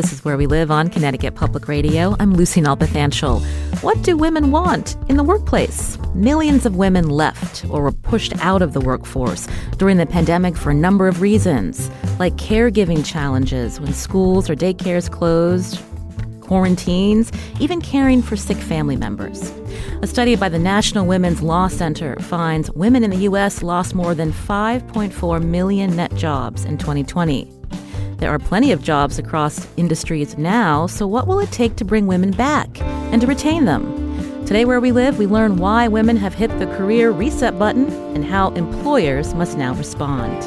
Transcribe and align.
This 0.00 0.14
is 0.14 0.24
Where 0.24 0.38
We 0.38 0.46
Live 0.46 0.70
on 0.70 0.88
Connecticut 0.88 1.34
Public 1.34 1.68
Radio. 1.68 2.16
I'm 2.18 2.32
Lucy 2.32 2.62
Nalpathanchil. 2.62 3.44
What 3.82 4.00
do 4.00 4.16
women 4.16 4.50
want 4.50 4.96
in 5.10 5.18
the 5.18 5.22
workplace? 5.22 5.98
Millions 6.14 6.64
of 6.64 6.74
women 6.74 7.10
left 7.10 7.66
or 7.66 7.82
were 7.82 7.92
pushed 7.92 8.34
out 8.38 8.62
of 8.62 8.72
the 8.72 8.80
workforce 8.80 9.46
during 9.76 9.98
the 9.98 10.06
pandemic 10.06 10.56
for 10.56 10.70
a 10.70 10.74
number 10.74 11.06
of 11.06 11.20
reasons, 11.20 11.90
like 12.18 12.32
caregiving 12.36 13.04
challenges 13.04 13.78
when 13.78 13.92
schools 13.92 14.48
or 14.48 14.54
daycares 14.54 15.10
closed, 15.10 15.82
quarantines, 16.40 17.30
even 17.60 17.82
caring 17.82 18.22
for 18.22 18.38
sick 18.38 18.56
family 18.56 18.96
members. 18.96 19.52
A 20.00 20.06
study 20.06 20.34
by 20.34 20.48
the 20.48 20.58
National 20.58 21.04
Women's 21.04 21.42
Law 21.42 21.68
Center 21.68 22.16
finds 22.20 22.70
women 22.70 23.04
in 23.04 23.10
the 23.10 23.24
U.S. 23.28 23.62
lost 23.62 23.94
more 23.94 24.14
than 24.14 24.32
5.4 24.32 25.44
million 25.44 25.94
net 25.94 26.14
jobs 26.14 26.64
in 26.64 26.78
2020. 26.78 27.59
There 28.20 28.30
are 28.30 28.38
plenty 28.38 28.70
of 28.70 28.82
jobs 28.82 29.18
across 29.18 29.66
industries 29.78 30.36
now, 30.36 30.86
so 30.86 31.06
what 31.06 31.26
will 31.26 31.40
it 31.40 31.50
take 31.50 31.76
to 31.76 31.86
bring 31.86 32.06
women 32.06 32.32
back 32.32 32.78
and 32.82 33.18
to 33.22 33.26
retain 33.26 33.64
them? 33.64 33.96
Today, 34.44 34.66
where 34.66 34.78
we 34.78 34.92
live, 34.92 35.18
we 35.18 35.26
learn 35.26 35.56
why 35.56 35.88
women 35.88 36.18
have 36.18 36.34
hit 36.34 36.50
the 36.58 36.66
career 36.66 37.12
reset 37.12 37.58
button 37.58 37.90
and 38.14 38.22
how 38.22 38.50
employers 38.50 39.32
must 39.32 39.56
now 39.56 39.72
respond. 39.72 40.44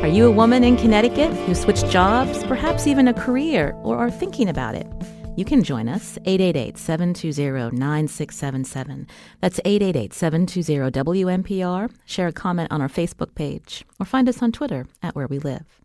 Are 0.00 0.06
you 0.06 0.26
a 0.26 0.30
woman 0.30 0.62
in 0.62 0.76
Connecticut 0.76 1.32
who 1.32 1.56
switched 1.56 1.90
jobs, 1.90 2.44
perhaps 2.44 2.86
even 2.86 3.08
a 3.08 3.14
career, 3.14 3.72
or 3.82 3.98
are 3.98 4.08
thinking 4.08 4.48
about 4.48 4.76
it? 4.76 4.86
You 5.34 5.44
can 5.44 5.64
join 5.64 5.88
us 5.88 6.20
888-720-9677. 6.24 9.08
That's 9.40 9.58
888-720-WNPR. 9.60 11.90
Share 12.04 12.28
a 12.28 12.32
comment 12.32 12.70
on 12.70 12.80
our 12.80 12.88
Facebook 12.88 13.34
page 13.34 13.84
or 13.98 14.06
find 14.06 14.28
us 14.28 14.40
on 14.40 14.52
Twitter 14.52 14.86
at 15.02 15.16
Where 15.16 15.26
We 15.26 15.40
Live. 15.40 15.81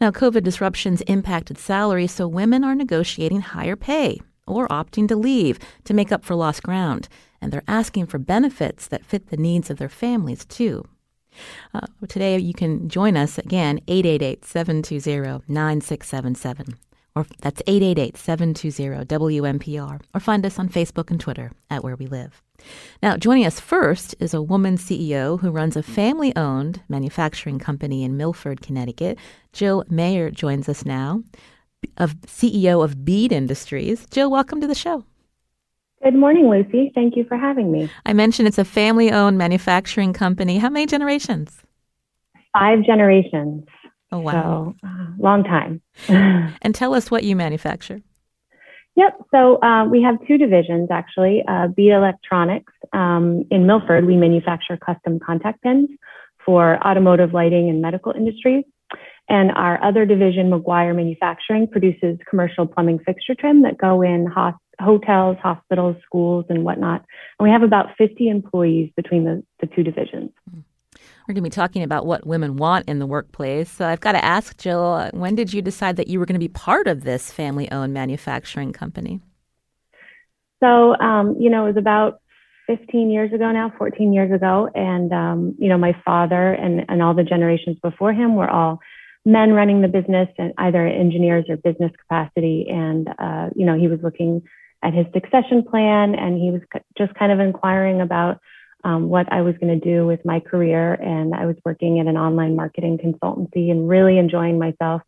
Now, 0.00 0.10
COVID 0.10 0.42
disruptions 0.42 1.00
impacted 1.02 1.58
salaries, 1.58 2.12
so 2.12 2.26
women 2.28 2.64
are 2.64 2.74
negotiating 2.74 3.40
higher 3.40 3.76
pay 3.76 4.20
or 4.46 4.68
opting 4.68 5.08
to 5.08 5.16
leave 5.16 5.58
to 5.84 5.94
make 5.94 6.12
up 6.12 6.24
for 6.24 6.34
lost 6.34 6.62
ground. 6.62 7.08
And 7.40 7.52
they're 7.52 7.62
asking 7.68 8.06
for 8.06 8.18
benefits 8.18 8.86
that 8.88 9.04
fit 9.04 9.28
the 9.28 9.36
needs 9.36 9.70
of 9.70 9.78
their 9.78 9.88
families, 9.88 10.44
too. 10.44 10.84
Uh, 11.74 11.86
today, 12.08 12.38
you 12.38 12.54
can 12.54 12.88
join 12.88 13.16
us 13.16 13.38
again, 13.38 13.80
888 13.88 14.44
720 14.44 15.44
9677. 15.48 16.76
Or 17.16 17.26
that's 17.42 17.62
888 17.68 18.16
720 18.16 19.04
WNPR. 19.06 20.00
Or 20.12 20.20
find 20.20 20.44
us 20.44 20.58
on 20.58 20.68
Facebook 20.68 21.10
and 21.10 21.20
Twitter 21.20 21.52
at 21.70 21.84
Where 21.84 21.94
We 21.94 22.06
Live. 22.06 22.42
Now, 23.02 23.16
joining 23.16 23.46
us 23.46 23.60
first 23.60 24.16
is 24.18 24.34
a 24.34 24.42
woman 24.42 24.76
CEO 24.76 25.38
who 25.38 25.50
runs 25.50 25.76
a 25.76 25.82
family 25.82 26.34
owned 26.34 26.82
manufacturing 26.88 27.60
company 27.60 28.02
in 28.02 28.16
Milford, 28.16 28.62
Connecticut. 28.62 29.16
Jill 29.52 29.84
Mayer 29.88 30.30
joins 30.30 30.68
us 30.68 30.84
now, 30.84 31.22
of 31.98 32.20
CEO 32.22 32.82
of 32.82 33.04
Bead 33.04 33.30
Industries. 33.30 34.06
Jill, 34.10 34.30
welcome 34.30 34.60
to 34.60 34.66
the 34.66 34.74
show. 34.74 35.04
Good 36.02 36.16
morning, 36.16 36.50
Lucy. 36.50 36.90
Thank 36.94 37.16
you 37.16 37.24
for 37.24 37.36
having 37.36 37.70
me. 37.70 37.88
I 38.04 38.12
mentioned 38.12 38.48
it's 38.48 38.58
a 38.58 38.64
family 38.64 39.12
owned 39.12 39.38
manufacturing 39.38 40.12
company. 40.12 40.58
How 40.58 40.68
many 40.68 40.86
generations? 40.86 41.62
Five 42.52 42.84
generations. 42.84 43.64
Oh, 44.14 44.20
wow. 44.20 44.74
So, 44.80 44.86
uh, 44.86 45.06
long 45.18 45.42
time. 45.42 45.82
and 46.62 46.72
tell 46.72 46.94
us 46.94 47.10
what 47.10 47.24
you 47.24 47.34
manufacture. 47.34 48.00
Yep. 48.96 49.18
So 49.32 49.60
uh, 49.60 49.86
we 49.86 50.02
have 50.02 50.16
two 50.28 50.38
divisions 50.38 50.88
actually. 50.92 51.42
Uh, 51.48 51.66
Bead 51.66 51.90
Electronics 51.90 52.72
um, 52.92 53.44
in 53.50 53.66
Milford, 53.66 54.06
we 54.06 54.16
manufacture 54.16 54.76
custom 54.76 55.18
contact 55.18 55.62
pins 55.62 55.88
for 56.46 56.78
automotive 56.86 57.34
lighting 57.34 57.68
and 57.70 57.82
medical 57.82 58.12
industries. 58.12 58.64
And 59.28 59.50
our 59.50 59.82
other 59.82 60.06
division, 60.06 60.50
McGuire 60.50 60.94
Manufacturing, 60.94 61.66
produces 61.66 62.18
commercial 62.30 62.66
plumbing 62.66 63.00
fixture 63.00 63.34
trim 63.34 63.62
that 63.62 63.78
go 63.78 64.02
in 64.02 64.26
hos- 64.26 64.54
hotels, 64.80 65.38
hospitals, 65.42 65.96
schools, 66.04 66.44
and 66.48 66.62
whatnot. 66.62 67.04
And 67.40 67.48
we 67.48 67.50
have 67.50 67.62
about 67.62 67.96
50 67.98 68.28
employees 68.28 68.92
between 68.94 69.24
the, 69.24 69.42
the 69.60 69.66
two 69.66 69.82
divisions. 69.82 70.30
Mm-hmm. 70.48 70.60
We're 71.26 71.32
going 71.32 71.44
to 71.44 71.50
be 71.50 71.54
talking 71.54 71.82
about 71.82 72.04
what 72.04 72.26
women 72.26 72.56
want 72.56 72.86
in 72.86 72.98
the 72.98 73.06
workplace. 73.06 73.70
So 73.70 73.86
I've 73.86 74.00
got 74.00 74.12
to 74.12 74.22
ask, 74.22 74.58
Jill, 74.58 75.08
when 75.14 75.34
did 75.34 75.54
you 75.54 75.62
decide 75.62 75.96
that 75.96 76.08
you 76.08 76.18
were 76.18 76.26
going 76.26 76.34
to 76.34 76.38
be 76.38 76.48
part 76.48 76.86
of 76.86 77.02
this 77.02 77.32
family 77.32 77.70
owned 77.70 77.94
manufacturing 77.94 78.74
company? 78.74 79.20
So, 80.62 80.94
um, 80.98 81.36
you 81.38 81.48
know, 81.48 81.64
it 81.64 81.74
was 81.74 81.76
about 81.78 82.20
15 82.66 83.10
years 83.10 83.32
ago 83.32 83.50
now, 83.52 83.72
14 83.78 84.12
years 84.12 84.32
ago. 84.32 84.68
And, 84.74 85.12
um, 85.12 85.54
you 85.58 85.70
know, 85.70 85.78
my 85.78 85.96
father 86.04 86.52
and, 86.52 86.84
and 86.88 87.02
all 87.02 87.14
the 87.14 87.24
generations 87.24 87.78
before 87.82 88.12
him 88.12 88.36
were 88.36 88.48
all 88.48 88.80
men 89.24 89.52
running 89.52 89.80
the 89.80 89.88
business 89.88 90.28
and 90.36 90.52
either 90.58 90.86
engineers 90.86 91.46
or 91.48 91.56
business 91.56 91.92
capacity. 91.98 92.66
And, 92.68 93.08
uh, 93.18 93.48
you 93.56 93.64
know, 93.64 93.78
he 93.78 93.88
was 93.88 94.00
looking 94.02 94.42
at 94.82 94.92
his 94.92 95.06
succession 95.14 95.62
plan 95.62 96.14
and 96.14 96.38
he 96.38 96.50
was 96.50 96.60
just 96.98 97.14
kind 97.14 97.32
of 97.32 97.40
inquiring 97.40 98.02
about 98.02 98.38
um, 98.84 99.08
what 99.08 99.32
I 99.32 99.42
was 99.42 99.54
going 99.58 99.78
to 99.78 99.84
do 99.84 100.06
with 100.06 100.24
my 100.24 100.40
career. 100.40 100.94
And 100.94 101.34
I 101.34 101.46
was 101.46 101.56
working 101.64 101.98
at 102.00 102.06
an 102.06 102.16
online 102.16 102.54
marketing 102.54 102.98
consultancy 102.98 103.70
and 103.70 103.88
really 103.88 104.18
enjoying 104.18 104.58
myself. 104.58 105.02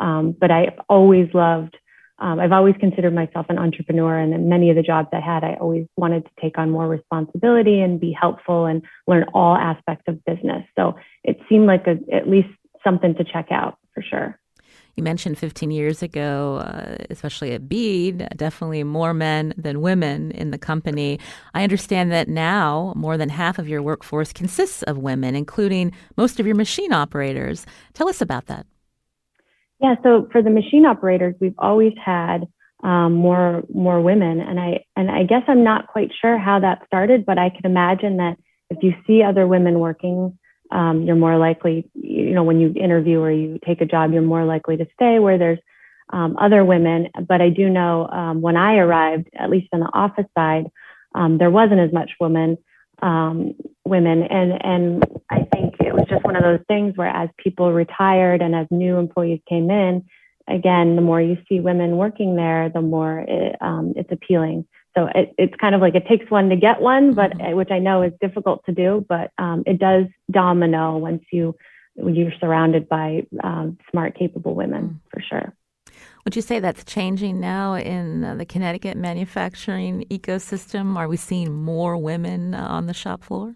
Um, 0.00 0.32
but 0.38 0.50
I've 0.50 0.78
always 0.88 1.28
loved, 1.32 1.76
um, 2.18 2.38
I've 2.38 2.52
always 2.52 2.74
considered 2.78 3.14
myself 3.14 3.46
an 3.48 3.58
entrepreneur. 3.58 4.18
And 4.18 4.34
in 4.34 4.48
many 4.48 4.70
of 4.70 4.76
the 4.76 4.82
jobs 4.82 5.08
I 5.12 5.20
had, 5.20 5.44
I 5.44 5.54
always 5.54 5.86
wanted 5.96 6.24
to 6.24 6.30
take 6.40 6.58
on 6.58 6.70
more 6.70 6.86
responsibility 6.86 7.80
and 7.80 7.98
be 7.98 8.12
helpful 8.12 8.66
and 8.66 8.82
learn 9.06 9.24
all 9.34 9.56
aspects 9.56 10.04
of 10.08 10.24
business. 10.24 10.64
So 10.76 10.96
it 11.24 11.38
seemed 11.48 11.66
like 11.66 11.86
a, 11.86 11.98
at 12.14 12.28
least 12.28 12.48
something 12.84 13.14
to 13.14 13.24
check 13.24 13.48
out 13.50 13.78
for 13.94 14.02
sure. 14.02 14.38
You 14.96 15.02
mentioned 15.02 15.38
15 15.38 15.70
years 15.70 16.02
ago, 16.02 16.56
uh, 16.56 16.96
especially 17.08 17.52
at 17.52 17.68
Bead, 17.68 18.28
definitely 18.36 18.84
more 18.84 19.14
men 19.14 19.54
than 19.56 19.80
women 19.80 20.30
in 20.32 20.50
the 20.50 20.58
company. 20.58 21.18
I 21.54 21.62
understand 21.62 22.12
that 22.12 22.28
now 22.28 22.92
more 22.94 23.16
than 23.16 23.30
half 23.30 23.58
of 23.58 23.68
your 23.68 23.80
workforce 23.82 24.32
consists 24.32 24.82
of 24.82 24.98
women, 24.98 25.34
including 25.34 25.92
most 26.16 26.38
of 26.38 26.46
your 26.46 26.56
machine 26.56 26.92
operators. 26.92 27.64
Tell 27.94 28.08
us 28.08 28.20
about 28.20 28.46
that. 28.46 28.66
Yeah, 29.80 29.94
so 30.02 30.28
for 30.30 30.42
the 30.42 30.50
machine 30.50 30.84
operators, 30.84 31.34
we've 31.40 31.58
always 31.58 31.94
had 32.02 32.46
um, 32.84 33.14
more 33.14 33.62
more 33.72 34.00
women, 34.00 34.40
and 34.40 34.58
I 34.58 34.84
and 34.96 35.10
I 35.10 35.22
guess 35.22 35.42
I'm 35.48 35.64
not 35.64 35.86
quite 35.86 36.10
sure 36.20 36.36
how 36.36 36.60
that 36.60 36.82
started, 36.86 37.24
but 37.24 37.38
I 37.38 37.50
can 37.50 37.64
imagine 37.64 38.16
that 38.18 38.36
if 38.70 38.78
you 38.82 38.92
see 39.06 39.22
other 39.22 39.46
women 39.46 39.78
working 39.78 40.38
um, 40.72 41.02
you're 41.02 41.16
more 41.16 41.36
likely, 41.36 41.88
you 41.94 42.32
know, 42.32 42.44
when 42.44 42.58
you 42.58 42.72
interview 42.74 43.20
or 43.20 43.30
you 43.30 43.58
take 43.64 43.80
a 43.82 43.86
job, 43.86 44.12
you're 44.12 44.22
more 44.22 44.44
likely 44.44 44.78
to 44.78 44.86
stay 44.94 45.18
where 45.18 45.38
there's 45.38 45.58
um, 46.10 46.36
other 46.38 46.64
women. 46.64 47.08
But 47.28 47.42
I 47.42 47.50
do 47.50 47.68
know 47.68 48.08
um, 48.08 48.40
when 48.40 48.56
I 48.56 48.76
arrived, 48.76 49.28
at 49.38 49.50
least 49.50 49.68
on 49.72 49.80
the 49.80 49.90
office 49.92 50.26
side, 50.36 50.70
um, 51.14 51.36
there 51.36 51.50
wasn't 51.50 51.80
as 51.80 51.92
much 51.92 52.12
women, 52.18 52.56
um, 53.02 53.54
women, 53.84 54.22
and 54.22 54.52
and 54.64 55.04
I 55.30 55.46
think 55.52 55.74
it 55.80 55.92
was 55.92 56.06
just 56.08 56.24
one 56.24 56.36
of 56.36 56.42
those 56.42 56.64
things 56.68 56.96
where 56.96 57.08
as 57.08 57.28
people 57.36 57.70
retired 57.70 58.40
and 58.40 58.54
as 58.54 58.66
new 58.70 58.96
employees 58.96 59.40
came 59.46 59.70
in, 59.70 60.06
again, 60.48 60.96
the 60.96 61.02
more 61.02 61.20
you 61.20 61.36
see 61.50 61.60
women 61.60 61.98
working 61.98 62.34
there, 62.34 62.70
the 62.70 62.80
more 62.80 63.26
it, 63.28 63.56
um, 63.60 63.92
it's 63.94 64.10
appealing 64.10 64.66
so 64.96 65.08
it, 65.14 65.34
it's 65.38 65.54
kind 65.60 65.74
of 65.74 65.80
like 65.80 65.94
it 65.94 66.06
takes 66.06 66.30
one 66.30 66.48
to 66.50 66.56
get 66.56 66.80
one, 66.80 67.14
but 67.14 67.32
mm-hmm. 67.32 67.56
which 67.56 67.70
I 67.70 67.78
know 67.78 68.02
is 68.02 68.12
difficult 68.20 68.64
to 68.66 68.72
do, 68.72 69.04
but 69.08 69.30
um, 69.38 69.62
it 69.66 69.78
does 69.78 70.06
domino 70.30 70.98
once 70.98 71.24
you 71.32 71.56
when 71.94 72.14
you're 72.14 72.32
surrounded 72.40 72.88
by 72.88 73.26
um, 73.44 73.78
smart, 73.90 74.16
capable 74.18 74.54
women 74.54 74.82
mm. 74.82 75.10
for 75.10 75.20
sure. 75.20 75.54
Would 76.24 76.36
you 76.36 76.42
say 76.42 76.58
that's 76.58 76.84
changing 76.84 77.40
now 77.40 77.74
in 77.74 78.24
uh, 78.24 78.34
the 78.34 78.46
Connecticut 78.46 78.96
manufacturing 78.96 80.06
ecosystem? 80.10 80.96
Are 80.96 81.08
we 81.08 81.16
seeing 81.16 81.52
more 81.52 81.96
women 81.96 82.54
uh, 82.54 82.66
on 82.66 82.86
the 82.86 82.94
shop 82.94 83.24
floor? 83.24 83.54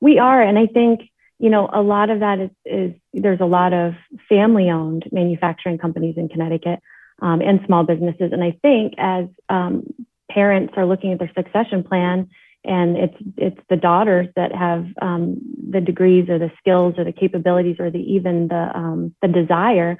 We 0.00 0.18
are, 0.18 0.42
and 0.42 0.58
I 0.58 0.66
think 0.66 1.00
you 1.38 1.50
know 1.50 1.68
a 1.72 1.82
lot 1.82 2.10
of 2.10 2.20
that 2.20 2.38
is, 2.38 2.50
is 2.64 2.92
there's 3.12 3.40
a 3.40 3.46
lot 3.46 3.72
of 3.72 3.94
family-owned 4.28 5.08
manufacturing 5.10 5.78
companies 5.78 6.16
in 6.16 6.28
Connecticut 6.28 6.80
um, 7.22 7.40
and 7.40 7.60
small 7.66 7.84
businesses, 7.84 8.30
and 8.32 8.42
I 8.44 8.58
think 8.62 8.94
as 8.98 9.26
um, 9.48 9.86
parents 10.30 10.74
are 10.76 10.86
looking 10.86 11.12
at 11.12 11.18
their 11.18 11.32
succession 11.36 11.82
plan, 11.82 12.28
and 12.64 12.96
it's 12.96 13.16
it's 13.36 13.60
the 13.68 13.76
daughters 13.76 14.28
that 14.36 14.54
have 14.54 14.86
um, 15.02 15.38
the 15.70 15.80
degrees 15.80 16.28
or 16.28 16.38
the 16.38 16.52
skills 16.58 16.94
or 16.98 17.04
the 17.04 17.12
capabilities 17.12 17.76
or 17.78 17.90
the 17.90 17.98
even 17.98 18.48
the 18.48 18.70
um, 18.74 19.14
the 19.22 19.28
desire 19.28 19.98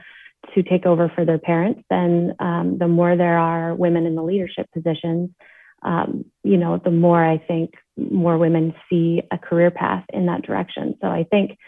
to 0.54 0.62
take 0.62 0.86
over 0.86 1.10
for 1.14 1.24
their 1.24 1.38
parents, 1.38 1.80
then 1.88 2.34
um, 2.38 2.76
the 2.78 2.88
more 2.88 3.16
there 3.16 3.38
are 3.38 3.74
women 3.74 4.06
in 4.06 4.14
the 4.14 4.22
leadership 4.22 4.70
positions, 4.72 5.30
um, 5.82 6.24
you 6.42 6.56
know, 6.56 6.80
the 6.82 6.90
more 6.90 7.24
I 7.24 7.38
think 7.38 7.74
more 7.96 8.38
women 8.38 8.74
see 8.90 9.22
a 9.30 9.38
career 9.38 9.70
path 9.70 10.04
in 10.12 10.26
that 10.26 10.42
direction. 10.42 10.96
So 11.00 11.08
I 11.08 11.24
think 11.24 11.58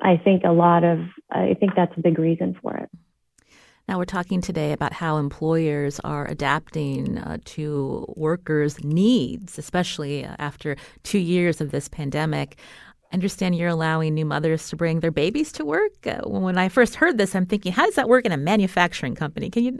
I 0.00 0.16
think 0.16 0.42
a 0.44 0.52
lot 0.52 0.84
of 0.84 1.00
I 1.30 1.54
think 1.58 1.72
that's 1.74 1.96
a 1.96 2.00
big 2.00 2.18
reason 2.18 2.56
for 2.60 2.76
it. 2.76 2.90
Now, 3.86 3.98
we're 3.98 4.06
talking 4.06 4.40
today 4.40 4.72
about 4.72 4.94
how 4.94 5.18
employers 5.18 6.00
are 6.04 6.26
adapting 6.26 7.18
uh, 7.18 7.36
to 7.44 8.06
workers' 8.16 8.82
needs, 8.82 9.58
especially 9.58 10.24
after 10.24 10.76
two 11.02 11.18
years 11.18 11.60
of 11.60 11.70
this 11.70 11.88
pandemic. 11.88 12.56
Understand 13.12 13.56
you're 13.56 13.68
allowing 13.68 14.14
new 14.14 14.24
mothers 14.24 14.70
to 14.70 14.76
bring 14.76 15.00
their 15.00 15.10
babies 15.10 15.52
to 15.52 15.66
work. 15.66 15.92
Uh, 16.06 16.22
when 16.24 16.56
I 16.56 16.70
first 16.70 16.94
heard 16.94 17.18
this, 17.18 17.34
I'm 17.34 17.44
thinking, 17.44 17.72
how 17.72 17.84
does 17.84 17.94
that 17.96 18.08
work 18.08 18.24
in 18.24 18.32
a 18.32 18.38
manufacturing 18.38 19.14
company? 19.14 19.50
Can 19.50 19.64
you? 19.64 19.78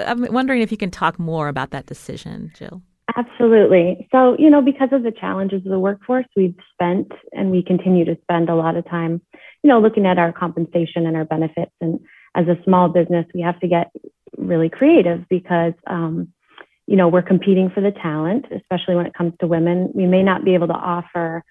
I'm 0.00 0.32
wondering 0.32 0.62
if 0.62 0.72
you 0.72 0.78
can 0.78 0.90
talk 0.90 1.18
more 1.18 1.48
about 1.48 1.70
that 1.70 1.84
decision, 1.84 2.50
Jill. 2.56 2.80
Absolutely. 3.14 4.08
So, 4.10 4.36
you 4.38 4.48
know, 4.48 4.62
because 4.62 4.88
of 4.90 5.02
the 5.02 5.12
challenges 5.12 5.58
of 5.66 5.70
the 5.70 5.78
workforce, 5.78 6.26
we've 6.34 6.56
spent 6.72 7.12
and 7.32 7.50
we 7.50 7.62
continue 7.62 8.06
to 8.06 8.16
spend 8.22 8.48
a 8.48 8.54
lot 8.54 8.76
of 8.76 8.88
time, 8.88 9.20
you 9.62 9.68
know, 9.68 9.78
looking 9.78 10.06
at 10.06 10.18
our 10.18 10.32
compensation 10.32 11.06
and 11.06 11.14
our 11.14 11.26
benefits 11.26 11.70
and 11.82 12.00
as 12.34 12.46
a 12.48 12.58
small 12.64 12.88
business, 12.88 13.26
we 13.34 13.40
have 13.42 13.58
to 13.60 13.68
get 13.68 13.90
really 14.36 14.68
creative 14.68 15.28
because, 15.28 15.74
um, 15.86 16.28
you 16.86 16.96
know, 16.96 17.08
we're 17.08 17.22
competing 17.22 17.70
for 17.70 17.80
the 17.80 17.92
talent, 17.92 18.46
especially 18.50 18.96
when 18.96 19.06
it 19.06 19.14
comes 19.14 19.32
to 19.40 19.46
women. 19.46 19.90
We 19.94 20.06
may 20.06 20.22
not 20.22 20.44
be 20.44 20.54
able 20.54 20.66
to 20.68 20.74
offer 20.74 21.44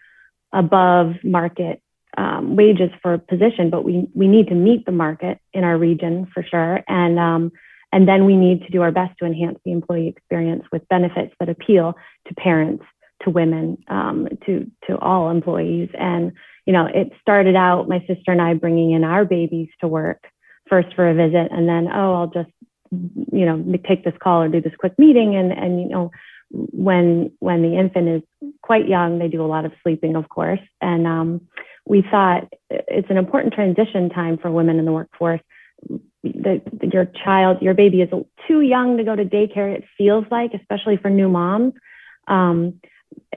above 0.52 1.16
market 1.24 1.82
um, 2.18 2.56
wages 2.56 2.92
for 3.02 3.16
a 3.16 3.20
position, 3.20 3.70
but 3.70 3.84
we, 3.84 4.08
we 4.14 4.28
need 4.28 4.48
to 4.50 4.56
meet 4.56 4.86
the 4.86 4.92
market 4.92 5.40
in 5.54 5.64
our 5.64 5.78
region 5.78 6.28
for 6.34 6.44
sure. 6.44 6.84
And, 6.88 7.18
um, 7.18 7.52
and 7.92 8.08
then 8.08 8.26
we 8.26 8.36
need 8.36 8.62
to 8.64 8.70
do 8.70 8.82
our 8.82 8.92
best 8.92 9.18
to 9.20 9.26
enhance 9.26 9.60
the 9.66 9.72
employee 9.72 10.08
experience 10.08 10.64
with 10.72 10.88
benefits 10.90 11.34
that 11.40 11.50
appeal 11.50 11.96
to 12.28 12.36
parents, 12.36 12.84
to 13.24 13.30
women, 13.30 13.78
um, 13.88 14.28
to, 14.46 14.70
to 14.88 14.98
all 15.00 15.32
employees. 15.32 15.90
And, 15.98 16.34
you 16.66 16.74
know, 16.74 16.86
it 16.86 17.12
started 17.22 17.56
out 17.56 17.88
my 17.88 18.00
sister 18.02 18.32
and 18.32 18.42
I 18.42 18.54
bringing 18.54 18.92
in 18.92 19.04
our 19.04 19.26
babies 19.26 19.70
to 19.82 19.88
work 19.88 20.28
first 20.74 20.92
for 20.96 21.06
a 21.08 21.14
visit 21.14 21.48
and 21.56 21.66
then, 21.72 21.84
oh, 22.00 22.12
I'll 22.18 22.34
just, 22.40 22.54
you 23.40 23.46
know, 23.48 23.58
take 23.88 24.02
this 24.04 24.18
call 24.24 24.42
or 24.44 24.50
do 24.50 24.62
this 24.62 24.80
quick 24.84 24.96
meeting. 24.98 25.36
And, 25.36 25.52
and, 25.52 25.72
you 25.82 25.90
know, 25.94 26.12
when, 26.88 27.32
when 27.40 27.60
the 27.62 27.78
infant 27.78 28.08
is 28.16 28.24
quite 28.62 28.88
young, 28.88 29.20
they 29.20 29.30
do 29.36 29.44
a 29.44 29.52
lot 29.56 29.66
of 29.66 29.72
sleeping, 29.82 30.16
of 30.16 30.26
course. 30.30 30.64
And, 30.82 31.06
um, 31.16 31.30
we 31.86 32.00
thought 32.10 32.44
it's 32.70 33.10
an 33.10 33.18
important 33.18 33.54
transition 33.54 34.10
time 34.10 34.38
for 34.38 34.50
women 34.50 34.80
in 34.80 34.86
the 34.86 34.92
workforce. 34.92 35.42
Your 36.24 37.06
child, 37.24 37.62
your 37.62 37.74
baby 37.74 38.02
is 38.02 38.10
too 38.48 38.62
young 38.62 38.98
to 38.98 39.04
go 39.04 39.16
to 39.16 39.26
daycare. 39.26 39.76
It 39.78 39.84
feels 39.98 40.26
like, 40.32 40.52
especially 40.54 40.98
for 40.98 41.10
new 41.10 41.30
moms. 41.30 41.74
Um, 42.28 42.80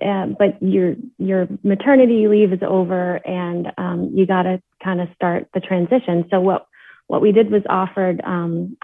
uh, 0.01 0.27
but 0.39 0.63
your 0.63 0.95
your 1.19 1.49
maternity 1.63 2.29
leave 2.29 2.53
is 2.53 2.63
over, 2.63 3.17
and 3.27 3.73
um, 3.77 4.11
you 4.15 4.25
got 4.27 4.45
to 4.45 4.63
kind 4.83 5.01
of 5.01 5.09
start 5.15 5.49
the 5.53 5.61
transition. 5.61 6.25
So 6.31 6.41
what 6.41 6.67
what 7.09 7.23
we 7.23 7.33
did 7.33 7.51
was 7.51 7.63
offered 7.69 8.21
um, 8.25 8.77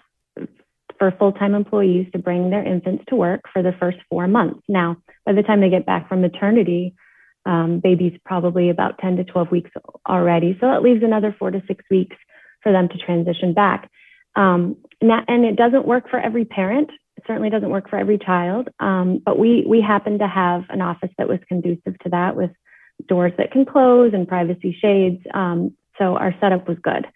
for 0.99 1.11
full-time 1.19 1.55
employees 1.55 2.07
to 2.13 2.19
bring 2.19 2.51
their 2.51 2.65
infants 2.65 3.05
to 3.09 3.17
work 3.17 3.43
for 3.53 3.63
the 3.63 3.73
first 3.81 3.99
four 4.09 4.29
months. 4.29 4.61
Now, 4.69 4.97
by 5.27 5.33
the 5.33 5.43
time 5.43 5.61
they 5.61 5.71
get 5.71 5.87
back 5.87 6.09
from 6.09 6.21
maternity, 6.21 6.95
um, 7.45 7.81
baby's 7.81 8.17
probably 8.25 8.71
about 8.71 8.99
10 8.99 9.17
to 9.17 9.25
12 9.25 9.51
weeks 9.51 9.71
already. 10.09 10.57
So 10.61 10.69
that 10.69 10.83
leaves 10.83 11.03
another 11.03 11.35
four 11.37 11.51
to 11.51 11.63
six 11.67 11.85
weeks 11.91 12.17
for 12.63 12.73
them 12.73 12.89
to 12.89 12.99
transition 12.99 13.53
back. 13.53 13.91
Um, 14.37 14.77
and 15.01 15.45
it 15.45 15.57
doesn't 15.57 15.87
work 15.87 16.09
for 16.09 16.21
every 16.21 16.45
parent. 16.45 16.91
It 17.17 17.25
certainly 17.27 17.51
doesn't 17.51 17.69
work 17.69 17.91
for 17.91 17.99
every 17.99 18.19
child. 18.19 18.69
Um, 18.79 19.21
but 19.25 19.39
we 19.39 19.65
we 19.67 19.81
happen 19.81 20.19
to 20.21 20.29
have 20.29 20.65
an 20.71 20.81
office 20.81 21.11
that 21.19 21.29
was 21.29 21.41
conducive 21.49 21.99
to 22.05 22.09
that 22.11 22.37
with 22.37 22.51
doors 23.09 23.33
that 23.39 23.51
can 23.51 23.65
close 23.65 24.13
and 24.15 24.29
privacy 24.29 24.77
shades. 24.81 25.21
Um, 25.35 25.73
so 25.99 26.17
our 26.17 26.35
setup 26.41 26.69
was 26.69 26.79
good. 26.83 27.07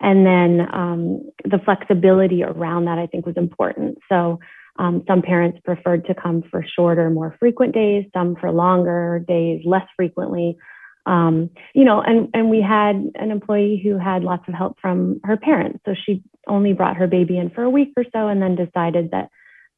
And 0.00 0.26
then 0.26 0.66
um, 0.72 1.30
the 1.44 1.58
flexibility 1.64 2.42
around 2.42 2.84
that, 2.84 2.98
I 2.98 3.06
think, 3.06 3.24
was 3.26 3.36
important. 3.36 3.98
So 4.08 4.38
um, 4.78 5.02
some 5.06 5.22
parents 5.22 5.58
preferred 5.64 6.04
to 6.06 6.14
come 6.14 6.42
for 6.50 6.64
shorter, 6.76 7.08
more 7.08 7.34
frequent 7.38 7.74
days, 7.74 8.04
some 8.12 8.36
for 8.36 8.50
longer 8.50 9.24
days, 9.26 9.62
less 9.64 9.86
frequently. 9.96 10.58
Um, 11.06 11.50
you 11.72 11.84
know, 11.84 12.02
and, 12.02 12.28
and 12.34 12.50
we 12.50 12.60
had 12.60 12.96
an 13.14 13.30
employee 13.30 13.80
who 13.82 13.96
had 13.96 14.22
lots 14.22 14.42
of 14.48 14.54
help 14.54 14.76
from 14.80 15.20
her 15.24 15.36
parents. 15.36 15.78
So 15.86 15.94
she 15.94 16.22
only 16.46 16.72
brought 16.72 16.96
her 16.96 17.06
baby 17.06 17.38
in 17.38 17.50
for 17.50 17.62
a 17.62 17.70
week 17.70 17.92
or 17.96 18.04
so 18.12 18.28
and 18.28 18.42
then 18.42 18.56
decided 18.56 19.12
that 19.12 19.30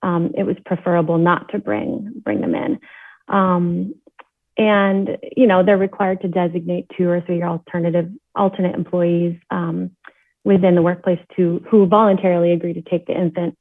um, 0.03 0.32
it 0.37 0.44
was 0.44 0.56
preferable 0.65 1.19
not 1.19 1.50
to 1.50 1.59
bring, 1.59 2.12
bring 2.25 2.41
them 2.41 2.55
in. 2.55 2.79
And, 4.58 5.19
you 5.37 5.46
know, 5.46 5.62
they're 5.64 5.78
required 5.78 6.20
to 6.22 6.28
designate 6.28 6.90
two 6.96 7.08
or 7.08 7.20
three 7.20 7.43
alternative, 7.43 8.10
alternate 8.34 8.75
employees 8.75 9.38
um, 9.50 9.93
within 10.44 10.75
the 10.75 10.82
workplace 10.82 11.20
to 11.37 11.64
who 11.70 11.87
voluntarily 11.87 12.52
agree 12.52 12.75
to 12.75 12.82
take 12.82 13.06
the 13.06 13.16
infant 13.16 13.56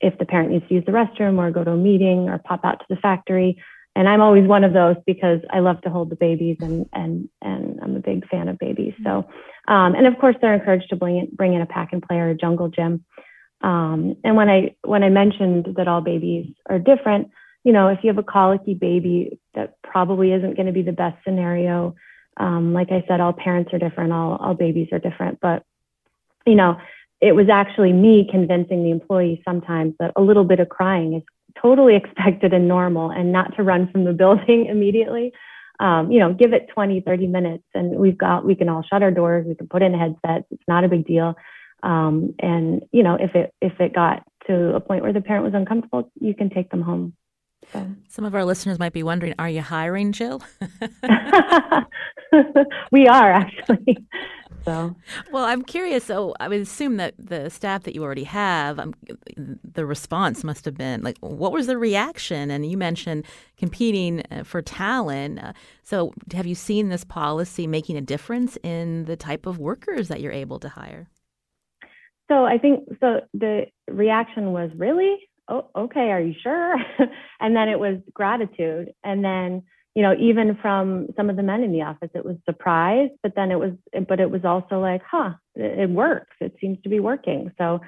if 0.00 0.16
the 0.18 0.24
parent 0.24 0.50
needs 0.50 0.66
to 0.68 0.74
use 0.74 0.84
the 0.86 0.92
restroom 0.92 1.38
or 1.38 1.50
go 1.50 1.64
to 1.64 1.72
a 1.72 1.76
meeting 1.76 2.28
or 2.30 2.38
pop 2.38 2.64
out 2.64 2.78
to 2.80 2.86
the 2.88 2.96
factory. 2.96 3.62
And 3.94 4.08
I'm 4.08 4.20
always 4.20 4.46
one 4.46 4.64
of 4.64 4.72
those 4.72 4.96
because 5.06 5.40
I 5.50 5.58
love 5.58 5.80
to 5.82 5.90
hold 5.90 6.08
the 6.08 6.16
babies 6.16 6.56
and 6.60 6.86
and 6.92 7.28
and 7.42 7.80
I'm 7.82 7.96
a 7.96 8.00
big 8.00 8.28
fan 8.28 8.48
of 8.48 8.56
babies. 8.58 8.94
So, 9.02 9.28
um, 9.66 9.94
and 9.96 10.06
of 10.06 10.16
course 10.18 10.36
they're 10.40 10.54
encouraged 10.54 10.90
to 10.90 10.96
bring 10.96 11.18
in, 11.18 11.28
bring 11.32 11.54
in 11.54 11.62
a 11.62 11.66
pack 11.66 11.92
and 11.92 12.00
play 12.00 12.18
or 12.18 12.30
a 12.30 12.36
jungle 12.36 12.68
gym. 12.68 13.04
Um, 13.60 14.14
and 14.22 14.36
when 14.36 14.48
I 14.48 14.76
when 14.82 15.02
I 15.02 15.08
mentioned 15.08 15.74
that 15.76 15.88
all 15.88 16.00
babies 16.00 16.46
are 16.70 16.78
different, 16.78 17.30
you 17.64 17.72
know, 17.72 17.88
if 17.88 18.00
you 18.02 18.08
have 18.08 18.18
a 18.18 18.22
colicky 18.22 18.74
baby, 18.74 19.38
that 19.54 19.74
probably 19.82 20.32
isn't 20.32 20.56
going 20.56 20.66
to 20.66 20.72
be 20.72 20.82
the 20.82 20.92
best 20.92 21.16
scenario. 21.24 21.94
Um, 22.36 22.72
like 22.72 22.90
I 22.90 23.04
said, 23.08 23.20
all 23.20 23.32
parents 23.32 23.72
are 23.72 23.78
different, 23.78 24.12
all 24.12 24.36
all 24.36 24.54
babies 24.54 24.88
are 24.92 24.98
different, 24.98 25.38
but 25.40 25.64
you 26.46 26.54
know, 26.54 26.78
it 27.20 27.32
was 27.32 27.48
actually 27.48 27.92
me 27.92 28.26
convincing 28.30 28.84
the 28.84 28.90
employees 28.90 29.40
sometimes 29.44 29.94
that 29.98 30.12
a 30.16 30.22
little 30.22 30.44
bit 30.44 30.60
of 30.60 30.68
crying 30.68 31.14
is 31.14 31.22
totally 31.60 31.96
expected 32.02 32.52
and 32.52 32.68
normal 32.68 33.10
and 33.10 33.32
not 33.32 33.56
to 33.56 33.62
run 33.62 33.90
from 33.90 34.04
the 34.04 34.12
building 34.12 34.66
immediately. 34.70 35.32
Um, 35.80 36.10
you 36.10 36.18
know, 36.18 36.32
give 36.32 36.52
it 36.52 36.68
20, 36.74 37.02
30 37.02 37.26
minutes 37.28 37.64
and 37.72 37.96
we've 37.96 38.18
got, 38.18 38.44
we 38.44 38.56
can 38.56 38.68
all 38.68 38.82
shut 38.82 39.02
our 39.02 39.12
doors. 39.12 39.46
We 39.46 39.54
can 39.54 39.68
put 39.68 39.82
in 39.82 39.94
headsets. 39.94 40.46
It's 40.50 40.62
not 40.66 40.82
a 40.82 40.88
big 40.88 41.06
deal. 41.06 41.36
Um, 41.84 42.34
and 42.40 42.82
you 42.90 43.04
know, 43.04 43.14
if 43.14 43.36
it, 43.36 43.54
if 43.60 43.78
it 43.78 43.94
got 43.94 44.24
to 44.48 44.74
a 44.74 44.80
point 44.80 45.02
where 45.02 45.12
the 45.12 45.20
parent 45.20 45.44
was 45.44 45.54
uncomfortable, 45.54 46.10
you 46.20 46.34
can 46.34 46.50
take 46.50 46.70
them 46.70 46.82
home. 46.82 47.14
So. 47.72 47.86
Some 48.08 48.24
of 48.24 48.34
our 48.34 48.44
listeners 48.44 48.78
might 48.78 48.92
be 48.92 49.02
wondering, 49.02 49.34
are 49.38 49.48
you 49.48 49.60
hiring 49.60 50.12
Jill? 50.12 50.42
we 52.92 53.06
are 53.06 53.32
actually. 53.32 54.06
So, 54.64 54.94
well, 55.32 55.44
I'm 55.44 55.62
curious. 55.62 56.04
So, 56.04 56.34
I 56.40 56.48
would 56.48 56.60
assume 56.60 56.98
that 56.98 57.14
the 57.18 57.48
staff 57.48 57.84
that 57.84 57.94
you 57.94 58.02
already 58.02 58.24
have, 58.24 58.78
um, 58.78 58.94
the 59.36 59.86
response 59.86 60.44
must 60.44 60.66
have 60.66 60.76
been 60.76 61.02
like, 61.02 61.16
what 61.20 61.52
was 61.52 61.66
the 61.66 61.78
reaction? 61.78 62.50
And 62.50 62.70
you 62.70 62.76
mentioned 62.76 63.24
competing 63.56 64.22
uh, 64.30 64.44
for 64.44 64.60
talent. 64.60 65.42
Uh, 65.42 65.52
so, 65.82 66.12
have 66.34 66.46
you 66.46 66.54
seen 66.54 66.90
this 66.90 67.02
policy 67.04 67.66
making 67.66 67.96
a 67.96 68.02
difference 68.02 68.58
in 68.62 69.06
the 69.06 69.16
type 69.16 69.46
of 69.46 69.58
workers 69.58 70.08
that 70.08 70.20
you're 70.20 70.32
able 70.32 70.58
to 70.58 70.68
hire? 70.68 71.08
So, 72.30 72.44
I 72.44 72.58
think 72.58 72.86
so. 73.00 73.20
The 73.32 73.66
reaction 73.88 74.52
was 74.52 74.70
really, 74.76 75.16
oh, 75.48 75.68
okay, 75.74 76.10
are 76.10 76.20
you 76.20 76.34
sure? 76.42 76.76
and 77.40 77.56
then 77.56 77.68
it 77.68 77.78
was 77.78 77.98
gratitude, 78.14 78.92
and 79.04 79.24
then 79.24 79.62
you 79.98 80.02
know, 80.02 80.14
even 80.16 80.56
from 80.62 81.08
some 81.16 81.28
of 81.28 81.34
the 81.34 81.42
men 81.42 81.64
in 81.64 81.72
the 81.72 81.82
office, 81.82 82.10
it 82.14 82.24
was 82.24 82.36
surprise, 82.44 83.10
but 83.20 83.34
then 83.34 83.50
it 83.50 83.58
was, 83.58 83.72
but 84.06 84.20
it 84.20 84.30
was 84.30 84.44
also 84.44 84.78
like, 84.78 85.02
huh, 85.04 85.30
it, 85.56 85.80
it 85.80 85.90
works. 85.90 86.36
It 86.40 86.54
seems 86.60 86.80
to 86.84 86.88
be 86.88 87.00
working. 87.00 87.50
So, 87.58 87.80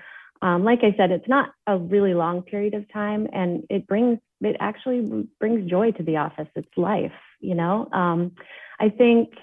um, 0.43 0.65
like 0.65 0.81
I 0.83 0.93
said, 0.97 1.13
it's 1.13 1.29
not 1.29 1.51
a 1.69 1.79
really 1.79 2.15
long 2.15 2.43
period 2.43 2.75
of 2.75 2.91
time, 2.93 3.29
and 3.33 3.65
it 3.71 3.87
brings, 3.87 4.19
it 4.41 4.57
actually 4.59 5.29
brings 5.39 5.71
joy 5.71 5.93
to 5.93 6.03
the 6.03 6.17
office. 6.17 6.49
It's 6.57 6.67
life, 6.77 7.13
you 7.39 7.55
know. 7.55 7.89
Um, 7.93 8.33
I 8.81 8.89
think, 8.89 9.35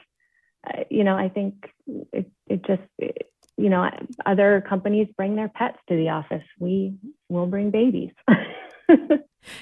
uh, 0.67 0.83
you 0.89 1.05
know, 1.05 1.15
I 1.15 1.29
think 1.29 1.53
it, 2.11 2.29
it 2.47 2.65
just, 2.65 2.81
it, 2.97 3.31
you 3.57 3.69
know, 3.69 3.89
other 4.25 4.63
companies 4.67 5.07
bring 5.17 5.35
their 5.35 5.49
pets 5.49 5.77
to 5.89 5.95
the 5.95 6.09
office. 6.09 6.43
We 6.59 6.95
will 7.29 7.47
bring 7.47 7.71
babies. 7.71 8.11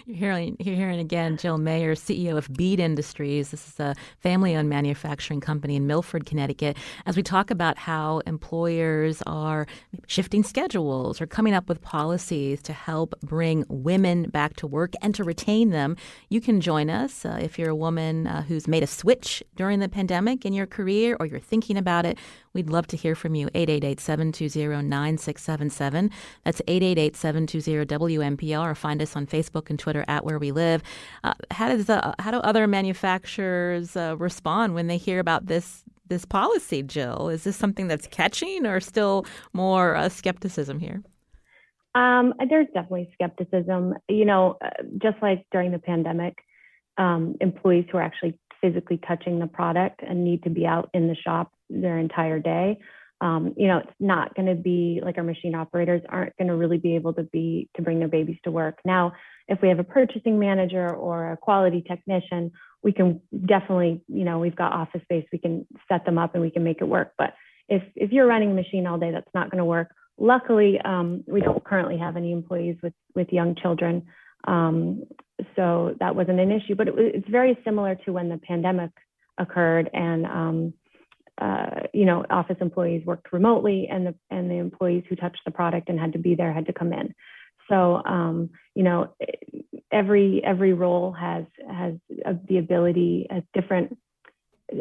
You're 0.06 0.18
hearing, 0.18 0.58
you're 0.60 0.76
hearing 0.76 1.00
again 1.00 1.38
Jill 1.38 1.58
Mayer, 1.58 1.96
CEO 1.96 2.38
of 2.38 2.52
Bead 2.54 2.80
Industries. 2.80 3.52
This 3.52 3.68
is 3.68 3.80
a 3.80 3.96
family 4.20 4.56
owned 4.56 4.70
manufacturing 4.70 5.42
company 5.42 5.76
in 5.76 5.88
Milford, 5.88 6.26
Connecticut. 6.26 6.78
As 7.06 7.16
we 7.16 7.24
talk 7.24 7.52
about 7.52 7.78
how 7.78 8.20
employers 8.28 9.22
are 9.26 9.68
shifting 10.08 10.44
schedules 10.44 11.22
or 11.22 11.28
coming 11.28 11.54
up 11.54 11.70
with 11.70 11.82
policies 11.82 12.62
to 12.64 12.74
help 12.74 13.16
bring 13.22 13.66
women 13.70 14.30
back 14.30 14.56
to 14.58 14.68
work 14.68 14.94
and 15.02 15.16
to 15.16 15.24
retain 15.24 15.70
them, 15.70 15.98
you 16.30 16.42
can 16.42 16.62
join 16.62 16.90
us 16.90 17.26
uh, 17.26 17.40
if 17.42 17.58
you're 17.58 17.70
a 17.70 17.76
woman 17.76 18.28
uh, 18.28 18.44
who's 18.44 18.68
made 18.68 18.84
a 18.84 18.88
switch 18.88 19.44
during 19.56 19.80
the 19.80 19.90
pandemic 19.90 20.46
in 20.46 20.54
your 20.54 20.68
career 20.68 21.18
or 21.20 21.26
you're 21.26 21.40
thinking 21.40 21.78
about 21.78 22.06
it. 22.06 22.18
We'd 22.54 22.70
love 22.70 22.88
to 22.88 22.98
hear 22.98 23.16
from 23.16 23.36
you. 23.36 23.50
888 23.54 24.00
720 24.00 24.88
9677. 24.88 26.10
That's 26.46 26.62
888 26.68 27.16
720 27.16 27.86
WNPR. 27.86 28.72
Or 28.72 28.76
find 28.76 29.02
us 29.02 29.16
on 29.16 29.28
Facebook 29.28 29.65
and 29.70 29.80
Twitter 29.80 30.06
at 30.08 30.26
Where 30.26 30.40
We 30.40 30.52
Live. 30.52 30.84
Uh, 31.24 31.34
how, 31.52 31.70
does, 31.70 31.90
uh, 31.90 32.14
how 32.20 32.32
do 32.32 32.38
other 32.38 32.68
manufacturers 32.68 33.96
uh, 33.96 34.16
respond 34.18 34.74
when 34.74 34.88
they 34.88 34.98
hear 34.98 35.20
about 35.20 35.48
this? 35.48 35.84
This 36.08 36.24
policy, 36.24 36.84
Jill, 36.84 37.30
is 37.30 37.46
this 37.46 37.56
something 37.56 37.88
that's 37.88 38.06
catching 38.06 38.68
or 38.68 38.80
still 38.80 39.26
more 39.54 39.96
uh, 39.96 40.08
skepticism 40.08 40.80
here? 40.80 41.02
Um, 41.96 42.36
there's 42.48 42.68
definitely 42.76 43.10
skepticism. 43.14 43.96
You 44.08 44.26
know, 44.26 44.58
uh, 44.64 44.84
just 45.02 45.18
like 45.24 45.48
during 45.52 45.72
the 45.72 45.80
pandemic, 45.80 46.36
um, 47.00 47.36
employees 47.42 47.86
who 47.92 47.98
are 47.98 48.04
actually 48.04 48.38
physically 48.62 49.00
touching 49.08 49.40
the 49.40 49.48
product 49.48 50.02
and 50.08 50.24
need 50.24 50.44
to 50.44 50.50
be 50.50 50.66
out 50.66 50.90
in 50.94 51.08
the 51.08 51.16
shop 51.16 51.52
their 51.70 51.98
entire 51.98 52.40
day. 52.40 52.78
Um, 53.22 53.54
you 53.58 53.68
know, 53.68 53.80
it's 53.80 53.94
not 54.00 54.36
going 54.36 54.48
to 54.48 54.56
be 54.56 55.02
like 55.04 55.18
our 55.18 55.24
machine 55.24 55.56
operators 55.56 56.02
aren't 56.10 56.36
going 56.38 56.50
to 56.50 56.56
really 56.56 56.78
be 56.78 56.96
able 56.96 57.14
to 57.14 57.24
be 57.24 57.70
to 57.76 57.82
bring 57.82 58.00
their 58.00 58.08
babies 58.10 58.38
to 58.44 58.52
work. 58.52 58.80
Now, 58.84 59.14
if 59.48 59.62
we 59.62 59.70
have 59.70 59.80
a 59.80 59.84
purchasing 59.84 60.40
manager 60.40 60.90
or 60.90 61.32
a 61.32 61.38
quality 61.38 61.84
technician, 61.88 62.52
we 62.84 62.92
can 62.92 63.22
definitely, 63.46 64.02
you 64.08 64.24
know, 64.24 64.40
we've 64.40 64.56
got 64.56 64.74
office 64.74 65.02
space, 65.04 65.26
we 65.32 65.40
can 65.40 65.66
set 65.90 66.06
them 66.06 66.18
up 66.18 66.34
and 66.34 66.44
we 66.44 66.52
can 66.52 66.64
make 66.64 66.82
it 66.82 66.88
work. 66.88 67.14
But 67.18 67.34
if 67.68 67.84
if 67.96 68.12
you're 68.12 68.28
running 68.28 68.52
a 68.52 68.54
machine 68.54 68.88
all 68.88 69.00
day, 69.00 69.12
that's 69.12 69.34
not 69.34 69.50
going 69.50 69.60
to 69.60 69.66
work. 69.66 69.94
Luckily, 70.18 70.80
um, 70.84 71.24
we 71.28 71.42
don't 71.42 71.64
currently 71.64 71.98
have 71.98 72.16
any 72.16 72.32
employees 72.32 72.78
with 72.82 72.94
with 73.16 73.32
young 73.32 73.56
children, 73.56 74.04
um, 74.48 75.04
so 75.56 75.96
that 76.00 76.16
wasn't 76.16 76.40
an 76.40 76.52
issue. 76.52 76.76
But 76.76 76.88
it, 76.88 76.96
it's 76.98 77.30
very 77.30 77.58
similar 77.64 77.96
to 78.06 78.14
when 78.14 78.30
the 78.30 78.38
pandemic 78.38 78.92
occurred 79.38 79.90
and 79.94 80.26
um, 80.26 80.74
uh, 81.38 81.82
you 81.94 82.06
know, 82.06 82.26
office 82.30 82.56
employees 82.62 83.06
worked 83.06 83.34
remotely, 83.34 83.88
and 83.92 84.08
the 84.08 84.16
and 84.30 84.50
the 84.50 84.56
employees 84.56 85.04
who 85.10 85.16
touched 85.16 85.42
the 85.46 85.52
product 85.52 85.90
and 85.90 86.00
had 86.00 86.14
to 86.14 86.20
be 86.20 86.36
there 86.36 86.54
had 86.54 86.66
to 86.68 86.74
come 86.74 86.94
in. 86.94 87.14
So, 87.70 88.02
um, 88.06 88.50
you 88.76 88.84
know, 88.84 89.16
every 89.92 90.44
every 90.44 90.74
role 90.74 91.12
has 91.12 91.46
has 91.70 91.94
the 92.48 92.58
ability, 92.58 93.28
has 93.30 93.44
different 93.54 93.98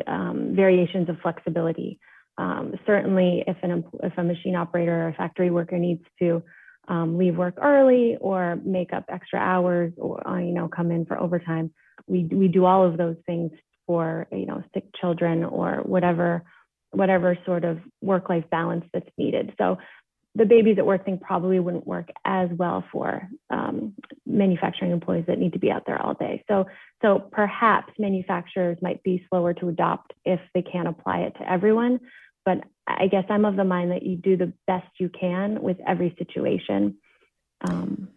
um, 0.06 0.54
variations 0.54 1.08
of 1.08 1.16
flexibility. 1.22 1.98
Um, 2.36 2.74
certainly, 2.86 3.44
if 3.46 3.56
an 3.62 3.84
if 4.02 4.12
a 4.16 4.22
machine 4.22 4.56
operator 4.56 5.04
or 5.04 5.08
a 5.08 5.14
factory 5.14 5.50
worker 5.50 5.78
needs 5.78 6.02
to 6.20 6.42
um, 6.88 7.16
leave 7.16 7.36
work 7.36 7.54
early 7.62 8.16
or 8.20 8.56
make 8.64 8.92
up 8.92 9.04
extra 9.08 9.38
hours 9.38 9.92
or 9.96 10.26
uh, 10.26 10.38
you 10.38 10.52
know 10.52 10.68
come 10.68 10.90
in 10.90 11.06
for 11.06 11.18
overtime, 11.18 11.72
we 12.06 12.24
we 12.24 12.48
do 12.48 12.64
all 12.64 12.84
of 12.84 12.96
those 12.96 13.16
things 13.26 13.52
for 13.86 14.26
you 14.32 14.46
know 14.46 14.62
sick 14.72 14.84
children 15.00 15.44
or 15.44 15.76
whatever 15.84 16.42
whatever 16.90 17.36
sort 17.44 17.64
of 17.64 17.78
work 18.00 18.28
life 18.28 18.44
balance 18.50 18.84
that's 18.92 19.08
needed 19.18 19.52
so 19.58 19.76
the 20.34 20.44
babies 20.44 20.78
at 20.78 20.86
work 20.86 21.04
thing 21.04 21.18
probably 21.18 21.60
wouldn't 21.60 21.86
work 21.86 22.08
as 22.24 22.48
well 22.56 22.84
for 22.90 23.28
um, 23.50 23.94
manufacturing 24.26 24.90
employees 24.90 25.24
that 25.28 25.38
need 25.38 25.52
to 25.52 25.58
be 25.58 25.70
out 25.70 25.84
there 25.86 26.00
all 26.00 26.14
day. 26.14 26.44
So 26.48 26.66
so 27.02 27.18
perhaps 27.30 27.92
manufacturers 27.98 28.78
might 28.80 29.02
be 29.02 29.24
slower 29.28 29.54
to 29.54 29.68
adopt 29.68 30.12
if 30.24 30.40
they 30.54 30.62
can't 30.62 30.88
apply 30.88 31.18
it 31.20 31.34
to 31.38 31.50
everyone 31.50 32.00
but 32.44 32.58
i 32.86 33.06
guess 33.06 33.24
i'm 33.28 33.44
of 33.44 33.56
the 33.56 33.64
mind 33.64 33.90
that 33.90 34.02
you 34.02 34.16
do 34.16 34.36
the 34.36 34.52
best 34.66 34.86
you 34.98 35.08
can 35.08 35.60
with 35.62 35.76
every 35.86 36.14
situation. 36.18 36.96
Um, 37.66 38.08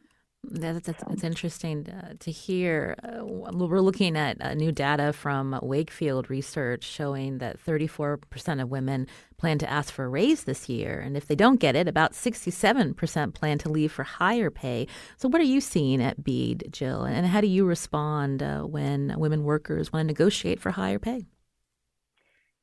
that's, 0.50 0.86
that's, 0.86 1.04
that's 1.04 1.24
interesting 1.24 1.88
uh, 1.90 2.14
to 2.20 2.32
hear. 2.32 2.96
Uh, 3.04 3.26
we're 3.26 3.82
looking 3.82 4.16
at 4.16 4.42
uh, 4.42 4.54
new 4.54 4.72
data 4.72 5.14
from 5.14 5.58
Wakefield 5.62 6.30
Research 6.30 6.84
showing 6.84 7.40
that 7.40 7.64
34% 7.64 8.62
of 8.62 8.70
women 8.70 9.08
plan 9.38 9.58
to 9.60 9.70
ask 9.70 9.94
for 9.94 10.06
a 10.06 10.10
raise 10.10 10.44
this 10.44 10.70
year. 10.70 11.00
And 11.00 11.16
if 11.16 11.28
they 11.28 11.36
don't 11.36 11.60
get 11.60 11.76
it, 11.76 11.88
about 11.88 12.14
67% 12.14 13.34
plan 13.34 13.58
to 13.60 13.70
leave 13.70 13.92
for 13.92 14.04
higher 14.04 14.50
pay. 14.50 14.88
So, 15.18 15.30
what 15.30 15.42
are 15.42 15.46
you 15.46 15.62
seeing 15.62 16.02
at 16.02 16.24
Bead, 16.24 16.70
Jill? 16.72 17.04
And 17.04 17.28
how 17.28 17.42
do 17.42 17.48
you 17.48 17.66
respond 17.66 18.42
uh, 18.42 18.62
when 18.62 19.14
women 19.18 19.44
workers 19.44 19.92
want 19.92 20.04
to 20.04 20.08
negotiate 20.08 20.60
for 20.60 20.72
higher 20.72 21.00
pay? 21.00 21.26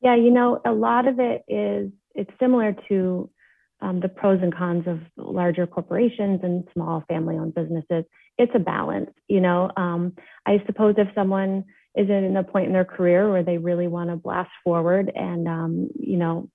Yeah, 0.00 0.16
you 0.16 0.30
know, 0.30 0.60
a 0.64 0.72
lot 0.72 1.08
of 1.08 1.18
it 1.18 1.44
is 1.48 1.90
it's 2.14 2.30
similar 2.38 2.74
to 2.88 3.30
um, 3.84 4.00
the 4.00 4.08
pros 4.08 4.40
and 4.42 4.54
cons 4.54 4.84
of 4.86 5.00
larger 5.16 5.66
corporations 5.66 6.40
and 6.42 6.66
small 6.72 7.04
family 7.06 7.36
owned 7.36 7.54
businesses. 7.54 8.04
It's 8.38 8.52
a 8.54 8.58
balance, 8.58 9.10
you 9.28 9.40
know. 9.40 9.70
Um, 9.76 10.14
I 10.46 10.62
suppose 10.66 10.94
if 10.96 11.08
someone 11.14 11.64
is 11.94 12.08
in 12.08 12.36
a 12.36 12.42
point 12.42 12.66
in 12.66 12.72
their 12.72 12.84
career 12.84 13.30
where 13.30 13.44
they 13.44 13.58
really 13.58 13.86
want 13.86 14.08
to 14.10 14.16
blast 14.16 14.50
forward 14.64 15.12
and, 15.14 15.46
um, 15.46 15.90
you 16.00 16.16
know, 16.16 16.48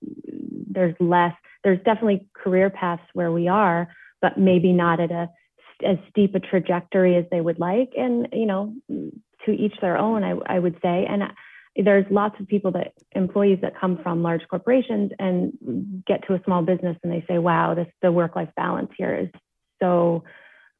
there's 0.68 0.94
less, 0.98 1.32
there's 1.62 1.78
definitely 1.78 2.26
career 2.34 2.68
paths 2.68 3.02
where 3.14 3.30
we 3.30 3.48
are, 3.48 3.88
but 4.20 4.36
maybe 4.36 4.72
not 4.72 5.00
at 5.00 5.10
a 5.10 5.30
as 5.82 5.96
steep 6.10 6.34
a 6.34 6.40
trajectory 6.40 7.16
as 7.16 7.24
they 7.30 7.40
would 7.40 7.58
like. 7.58 7.92
And, 7.96 8.28
you 8.32 8.44
know, 8.44 8.74
to 9.46 9.52
each 9.52 9.72
their 9.80 9.96
own, 9.96 10.24
I, 10.24 10.34
I 10.46 10.58
would 10.58 10.74
say. 10.82 11.06
And 11.08 11.22
there's 11.76 12.06
lots 12.10 12.38
of 12.40 12.48
people 12.48 12.72
that 12.72 12.92
employees 13.12 13.58
that 13.62 13.78
come 13.80 13.98
from 14.02 14.22
large 14.22 14.42
corporations 14.48 15.12
and 15.18 16.02
get 16.06 16.26
to 16.26 16.34
a 16.34 16.42
small 16.44 16.62
business 16.62 16.96
and 17.02 17.12
they 17.12 17.24
say, 17.28 17.38
wow, 17.38 17.74
this 17.74 17.86
the 18.02 18.10
work 18.10 18.36
life 18.36 18.50
balance 18.56 18.90
here 18.96 19.14
is 19.14 19.28
so 19.80 20.24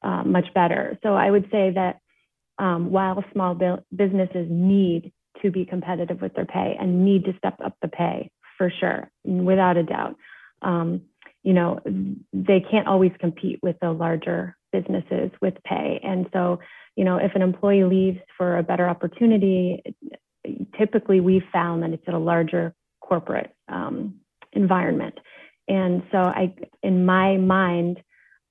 uh, 0.03 0.23
much 0.25 0.53
better. 0.55 0.99
So 1.03 1.15
I 1.15 1.31
would 1.31 1.49
say 1.51 1.73
that 1.75 2.01
um, 2.59 2.91
while 2.91 3.25
small 3.33 3.55
businesses 3.95 4.49
need 4.51 5.13
to 5.43 5.51
be 5.51 5.65
competitive 5.65 6.21
with 6.21 6.35
their 6.35 6.45
pay 6.45 6.77
and 6.79 7.05
need 7.05 7.25
to 7.25 7.37
step 7.39 7.57
up 7.65 7.75
the 7.81 7.89
pay 7.89 8.31
for 8.59 8.71
sure, 8.81 9.11
without 9.25 9.77
a 9.77 9.83
doubt, 9.83 10.17
um, 10.61 11.03
you 11.43 11.55
know, 11.55 11.81
they 12.33 12.61
can't 12.61 12.87
always 12.87 13.13
compete 13.19 13.59
with 13.63 13.77
the 13.81 13.91
larger 13.91 14.57
businesses 14.73 15.31
with 15.41 15.55
pay. 15.65 16.01
And 16.03 16.27
so, 16.33 16.61
you 16.97 17.05
know, 17.05 17.17
if 17.17 17.35
an 17.35 17.43
employee 17.43 17.85
leaves 17.85 18.19
for 18.37 18.59
a 18.59 18.63
better 18.63 18.87
opportunity, 18.89 19.83
typically 20.79 21.21
we've 21.21 21.45
found 21.53 21.83
that 21.83 21.91
it's 21.91 22.05
at 22.07 22.15
a 22.15 22.19
larger 22.19 22.75
corporate 23.01 23.55
um, 23.69 24.21
environment. 24.53 25.19
And 25.69 26.03
so 26.11 26.19
I, 26.19 26.55
in 26.83 27.05
my 27.05 27.37
mind, 27.37 28.03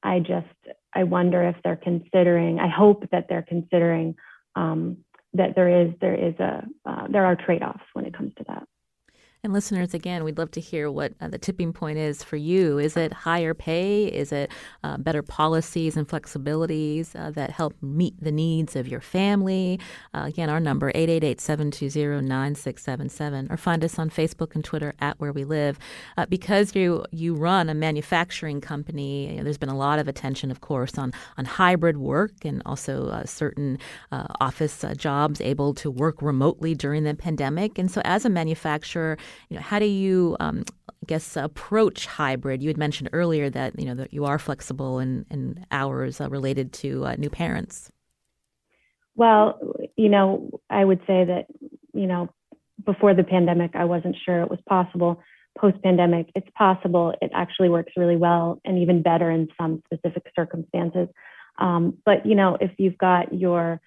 I 0.04 0.20
just, 0.20 0.48
I 0.94 1.04
wonder 1.04 1.44
if 1.44 1.56
they're 1.64 1.76
considering, 1.76 2.60
I 2.60 2.70
hope 2.70 3.10
that 3.12 3.28
they're 3.28 3.46
considering 3.48 4.16
um, 4.56 4.98
that 5.34 5.56
there 5.56 5.82
is, 5.82 5.92
there 6.02 6.16
is 6.16 6.36
a, 6.40 6.66
uh, 6.86 7.08
there 7.10 7.26
are 7.26 7.36
trade-offs 7.36 7.84
when 7.94 8.06
it 8.06 8.16
comes 8.16 8.34
to 8.38 8.46
that. 8.48 8.64
And 9.42 9.54
listeners, 9.54 9.94
again, 9.94 10.26
we'd 10.26 10.38
love 10.38 10.52
to 10.52 10.60
hear 10.60 10.92
what 10.92 11.14
uh, 11.22 11.30
the 11.30 11.38
tipping 11.38 11.72
point 11.72 11.98
is 11.98 12.22
for 12.22 12.36
you. 12.36 12.78
Is 12.78 12.98
it 12.98 13.14
higher 13.14 13.54
pay? 13.54 14.08
Is 14.08 14.34
it 14.34 14.52
uh, 14.84 14.98
better 14.98 15.22
policies 15.22 15.96
and 15.96 16.06
flexibilities 16.06 17.16
uh, 17.16 17.32
that 17.32 17.50
help 17.50 17.74
meet 17.82 18.22
the 18.22 18.34
needs 18.34 18.76
of 18.76 18.90
your 18.90 19.00
family? 19.00 19.80
Uh, 20.14 20.26
again, 20.28 20.50
our 20.50 20.60
number, 20.60 20.92
888-720-9677. 20.92 23.50
Or 23.50 23.56
find 23.56 23.86
us 23.86 23.98
on 23.98 24.10
Facebook 24.10 24.56
and 24.56 24.66
Twitter 24.66 24.94
at 25.00 25.18
Where 25.22 25.32
We 25.32 25.46
Live. 25.46 25.80
Uh, 26.18 26.26
because 26.26 26.76
you, 26.76 27.06
you 27.12 27.34
run 27.34 27.70
a 27.70 27.74
manufacturing 27.74 28.60
company, 28.60 29.32
you 29.32 29.38
know, 29.38 29.46
there's 29.46 29.58
been 29.58 29.70
a 29.70 29.78
lot 29.78 30.00
of 30.00 30.10
attention, 30.10 30.52
of 30.52 30.60
course, 30.60 30.98
on, 30.98 31.14
on 31.38 31.46
hybrid 31.46 31.96
work 31.96 32.44
and 32.44 32.62
also 32.66 33.08
uh, 33.08 33.24
certain 33.24 33.80
office 34.42 34.84
jobs 34.98 35.40
able 35.40 35.74
to 35.76 35.90
work 35.90 36.22
remotely 36.22 36.76
during 36.76 37.06
the 37.06 37.16
pandemic. 37.16 37.80
And 37.80 37.90
so 37.90 38.02
as 38.04 38.26
a 38.26 38.30
manufacturer, 38.30 39.18
you 39.50 39.58
know, 39.58 39.62
how 39.62 39.80
do 39.80 39.86
you, 39.86 40.36
um, 40.40 40.64
I 40.90 41.06
guess, 41.08 41.36
approach 41.36 42.06
hybrid? 42.06 42.62
You 42.62 42.70
had 42.70 42.78
mentioned 42.78 43.10
earlier 43.14 43.50
that 43.50 43.80
you 43.80 43.86
know 43.86 43.96
that 43.96 44.14
you 44.14 44.26
are 44.26 44.40
flexible 44.40 45.00
in, 45.00 45.26
in 45.30 45.66
hours 45.72 46.22
uh, 46.22 46.30
related 46.30 46.74
to 46.74 47.06
uh, 47.06 47.16
new 47.18 47.30
parents. 47.30 47.92
Well, 49.16 49.60
you 49.98 50.10
know, 50.10 50.62
I 50.70 50.86
would 50.86 51.00
say 51.08 51.26
that 51.26 51.48
you 51.94 52.08
know 52.08 52.30
before 52.86 53.14
the 53.14 53.24
pandemic, 53.24 53.72
I 53.76 53.86
wasn't 53.86 54.16
sure 54.26 54.42
it 54.42 54.50
was 54.50 54.60
possible. 54.68 55.22
Post 55.58 55.82
pandemic, 55.84 56.30
it's 56.36 56.50
possible. 56.56 57.14
It 57.22 57.32
actually 57.34 57.70
works 57.70 57.94
really 57.98 58.16
well 58.16 58.62
and 58.64 58.78
even 58.78 59.02
better 59.02 59.30
in 59.30 59.50
some 59.60 59.84
specific 59.86 60.32
circumstances. 60.36 61.08
Um, 61.58 61.98
but 62.06 62.26
you 62.26 62.36
know, 62.36 62.58
if 62.62 62.72
you've 62.78 62.98
got 62.98 63.34
your 63.34 63.82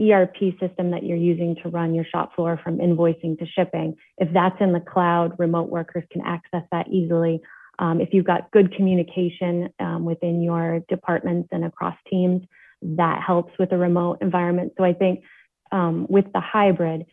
ERP 0.00 0.36
system 0.60 0.90
that 0.90 1.02
you're 1.02 1.16
using 1.16 1.56
to 1.62 1.68
run 1.68 1.94
your 1.94 2.04
shop 2.04 2.34
floor 2.34 2.60
from 2.62 2.78
invoicing 2.78 3.38
to 3.38 3.46
shipping, 3.46 3.96
if 4.18 4.28
that's 4.32 4.56
in 4.60 4.72
the 4.72 4.80
cloud, 4.80 5.34
remote 5.38 5.68
workers 5.68 6.04
can 6.10 6.22
access 6.24 6.62
that 6.70 6.88
easily. 6.88 7.40
Um, 7.78 8.00
if 8.00 8.10
you've 8.12 8.26
got 8.26 8.50
good 8.52 8.74
communication 8.76 9.70
um, 9.80 10.04
within 10.04 10.42
your 10.42 10.80
departments 10.88 11.48
and 11.52 11.64
across 11.64 11.96
teams, 12.08 12.42
that 12.82 13.22
helps 13.22 13.52
with 13.58 13.72
a 13.72 13.78
remote 13.78 14.18
environment. 14.20 14.72
So 14.76 14.84
I 14.84 14.92
think 14.92 15.22
um, 15.70 16.06
with 16.08 16.26
the 16.32 16.40
hybrid, 16.40 17.06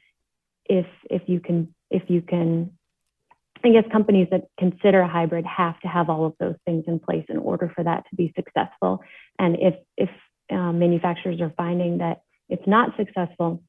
if 0.65 0.85
if 1.09 1.23
you 1.27 1.39
can 1.39 1.73
if 1.89 2.03
you 2.07 2.21
can 2.21 2.71
I 3.63 3.69
guess 3.71 3.83
companies 3.91 4.27
that 4.31 4.47
consider 4.57 5.01
a 5.01 5.07
hybrid 5.07 5.45
have 5.45 5.79
to 5.81 5.87
have 5.87 6.09
all 6.09 6.25
of 6.25 6.33
those 6.39 6.55
things 6.65 6.85
in 6.87 6.99
place 6.99 7.25
in 7.27 7.37
order 7.37 7.71
for 7.75 7.83
that 7.83 8.05
to 8.09 8.15
be 8.15 8.33
successful. 8.35 9.01
And 9.37 9.57
if 9.59 9.75
if 9.97 10.09
um, 10.51 10.79
manufacturers 10.79 11.41
are 11.41 11.53
finding 11.57 11.99
that 11.99 12.21
it's 12.49 12.67
not 12.67 12.95
successful, 12.97 13.63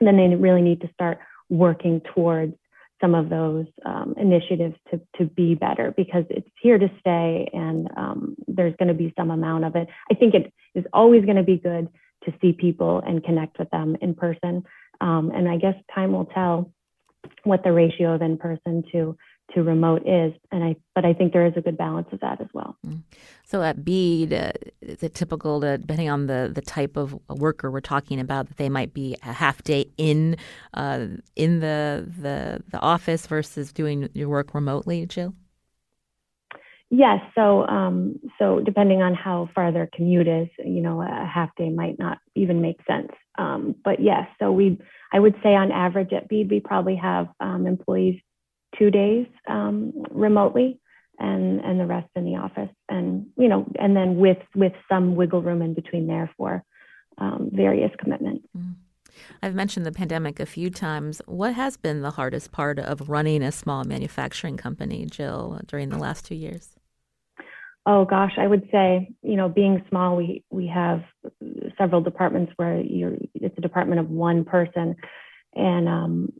then 0.00 0.16
they 0.16 0.34
really 0.34 0.62
need 0.62 0.80
to 0.82 0.90
start 0.92 1.18
working 1.48 2.00
towards 2.14 2.54
some 3.00 3.14
of 3.14 3.28
those 3.28 3.66
um, 3.84 4.14
initiatives 4.16 4.74
to, 4.90 5.00
to 5.18 5.26
be 5.26 5.54
better 5.54 5.92
because 5.96 6.24
it's 6.30 6.48
here 6.60 6.78
to 6.78 6.88
stay 6.98 7.48
and 7.52 7.88
um, 7.96 8.36
there's 8.48 8.74
going 8.76 8.88
to 8.88 8.94
be 8.94 9.12
some 9.18 9.30
amount 9.30 9.64
of 9.64 9.76
it. 9.76 9.86
I 10.10 10.14
think 10.14 10.34
it 10.34 10.52
is 10.74 10.84
always 10.92 11.24
going 11.24 11.36
to 11.36 11.42
be 11.42 11.58
good 11.58 11.88
to 12.24 12.32
see 12.40 12.52
people 12.52 13.02
and 13.06 13.22
connect 13.22 13.58
with 13.58 13.68
them 13.70 13.96
in 14.00 14.14
person. 14.14 14.64
Um, 15.00 15.30
and 15.34 15.48
I 15.48 15.58
guess 15.58 15.74
time 15.94 16.12
will 16.12 16.24
tell 16.24 16.72
what 17.44 17.64
the 17.64 17.72
ratio 17.72 18.14
of 18.14 18.22
in 18.22 18.38
person 18.38 18.82
to 18.92 19.16
to 19.54 19.62
remote 19.62 20.02
is 20.06 20.32
and 20.50 20.64
i 20.64 20.74
but 20.94 21.04
i 21.04 21.12
think 21.12 21.32
there 21.32 21.46
is 21.46 21.52
a 21.56 21.60
good 21.60 21.76
balance 21.76 22.08
of 22.12 22.20
that 22.20 22.40
as 22.40 22.48
well. 22.52 22.76
Mm. 22.86 23.02
so 23.44 23.62
at 23.62 23.84
Bead 23.84 24.32
uh, 24.32 24.52
is 24.82 25.02
it 25.02 25.14
typical 25.14 25.60
to 25.60 25.78
depending 25.78 26.08
on 26.08 26.26
the 26.26 26.50
the 26.52 26.60
type 26.60 26.96
of 26.96 27.18
worker 27.28 27.70
we're 27.70 27.80
talking 27.80 28.20
about 28.20 28.48
that 28.48 28.56
they 28.56 28.68
might 28.68 28.92
be 28.92 29.16
a 29.22 29.32
half 29.32 29.62
day 29.62 29.86
in 29.96 30.36
uh, 30.74 31.06
in 31.36 31.60
the 31.60 32.10
the 32.18 32.62
the 32.70 32.80
office 32.80 33.26
versus 33.26 33.72
doing 33.72 34.08
your 34.14 34.28
work 34.28 34.54
remotely 34.54 35.06
jill? 35.06 35.34
Yes. 36.88 37.18
So 37.34 37.66
um, 37.66 38.20
so 38.38 38.60
depending 38.60 39.02
on 39.02 39.14
how 39.14 39.48
far 39.54 39.72
their 39.72 39.88
commute 39.92 40.28
is 40.28 40.48
you 40.58 40.80
know 40.80 41.02
a 41.02 41.26
half 41.26 41.50
day 41.56 41.70
might 41.70 41.98
not 41.98 42.18
even 42.34 42.60
make 42.60 42.78
sense. 42.86 43.10
Um, 43.38 43.74
but 43.84 44.00
yes 44.00 44.26
so 44.38 44.50
we 44.50 44.78
i 45.12 45.20
would 45.20 45.34
say 45.42 45.54
on 45.54 45.70
average 45.70 46.10
at 46.14 46.26
Bead 46.26 46.50
we 46.50 46.58
probably 46.58 46.96
have 46.96 47.28
um, 47.38 47.66
employees 47.66 48.18
two 48.78 48.90
days 48.90 49.26
um, 49.48 49.92
remotely 50.10 50.80
and 51.18 51.60
and 51.60 51.80
the 51.80 51.86
rest 51.86 52.08
in 52.14 52.24
the 52.24 52.36
office 52.36 52.70
and 52.88 53.26
you 53.38 53.48
know 53.48 53.66
and 53.78 53.96
then 53.96 54.16
with 54.16 54.38
with 54.54 54.72
some 54.88 55.16
wiggle 55.16 55.42
room 55.42 55.62
in 55.62 55.74
between 55.74 56.06
there 56.06 56.30
for 56.36 56.62
um, 57.18 57.50
various 57.52 57.90
commitments 57.98 58.46
mm. 58.56 58.74
I've 59.42 59.54
mentioned 59.54 59.86
the 59.86 59.92
pandemic 59.92 60.40
a 60.40 60.46
few 60.46 60.68
times. 60.68 61.22
What 61.26 61.54
has 61.54 61.78
been 61.78 62.02
the 62.02 62.10
hardest 62.10 62.52
part 62.52 62.78
of 62.78 63.08
running 63.08 63.42
a 63.42 63.50
small 63.50 63.84
manufacturing 63.84 64.58
company, 64.58 65.06
Jill, 65.06 65.60
during 65.66 65.88
the 65.88 65.98
last 65.98 66.26
two 66.26 66.34
years? 66.34 66.76
Oh 67.86 68.04
gosh, 68.04 68.32
I 68.36 68.46
would 68.46 68.68
say, 68.72 69.14
you 69.22 69.36
know, 69.36 69.48
being 69.48 69.84
small, 69.88 70.16
we 70.16 70.42
we 70.50 70.66
have 70.66 71.04
several 71.78 72.00
departments 72.00 72.52
where 72.56 72.80
you're 72.80 73.16
it's 73.34 73.56
a 73.56 73.60
department 73.60 74.00
of 74.00 74.10
one 74.10 74.44
person, 74.44 74.96
and 75.54 75.88
um, 75.88 76.32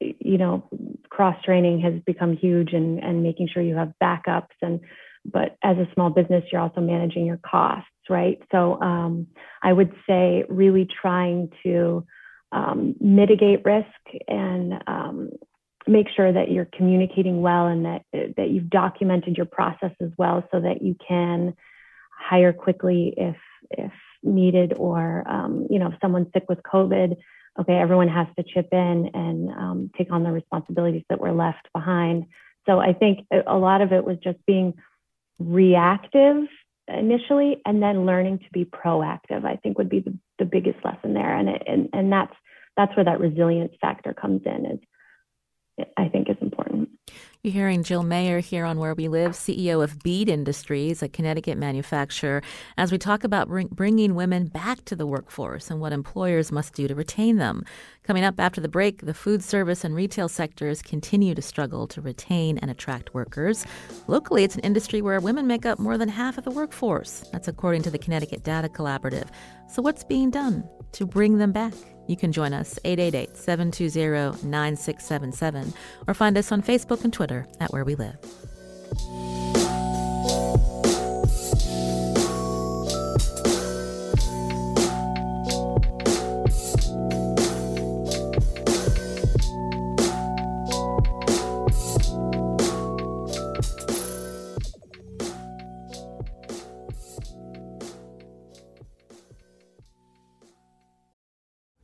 you 0.00 0.38
know, 0.38 0.68
cross 1.10 1.36
training 1.44 1.80
has 1.80 1.94
become 2.06 2.36
huge 2.36 2.72
and, 2.72 3.02
and 3.02 3.22
making 3.22 3.48
sure 3.52 3.62
you 3.62 3.76
have 3.76 3.92
backups 4.02 4.54
and 4.62 4.80
but 5.24 5.56
as 5.62 5.76
a 5.76 5.88
small 5.94 6.10
business 6.10 6.44
you're 6.50 6.60
also 6.60 6.80
managing 6.80 7.26
your 7.26 7.40
costs 7.44 7.90
right? 8.10 8.38
So 8.50 8.80
um, 8.80 9.26
i 9.62 9.72
would 9.72 9.92
say 10.08 10.44
really 10.48 10.88
trying 11.00 11.50
to 11.62 12.06
um, 12.52 12.94
mitigate 13.00 13.64
risk 13.64 13.86
and 14.26 14.82
um, 14.86 15.30
make 15.86 16.06
sure 16.14 16.32
that 16.32 16.50
you're 16.50 16.68
communicating 16.76 17.40
well 17.40 17.66
and 17.66 17.84
that 17.84 18.02
that 18.12 18.50
you've 18.50 18.70
documented 18.70 19.36
your 19.36 19.46
process 19.46 19.92
as 20.00 20.10
well 20.16 20.44
so 20.52 20.60
that 20.60 20.82
you 20.82 20.96
can 21.06 21.54
hire 22.10 22.52
quickly 22.52 23.14
if 23.16 23.36
if 23.70 23.92
needed 24.22 24.74
or 24.76 25.24
um, 25.28 25.66
you 25.70 25.78
know 25.78 25.88
if 25.88 25.94
someone's 26.00 26.28
sick 26.32 26.44
with 26.48 26.58
covid 26.62 27.16
okay, 27.58 27.74
everyone 27.74 28.08
has 28.08 28.26
to 28.36 28.44
chip 28.44 28.68
in 28.72 29.10
and 29.14 29.50
um, 29.50 29.90
take 29.96 30.12
on 30.12 30.22
the 30.22 30.30
responsibilities 30.30 31.04
that 31.08 31.20
were 31.20 31.32
left 31.32 31.68
behind. 31.72 32.26
So 32.66 32.78
I 32.78 32.92
think 32.92 33.26
a 33.46 33.56
lot 33.56 33.80
of 33.80 33.92
it 33.92 34.04
was 34.04 34.18
just 34.22 34.38
being 34.46 34.74
reactive 35.38 36.44
initially 36.88 37.60
and 37.66 37.82
then 37.82 38.06
learning 38.06 38.38
to 38.38 38.46
be 38.50 38.64
proactive 38.64 39.44
i 39.44 39.56
think 39.56 39.76
would 39.76 39.90
be 39.90 40.00
the, 40.00 40.16
the 40.38 40.44
biggest 40.46 40.82
lesson 40.82 41.12
there 41.12 41.36
and, 41.36 41.50
it, 41.50 41.62
and 41.66 41.90
and 41.92 42.10
that's 42.10 42.32
that's 42.78 42.96
where 42.96 43.04
that 43.04 43.20
resilience 43.20 43.74
factor 43.78 44.14
comes 44.14 44.40
in 44.46 44.64
is 44.64 44.78
I 45.96 46.08
think 46.08 46.28
is 46.28 46.36
important. 46.40 46.57
You're 47.44 47.52
hearing 47.52 47.84
Jill 47.84 48.02
Mayer 48.02 48.40
here 48.40 48.64
on 48.64 48.80
Where 48.80 48.96
We 48.96 49.06
Live, 49.06 49.30
CEO 49.30 49.80
of 49.80 50.02
Bead 50.02 50.28
Industries, 50.28 51.04
a 51.04 51.08
Connecticut 51.08 51.56
manufacturer, 51.56 52.42
as 52.76 52.90
we 52.90 52.98
talk 52.98 53.22
about 53.22 53.46
bring, 53.46 53.68
bringing 53.68 54.16
women 54.16 54.46
back 54.46 54.84
to 54.86 54.96
the 54.96 55.06
workforce 55.06 55.70
and 55.70 55.80
what 55.80 55.92
employers 55.92 56.50
must 56.50 56.74
do 56.74 56.88
to 56.88 56.96
retain 56.96 57.36
them. 57.36 57.64
Coming 58.02 58.24
up 58.24 58.40
after 58.40 58.60
the 58.60 58.68
break, 58.68 59.06
the 59.06 59.14
food 59.14 59.44
service 59.44 59.84
and 59.84 59.94
retail 59.94 60.28
sectors 60.28 60.82
continue 60.82 61.32
to 61.36 61.40
struggle 61.40 61.86
to 61.86 62.00
retain 62.00 62.58
and 62.58 62.72
attract 62.72 63.14
workers. 63.14 63.64
Locally, 64.08 64.42
it's 64.42 64.56
an 64.56 64.62
industry 64.62 65.00
where 65.00 65.20
women 65.20 65.46
make 65.46 65.64
up 65.64 65.78
more 65.78 65.96
than 65.96 66.08
half 66.08 66.38
of 66.38 66.44
the 66.44 66.50
workforce. 66.50 67.24
That's 67.30 67.46
according 67.46 67.82
to 67.82 67.90
the 67.90 67.98
Connecticut 67.98 68.42
Data 68.42 68.68
Collaborative. 68.68 69.28
So, 69.68 69.80
what's 69.80 70.02
being 70.02 70.30
done 70.30 70.68
to 70.90 71.06
bring 71.06 71.38
them 71.38 71.52
back? 71.52 71.74
You 72.08 72.16
can 72.16 72.32
join 72.32 72.52
us 72.52 72.78
888 72.84 73.36
720 73.36 74.48
9677 74.48 75.72
or 76.08 76.14
find 76.14 76.36
us 76.36 76.50
on 76.50 76.62
Facebook 76.62 77.04
and 77.04 77.12
Twitter 77.12 77.46
at 77.60 77.72
Where 77.72 77.84
We 77.84 77.94
Live. 77.94 78.18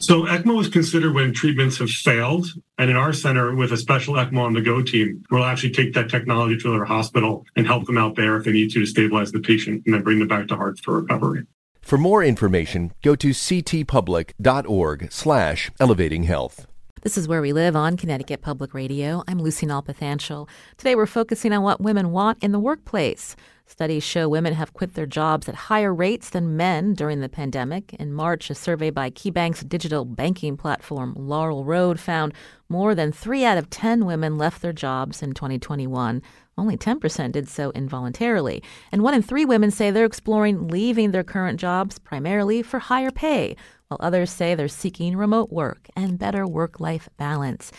So 0.00 0.26
ECMO 0.26 0.60
is 0.60 0.68
considered 0.68 1.12
when 1.12 1.32
treatments 1.32 1.78
have 1.78 1.90
failed. 1.90 2.46
And 2.78 2.88
in 2.88 2.96
our 2.96 3.12
center, 3.12 3.54
with 3.54 3.72
a 3.72 3.76
special 3.76 4.14
ECMO 4.14 4.44
on 4.44 4.52
the 4.52 4.60
go 4.60 4.80
team, 4.80 5.24
we'll 5.30 5.44
actually 5.44 5.72
take 5.72 5.92
that 5.94 6.08
technology 6.08 6.56
to 6.58 6.70
their 6.70 6.84
hospital 6.84 7.44
and 7.56 7.66
help 7.66 7.86
them 7.86 7.98
out 7.98 8.14
there 8.14 8.36
if 8.36 8.44
they 8.44 8.52
need 8.52 8.70
to 8.70 8.78
to 8.80 8.86
stabilize 8.86 9.32
the 9.32 9.40
patient 9.40 9.82
and 9.84 9.94
then 9.94 10.02
bring 10.02 10.18
them 10.20 10.28
back 10.28 10.46
to 10.48 10.56
heart 10.56 10.78
for 10.80 11.00
recovery. 11.00 11.44
For 11.80 11.98
more 11.98 12.22
information, 12.22 12.92
go 13.02 13.16
to 13.16 13.30
ctpublic.org 13.30 15.12
slash 15.12 15.70
elevating 15.80 16.24
health. 16.24 16.66
This 17.02 17.16
is 17.16 17.26
Where 17.26 17.40
We 17.40 17.52
Live 17.52 17.74
on 17.74 17.96
Connecticut 17.96 18.42
Public 18.42 18.74
Radio. 18.74 19.22
I'm 19.26 19.40
Lucy 19.40 19.66
Nalpathanchil. 19.66 20.48
Today 20.76 20.94
we're 20.94 21.06
focusing 21.06 21.52
on 21.52 21.62
what 21.62 21.80
women 21.80 22.10
want 22.10 22.42
in 22.42 22.52
the 22.52 22.60
workplace. 22.60 23.36
Studies 23.68 24.02
show 24.02 24.30
women 24.30 24.54
have 24.54 24.72
quit 24.72 24.94
their 24.94 25.04
jobs 25.04 25.46
at 25.46 25.54
higher 25.54 25.92
rates 25.92 26.30
than 26.30 26.56
men 26.56 26.94
during 26.94 27.20
the 27.20 27.28
pandemic. 27.28 27.92
In 27.94 28.14
March, 28.14 28.48
a 28.48 28.54
survey 28.54 28.88
by 28.88 29.10
KeyBank's 29.10 29.62
digital 29.62 30.06
banking 30.06 30.56
platform, 30.56 31.12
Laurel 31.14 31.66
Road, 31.66 32.00
found 32.00 32.32
more 32.70 32.94
than 32.94 33.12
three 33.12 33.44
out 33.44 33.58
of 33.58 33.68
10 33.68 34.06
women 34.06 34.38
left 34.38 34.62
their 34.62 34.72
jobs 34.72 35.22
in 35.22 35.34
2021. 35.34 36.22
Only 36.56 36.78
10% 36.78 37.30
did 37.30 37.46
so 37.46 37.70
involuntarily. 37.72 38.62
And 38.90 39.02
one 39.02 39.12
in 39.12 39.20
three 39.20 39.44
women 39.44 39.70
say 39.70 39.90
they're 39.90 40.06
exploring 40.06 40.68
leaving 40.68 41.10
their 41.10 41.22
current 41.22 41.60
jobs 41.60 41.98
primarily 41.98 42.62
for 42.62 42.78
higher 42.78 43.10
pay, 43.10 43.54
while 43.88 44.00
others 44.00 44.30
say 44.30 44.54
they're 44.54 44.68
seeking 44.68 45.14
remote 45.14 45.52
work 45.52 45.88
and 45.94 46.18
better 46.18 46.46
work 46.46 46.80
life 46.80 47.10
balance. 47.18 47.70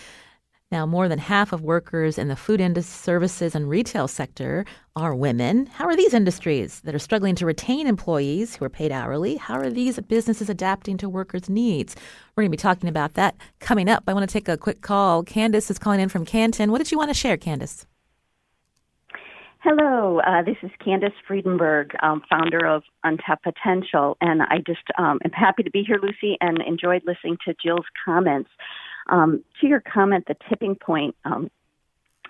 Now, 0.71 0.85
more 0.85 1.07
than 1.07 1.17
half 1.17 1.51
of 1.51 1.61
workers 1.61 2.19
in 2.19 2.27
the 2.27 2.35
food 2.35 2.61
industry, 2.61 2.93
services, 2.93 3.55
and 3.55 3.67
retail 3.67 4.07
sector 4.07 4.65
are 4.95 5.15
women. 5.15 5.65
How 5.65 5.85
are 5.85 5.95
these 5.95 6.13
industries 6.13 6.81
that 6.81 6.93
are 6.93 6.99
struggling 6.99 7.33
to 7.35 7.45
retain 7.47 7.87
employees 7.87 8.55
who 8.55 8.65
are 8.65 8.69
paid 8.69 8.91
hourly? 8.91 9.37
How 9.37 9.55
are 9.55 9.71
these 9.71 9.99
businesses 10.01 10.47
adapting 10.47 10.97
to 10.97 11.09
workers' 11.09 11.49
needs? 11.49 11.95
We're 12.35 12.43
going 12.43 12.51
to 12.51 12.55
be 12.55 12.61
talking 12.61 12.87
about 12.87 13.15
that 13.15 13.35
coming 13.59 13.89
up. 13.89 14.03
I 14.05 14.13
want 14.13 14.29
to 14.29 14.31
take 14.31 14.47
a 14.47 14.57
quick 14.57 14.81
call. 14.81 15.23
Candace 15.23 15.71
is 15.71 15.79
calling 15.79 16.01
in 16.01 16.09
from 16.09 16.23
Canton. 16.23 16.71
What 16.71 16.77
did 16.77 16.91
you 16.91 16.99
want 16.99 17.09
to 17.09 17.15
share, 17.15 17.35
Candace? 17.35 17.87
Hello, 19.61 20.19
uh, 20.19 20.43
this 20.43 20.55
is 20.61 20.69
Candace 20.83 21.13
Freedenberg, 21.27 21.91
um, 22.03 22.21
founder 22.29 22.65
of 22.65 22.83
Untapped 23.03 23.43
Potential, 23.43 24.17
and 24.21 24.43
I 24.43 24.59
just 24.65 24.83
um, 24.97 25.19
am 25.25 25.31
happy 25.31 25.63
to 25.63 25.71
be 25.71 25.83
here, 25.83 25.99
Lucy, 26.01 26.37
and 26.39 26.61
enjoyed 26.61 27.01
listening 27.05 27.37
to 27.45 27.55
Jill's 27.61 27.85
comments. 28.05 28.49
Um, 29.09 29.43
to 29.61 29.67
your 29.67 29.81
comment, 29.81 30.25
the 30.27 30.35
tipping 30.47 30.75
point, 30.75 31.15
um, 31.25 31.49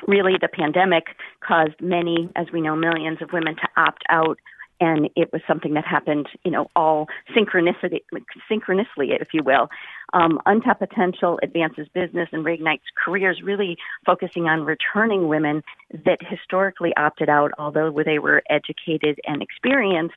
really 0.07 0.33
the 0.39 0.47
pandemic 0.47 1.03
caused 1.45 1.79
many, 1.81 2.29
as 2.35 2.47
we 2.53 2.61
know, 2.61 2.75
millions 2.75 3.21
of 3.21 3.29
women 3.33 3.55
to 3.55 3.67
opt 3.77 4.03
out 4.09 4.39
and 4.81 5.09
it 5.15 5.31
was 5.33 5.41
something 5.47 5.73
that 5.73 5.85
happened, 5.85 6.27
you 6.45 6.51
know, 6.51 6.67
all 6.75 7.07
synchronicity, 7.35 7.99
synchronously, 8.47 9.09
if 9.11 9.29
you 9.33 9.43
will. 9.43 9.67
Um, 10.13 10.39
Untapped 10.45 10.79
Potential 10.79 11.39
advances 11.43 11.87
business 11.93 12.29
and 12.31 12.45
reignites 12.45 12.81
careers, 13.03 13.41
really 13.43 13.77
focusing 14.05 14.45
on 14.45 14.63
returning 14.63 15.27
women 15.27 15.63
that 16.05 16.19
historically 16.21 16.93
opted 16.97 17.29
out, 17.29 17.51
although 17.59 17.91
they 18.05 18.19
were 18.19 18.41
educated 18.49 19.19
and 19.25 19.41
experienced. 19.41 20.15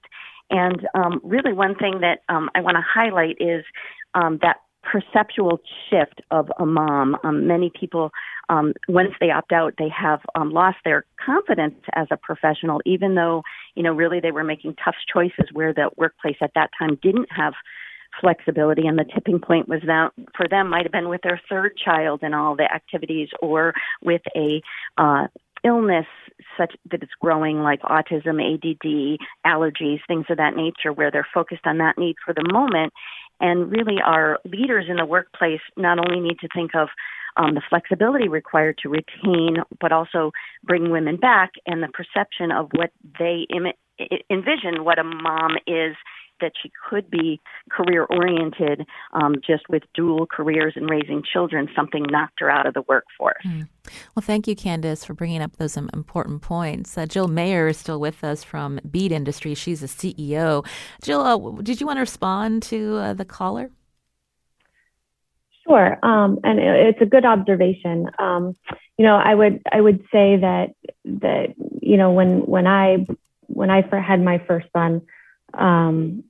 And 0.51 0.87
um, 0.95 1.21
really, 1.25 1.53
one 1.53 1.75
thing 1.75 2.01
that 2.01 2.21
um, 2.29 2.49
I 2.55 2.61
want 2.61 2.77
to 2.77 2.83
highlight 2.83 3.39
is 3.41 3.65
um, 4.15 4.39
that 4.43 4.59
perceptual 4.83 5.61
shift 5.89 6.21
of 6.31 6.51
a 6.59 6.67
mom. 6.67 7.17
Um, 7.25 7.47
many 7.47 7.71
people, 7.79 8.11
um, 8.49 8.73
once 8.89 9.13
they 9.21 9.31
opt 9.31 9.53
out, 9.53 9.75
they 9.79 9.89
have 9.89 10.21
um, 10.35 10.51
lost 10.51 10.79
their 10.85 11.05
confidence 11.25 11.77
as 11.95 12.09
a 12.11 12.17
professional, 12.17 12.81
even 12.85 13.15
though, 13.15 13.43
you 13.75 13.83
know, 13.83 13.93
really 13.93 14.21
they 14.21 14.33
were 14.33 14.45
making 14.45 14.77
tough 14.85 14.97
choices 15.13 15.49
where 15.53 15.73
the 15.73 15.91
workplace 15.97 16.37
at 16.41 16.53
that 16.55 16.71
time 16.79 16.99
didn't 17.03 17.29
have 17.31 17.55
flexibility 18.21 18.87
and 18.87 18.99
the 18.99 19.07
tipping 19.15 19.39
point 19.39 19.67
was 19.69 19.81
that 19.87 20.11
for 20.37 20.47
them 20.47 20.69
might 20.69 20.85
have 20.85 20.93
been 20.93 21.09
with 21.09 21.23
their 21.23 21.41
third 21.49 21.73
child 21.83 22.21
and 22.23 22.35
all 22.35 22.55
the 22.55 22.71
activities 22.71 23.31
or 23.41 23.73
with 24.03 24.21
a 24.37 24.61
uh 24.99 25.27
illness 25.65 26.07
such 26.57 26.75
that 26.91 27.03
it's 27.03 27.13
growing 27.21 27.63
like 27.63 27.81
autism, 27.83 28.43
ADD, 28.43 29.19
allergies, 29.47 30.01
things 30.07 30.27
of 30.29 30.37
that 30.39 30.57
nature 30.57 30.93
where 30.93 31.11
they're 31.11 31.27
focused 31.33 31.67
on 31.67 31.79
that 31.79 31.97
need 31.97 32.17
for 32.25 32.35
the 32.35 32.45
moment 32.53 32.93
and 33.43 33.71
really, 33.71 33.97
our 34.03 34.39
leaders 34.45 34.87
in 34.89 34.97
the 34.97 35.05
workplace 35.05 35.61
not 35.77 35.99
only 35.99 36.21
need 36.21 36.39
to 36.41 36.49
think 36.55 36.71
of 36.75 36.89
um, 37.37 37.55
the 37.55 37.63
flexibility 37.69 38.29
required 38.29 38.79
to 38.79 38.89
retain, 38.89 39.57
but 39.81 39.91
also 39.91 40.31
bring 40.63 40.91
women 40.91 41.17
back 41.17 41.51
and 41.67 41.83
the 41.83 41.89
perception 41.89 42.53
of 42.53 42.71
what 42.75 42.91
they 43.19 43.47
Im- 43.55 43.73
envision 44.31 44.85
what 44.85 44.99
a 44.99 45.05
mom 45.05 45.57
is 45.67 45.97
that 46.43 46.53
she 46.63 46.71
could 46.89 47.11
be 47.11 47.41
career 47.71 48.05
oriented 48.05 48.87
um, 49.15 49.37
just 49.47 49.69
with 49.69 49.83
dual 49.95 50.27
careers 50.27 50.75
and 50.77 50.91
raising 50.91 51.23
children, 51.23 51.69
something 51.75 52.05
knocked 52.11 52.41
her 52.41 52.51
out 52.51 52.67
of 52.67 52.75
the 52.75 52.83
workforce. 52.83 53.43
Mm. 53.47 53.69
Well, 54.15 54.23
thank 54.23 54.47
you, 54.47 54.55
Candace, 54.55 55.05
for 55.05 55.15
bringing 55.15 55.41
up 55.41 55.57
those 55.57 55.77
um, 55.77 55.89
important 55.95 56.43
points. 56.43 56.97
Uh, 56.97 57.07
Jill 57.07 57.29
Mayer 57.29 57.69
is 57.69 57.79
still 57.79 57.99
with 57.99 58.23
us 58.23 58.45
from 58.45 58.79
Bead 58.91 59.11
Industries. 59.11 59.59
She's 59.59 59.81
the 59.81 59.87
CEO. 59.87 60.67
Jill, 61.03 61.21
uh, 61.21 61.63
did 61.63 61.81
you 61.81 61.87
want 61.87 61.97
to 61.97 62.03
respond 62.03 62.63
to 62.65 62.97
uh, 62.97 63.15
the 63.15 63.25
caller? 63.25 63.71
Sure, 65.67 65.99
um, 66.05 66.41
and 66.43 66.59
it's 66.59 67.01
a 67.01 67.07
good 67.07 67.25
observation. 67.25 68.11
Um, 68.19 68.57
you 68.99 69.07
know, 69.07 69.15
I 69.17 69.35
would 69.35 69.63
I 69.71 69.81
would 69.81 70.01
say 70.13 70.37
that 70.39 70.75
that 71.05 71.55
you 71.81 71.97
know 71.97 72.13
when 72.13 72.41
when 72.41 72.67
I 72.67 73.07
when 73.47 73.71
I 73.71 73.83
had 73.97 74.21
my 74.21 74.43
first 74.47 74.67
son, 74.73 75.03
um, 75.55 76.25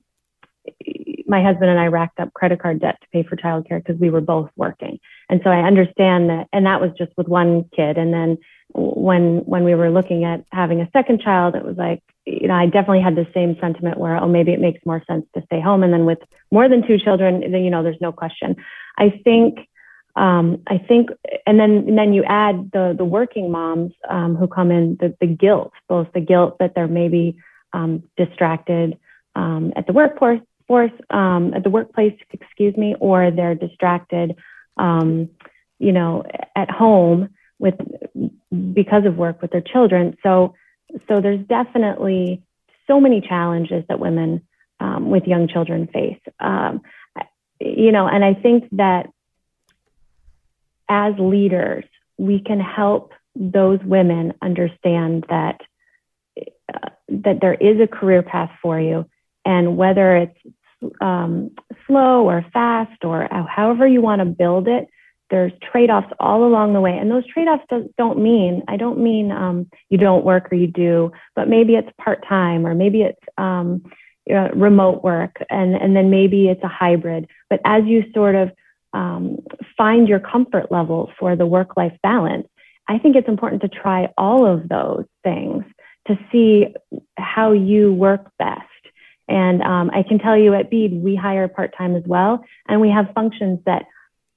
my 1.27 1.41
husband 1.41 1.69
and 1.69 1.79
I 1.79 1.87
racked 1.87 2.19
up 2.19 2.33
credit 2.33 2.61
card 2.61 2.79
debt 2.81 2.99
to 3.01 3.07
pay 3.11 3.23
for 3.23 3.35
childcare 3.35 3.83
because 3.83 3.99
we 3.99 4.09
were 4.09 4.21
both 4.21 4.49
working. 4.55 4.99
And 5.29 5.41
so 5.43 5.49
I 5.49 5.61
understand 5.61 6.29
that, 6.29 6.47
and 6.53 6.65
that 6.65 6.81
was 6.81 6.91
just 6.97 7.11
with 7.17 7.27
one 7.27 7.65
kid. 7.75 7.97
And 7.97 8.13
then 8.13 8.37
when 8.73 9.39
when 9.45 9.63
we 9.63 9.75
were 9.75 9.89
looking 9.89 10.25
at 10.25 10.45
having 10.51 10.81
a 10.81 10.89
second 10.91 11.21
child, 11.21 11.55
it 11.55 11.63
was 11.63 11.77
like, 11.77 12.01
you 12.25 12.47
know, 12.47 12.55
I 12.55 12.65
definitely 12.65 13.01
had 13.01 13.15
the 13.15 13.27
same 13.33 13.57
sentiment 13.59 13.97
where, 13.97 14.15
oh, 14.15 14.27
maybe 14.27 14.51
it 14.51 14.59
makes 14.59 14.85
more 14.85 15.03
sense 15.07 15.25
to 15.35 15.43
stay 15.45 15.61
home. 15.61 15.83
And 15.83 15.93
then 15.93 16.05
with 16.05 16.19
more 16.51 16.67
than 16.69 16.85
two 16.85 16.97
children, 16.97 17.39
then 17.51 17.63
you 17.63 17.69
know, 17.69 17.83
there's 17.83 18.01
no 18.01 18.11
question. 18.11 18.55
I 18.97 19.21
think, 19.23 19.67
um, 20.15 20.61
I 20.67 20.77
think, 20.77 21.09
and 21.45 21.59
then 21.59 21.85
and 21.87 21.97
then 21.97 22.13
you 22.13 22.23
add 22.23 22.71
the 22.71 22.95
the 22.97 23.05
working 23.05 23.51
moms 23.51 23.93
um, 24.09 24.35
who 24.35 24.47
come 24.47 24.71
in, 24.71 24.97
the 24.99 25.15
the 25.19 25.27
guilt, 25.27 25.73
both 25.87 26.07
the 26.13 26.21
guilt 26.21 26.57
that 26.59 26.73
they're 26.75 26.87
maybe 26.87 27.37
um, 27.73 28.03
distracted 28.17 28.97
um, 29.35 29.73
at 29.75 29.87
the 29.87 29.93
workforce 29.93 30.41
force 30.67 30.91
um, 31.09 31.53
at 31.53 31.63
the 31.63 31.69
workplace, 31.69 32.17
excuse 32.31 32.75
me, 32.77 32.95
or 32.99 33.31
they're 33.31 33.55
distracted, 33.55 34.35
um, 34.77 35.29
you 35.79 35.91
know, 35.91 36.23
at 36.55 36.69
home 36.69 37.29
with 37.59 37.75
because 38.73 39.05
of 39.05 39.15
work 39.17 39.41
with 39.41 39.51
their 39.51 39.61
children. 39.61 40.17
So, 40.23 40.55
so 41.07 41.21
there's 41.21 41.45
definitely 41.47 42.41
so 42.87 42.99
many 42.99 43.21
challenges 43.21 43.83
that 43.89 43.99
women 43.99 44.41
um, 44.79 45.09
with 45.09 45.23
young 45.25 45.47
children 45.47 45.87
face. 45.87 46.19
Um, 46.39 46.81
you 47.59 47.91
know, 47.91 48.07
and 48.07 48.23
I 48.23 48.33
think 48.33 48.69
that 48.73 49.07
as 50.89 51.13
leaders, 51.17 51.85
we 52.17 52.39
can 52.39 52.59
help 52.59 53.13
those 53.35 53.79
women 53.83 54.33
understand 54.41 55.25
that 55.29 55.61
uh, 56.73 56.89
that 57.09 57.39
there 57.41 57.53
is 57.53 57.79
a 57.79 57.87
career 57.87 58.21
path 58.21 58.51
for 58.61 58.79
you 58.79 59.05
and 59.45 59.77
whether 59.77 60.15
it's 60.15 60.37
um, 61.01 61.51
slow 61.87 62.27
or 62.29 62.45
fast 62.53 63.03
or 63.03 63.27
however 63.47 63.87
you 63.87 64.01
want 64.01 64.19
to 64.19 64.25
build 64.25 64.67
it, 64.67 64.87
there's 65.29 65.51
trade-offs 65.71 66.13
all 66.19 66.45
along 66.45 66.73
the 66.73 66.81
way. 66.81 66.97
And 66.97 67.09
those 67.09 67.25
trade-offs 67.25 67.63
don't 67.97 68.19
mean, 68.19 68.63
I 68.67 68.77
don't 68.77 68.99
mean 68.99 69.31
um, 69.31 69.69
you 69.89 69.97
don't 69.97 70.25
work 70.25 70.51
or 70.51 70.55
you 70.55 70.67
do, 70.67 71.11
but 71.35 71.47
maybe 71.47 71.75
it's 71.75 71.89
part-time 71.99 72.67
or 72.67 72.75
maybe 72.75 73.01
it's 73.01 73.19
um, 73.37 73.83
remote 74.27 75.03
work 75.03 75.37
and, 75.49 75.75
and 75.75 75.95
then 75.95 76.09
maybe 76.09 76.49
it's 76.49 76.63
a 76.63 76.67
hybrid. 76.67 77.27
But 77.49 77.61
as 77.65 77.83
you 77.85 78.03
sort 78.13 78.35
of 78.35 78.51
um, 78.93 79.39
find 79.75 80.07
your 80.07 80.19
comfort 80.19 80.71
level 80.71 81.11
for 81.17 81.35
the 81.35 81.47
work-life 81.47 81.97
balance, 82.03 82.47
I 82.87 82.99
think 82.99 83.15
it's 83.15 83.27
important 83.27 83.61
to 83.63 83.69
try 83.69 84.09
all 84.17 84.45
of 84.45 84.69
those 84.69 85.05
things 85.23 85.63
to 86.07 86.19
see 86.31 86.67
how 87.17 87.53
you 87.53 87.93
work 87.93 88.29
best. 88.37 88.61
And 89.27 89.61
um, 89.61 89.89
I 89.93 90.03
can 90.03 90.19
tell 90.19 90.37
you 90.37 90.53
at 90.53 90.69
Bead, 90.69 91.01
we 91.01 91.15
hire 91.15 91.47
part 91.47 91.73
time 91.77 91.95
as 91.95 92.03
well, 92.05 92.43
and 92.67 92.81
we 92.81 92.89
have 92.89 93.13
functions 93.15 93.59
that 93.65 93.85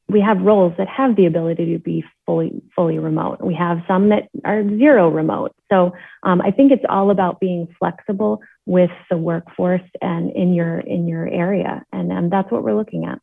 we 0.09 0.21
have 0.21 0.41
roles 0.41 0.73
that 0.79 0.89
have 0.89 1.17
the 1.17 1.27
ability 1.27 1.73
to 1.73 1.79
be 1.81 2.05
fully 2.25 2.63
fully 2.77 2.99
remote. 2.99 3.41
We 3.41 3.55
have 3.55 3.79
some 3.89 4.11
that 4.11 4.29
are 4.45 4.63
zero 4.79 5.09
remote. 5.09 5.53
So 5.71 5.93
um, 6.23 6.41
I 6.41 6.53
think 6.53 6.71
it's 6.71 6.85
all 6.89 7.11
about 7.11 7.41
being 7.41 7.67
flexible 7.79 8.41
with 8.67 8.91
the 9.11 9.17
workforce 9.17 9.83
and 10.01 10.31
in 10.31 10.55
your 10.55 10.79
in 10.79 11.09
your 11.09 11.27
area, 11.27 11.85
and 11.93 12.13
um, 12.13 12.31
that's 12.31 12.51
what 12.53 12.63
we're 12.63 12.77
looking 12.77 13.05
at. 13.05 13.21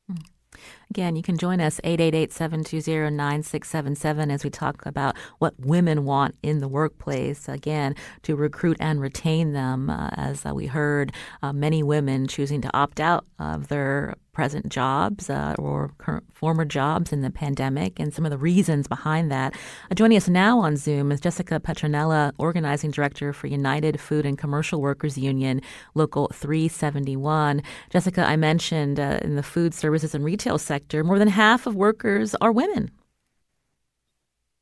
Again, 0.93 1.15
you 1.15 1.23
can 1.23 1.39
join 1.39 1.59
us 1.59 1.81
888-720-9677 1.83 4.31
as 4.31 4.43
we 4.43 4.51
talk 4.51 4.85
about 4.85 5.17
what 5.39 5.59
women 5.59 6.05
want 6.05 6.35
in 6.43 6.59
the 6.59 6.67
workplace. 6.67 7.49
Again, 7.49 7.95
to 8.21 8.35
recruit 8.35 8.77
and 8.79 9.01
retain 9.01 9.53
them. 9.53 9.89
Uh, 9.89 10.11
as 10.13 10.45
uh, 10.45 10.53
we 10.53 10.67
heard, 10.67 11.11
uh, 11.41 11.51
many 11.51 11.81
women 11.81 12.27
choosing 12.27 12.61
to 12.61 12.69
opt 12.77 12.99
out 12.99 13.25
of 13.39 13.69
their 13.69 14.13
present 14.33 14.67
jobs 14.67 15.29
uh, 15.29 15.55
or 15.57 15.93
current, 15.99 16.25
former 16.33 16.65
jobs 16.65 17.13
in 17.13 17.21
the 17.21 17.29
pandemic 17.29 17.99
and 17.99 18.13
some 18.13 18.25
of 18.25 18.31
the 18.31 18.37
reasons 18.37 18.87
behind 18.87 19.31
that. 19.31 19.53
Uh, 19.89 19.95
joining 19.95 20.17
us 20.17 20.27
now 20.27 20.59
on 20.59 20.75
Zoom 20.75 21.11
is 21.11 21.21
Jessica 21.21 21.59
Petronella, 21.59 22.33
Organizing 22.37 22.91
Director 22.91 23.31
for 23.31 23.47
United 23.47 23.99
Food 23.99 24.25
and 24.25 24.37
Commercial 24.37 24.81
Workers 24.81 25.17
Union, 25.17 25.61
Local 25.93 26.27
371. 26.33 27.61
Jessica, 27.91 28.25
I 28.25 28.35
mentioned 28.35 28.99
uh, 28.99 29.19
in 29.21 29.35
the 29.35 29.43
food 29.43 29.73
services 29.73 30.13
and 30.13 30.25
retail 30.25 30.57
sector, 30.57 31.03
more 31.03 31.19
than 31.19 31.27
half 31.27 31.67
of 31.67 31.75
workers 31.75 32.35
are 32.41 32.51
women. 32.51 32.91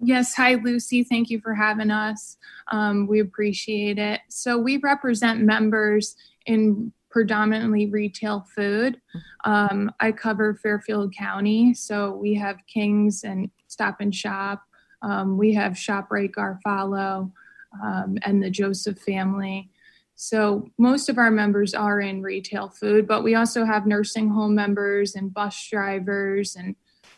Yes, 0.04 0.34
hi 0.34 0.56
Lucy. 0.56 1.04
Thank 1.04 1.30
you 1.30 1.40
for 1.40 1.54
having 1.54 1.92
us. 1.92 2.38
Um, 2.72 3.06
we 3.06 3.20
appreciate 3.20 4.00
it. 4.00 4.22
So, 4.30 4.58
we 4.58 4.78
represent 4.78 5.42
members 5.42 6.16
in 6.48 6.92
predominantly 7.12 7.88
retail 7.88 8.46
food. 8.56 9.00
Um, 9.44 9.92
I 10.00 10.12
cover 10.12 10.56
Fairfield 10.56 11.14
County, 11.16 11.74
so 11.74 12.16
we 12.16 12.34
have 12.36 12.58
Kings 12.68 13.24
and 13.24 13.52
Stop 13.68 13.98
and 14.00 14.16
Shop. 14.16 14.62
Um, 15.02 15.38
we 15.38 15.54
have 15.54 15.74
ShopRite 15.74 16.32
Garofalo 16.32 17.32
um, 17.84 18.18
and 18.24 18.42
the 18.42 18.50
Joseph 18.50 19.00
family. 19.00 19.70
So 20.16 20.70
most 20.78 21.10
of 21.10 21.18
our 21.18 21.32
members 21.32 21.74
are 21.74 22.00
in 22.00 22.22
retail 22.22 22.70
food, 22.70 23.08
but 23.08 23.24
we 23.24 23.36
also 23.36 23.66
have 23.66 23.88
nursing 23.88 24.30
home 24.30 24.54
members 24.54 25.16
and 25.16 25.34
bus 25.34 25.68
drivers 25.70 26.56
and 26.56 26.76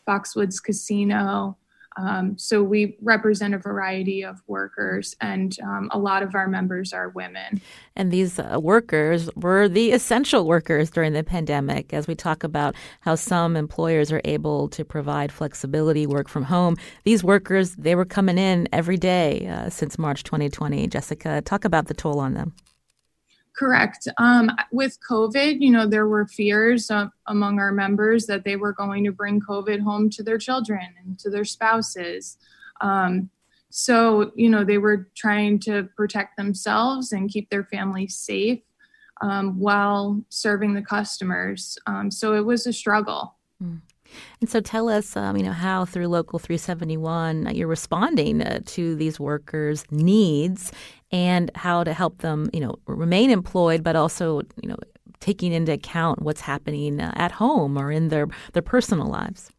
Foxwoods 0.08 0.64
Casino. 0.64 1.58
Um, 1.98 2.38
so 2.38 2.64
we 2.64 2.98
represent 3.02 3.54
a 3.54 3.58
variety 3.58 4.24
of 4.24 4.42
workers, 4.48 5.16
and 5.22 5.56
um, 5.64 5.90
a 5.92 6.00
lot 6.00 6.24
of 6.24 6.36
our 6.36 6.48
members 6.48 6.94
are 6.94 7.10
women. 7.10 7.62
And 7.96 8.12
these 8.12 8.40
uh, 8.40 8.60
workers 8.62 9.30
were 9.36 9.68
the 9.68 9.92
essential 9.92 10.46
workers 10.48 10.90
during 10.90 11.14
the 11.14 11.24
pandemic, 11.24 11.94
as 11.94 12.08
we 12.08 12.16
talk 12.16 12.44
about 12.44 12.76
how 13.02 13.16
some 13.16 13.56
employers 13.56 14.12
are 14.12 14.22
able 14.26 14.68
to 14.70 14.84
provide 14.84 15.32
flexibility, 15.32 16.08
work 16.08 16.28
from 16.28 16.44
home. 16.44 16.78
These 17.04 17.24
workers, 17.24 17.76
they 17.76 17.96
were 17.96 18.06
coming 18.06 18.38
in 18.38 18.68
every 18.72 18.98
day 18.98 19.48
uh, 19.48 19.70
since 19.70 20.00
March 20.00 20.24
2020. 20.24 20.88
Jessica, 20.88 21.42
talk 21.42 21.66
about 21.66 21.88
the 21.88 21.94
toll 21.94 22.20
on 22.20 22.34
them. 22.34 22.54
Correct. 23.56 24.08
Um, 24.18 24.52
with 24.72 24.98
COVID, 25.08 25.62
you 25.62 25.70
know, 25.70 25.86
there 25.86 26.08
were 26.08 26.26
fears 26.26 26.90
uh, 26.90 27.08
among 27.28 27.60
our 27.60 27.72
members 27.72 28.26
that 28.26 28.44
they 28.44 28.56
were 28.56 28.74
going 28.74 29.04
to 29.04 29.12
bring 29.12 29.40
COVID 29.40 29.80
home 29.80 30.10
to 30.12 30.24
their 30.24 30.40
children 30.40 30.82
and 31.04 31.20
to 31.20 31.30
their 31.30 31.46
spouses. 31.46 32.38
Um, 32.82 33.30
so, 33.70 34.32
you 34.36 34.50
know, 34.50 34.64
they 34.64 34.80
were 34.80 35.10
trying 35.16 35.60
to 35.62 35.90
protect 35.96 36.36
themselves 36.38 37.12
and 37.12 37.30
keep 37.30 37.50
their 37.50 37.64
families 37.64 38.16
safe 38.16 38.60
um, 39.22 39.60
while 39.60 40.24
serving 40.30 40.74
the 40.74 40.82
customers. 40.82 41.78
Um, 41.86 42.10
so 42.10 42.34
it 42.34 42.46
was 42.46 42.66
a 42.68 42.74
struggle. 42.74 43.36
And 44.42 44.50
so 44.50 44.60
tell 44.60 44.90
us, 44.90 45.16
um, 45.16 45.38
you 45.38 45.44
know, 45.44 45.52
how 45.52 45.86
through 45.86 46.08
Local 46.08 46.40
371 46.40 47.48
uh, 47.48 47.52
you're 47.52 47.68
responding 47.68 48.42
uh, 48.42 48.60
to 48.66 48.96
these 48.96 49.20
workers' 49.20 49.86
needs 49.92 50.72
and 51.12 51.52
how 51.56 51.84
to 51.84 51.94
help 51.94 52.20
them, 52.20 52.50
you 52.54 52.60
know, 52.60 52.76
remain 52.88 53.30
employed, 53.30 53.84
but 53.84 53.96
also, 53.96 54.42
you 54.62 54.70
know, 54.70 54.78
taking 55.20 55.54
into 55.54 55.72
account 55.72 56.22
what's 56.22 56.42
happening 56.42 57.00
uh, 57.00 57.14
at 57.16 57.32
home 57.32 57.78
or 57.78 57.92
in 57.92 58.10
their, 58.10 58.28
their 58.54 58.62
personal 58.62 59.08
lives. 59.08 59.52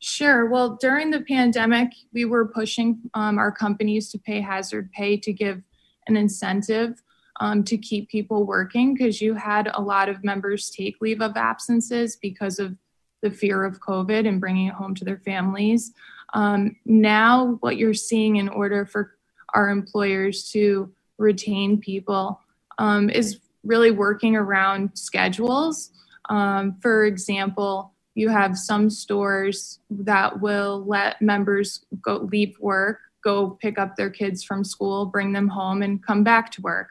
Sure. 0.00 0.46
Well, 0.46 0.78
during 0.80 1.10
the 1.10 1.20
pandemic, 1.20 1.90
we 2.14 2.24
were 2.24 2.48
pushing 2.48 2.98
um, 3.12 3.38
our 3.38 3.52
companies 3.52 4.10
to 4.10 4.18
pay 4.18 4.40
hazard 4.40 4.90
pay 4.92 5.18
to 5.18 5.32
give 5.32 5.62
an 6.08 6.16
incentive 6.16 7.02
um, 7.40 7.64
to 7.64 7.76
keep 7.76 8.08
people 8.08 8.44
working 8.44 8.94
because 8.94 9.20
you 9.20 9.34
had 9.34 9.70
a 9.74 9.80
lot 9.80 10.08
of 10.08 10.24
members 10.24 10.70
take 10.70 10.96
leave 11.00 11.20
of 11.20 11.36
absences 11.36 12.16
because 12.20 12.58
of 12.58 12.76
the 13.22 13.30
fear 13.30 13.64
of 13.64 13.80
COVID 13.80 14.26
and 14.26 14.40
bringing 14.40 14.68
it 14.68 14.74
home 14.74 14.94
to 14.96 15.04
their 15.04 15.18
families. 15.18 15.92
Um, 16.32 16.76
now, 16.84 17.58
what 17.60 17.76
you're 17.76 17.94
seeing 17.94 18.36
in 18.36 18.48
order 18.48 18.86
for 18.86 19.16
our 19.54 19.68
employers 19.68 20.50
to 20.52 20.92
retain 21.18 21.78
people 21.78 22.40
um, 22.78 23.10
is 23.10 23.40
really 23.64 23.90
working 23.90 24.36
around 24.36 24.90
schedules. 24.94 25.90
Um, 26.28 26.76
for 26.80 27.04
example, 27.04 27.92
you 28.14 28.28
have 28.28 28.56
some 28.56 28.90
stores 28.90 29.80
that 29.90 30.40
will 30.40 30.84
let 30.86 31.20
members 31.20 31.84
go 32.02 32.28
leave 32.30 32.58
work, 32.60 32.98
go 33.22 33.50
pick 33.50 33.78
up 33.78 33.96
their 33.96 34.10
kids 34.10 34.42
from 34.42 34.64
school, 34.64 35.06
bring 35.06 35.32
them 35.32 35.48
home, 35.48 35.82
and 35.82 36.04
come 36.04 36.24
back 36.24 36.50
to 36.52 36.62
work. 36.62 36.88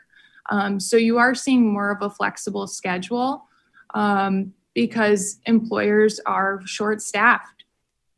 Um, 0.52 0.80
so 0.80 0.98
you 0.98 1.18
are 1.18 1.36
seeing 1.36 1.72
more 1.72 1.92
of 1.92 2.02
a 2.02 2.10
flexible 2.10 2.68
schedule. 2.68 3.46
Um, 3.94 4.54
because 4.74 5.40
employers 5.46 6.20
are 6.26 6.62
short 6.66 7.02
staffed. 7.02 7.64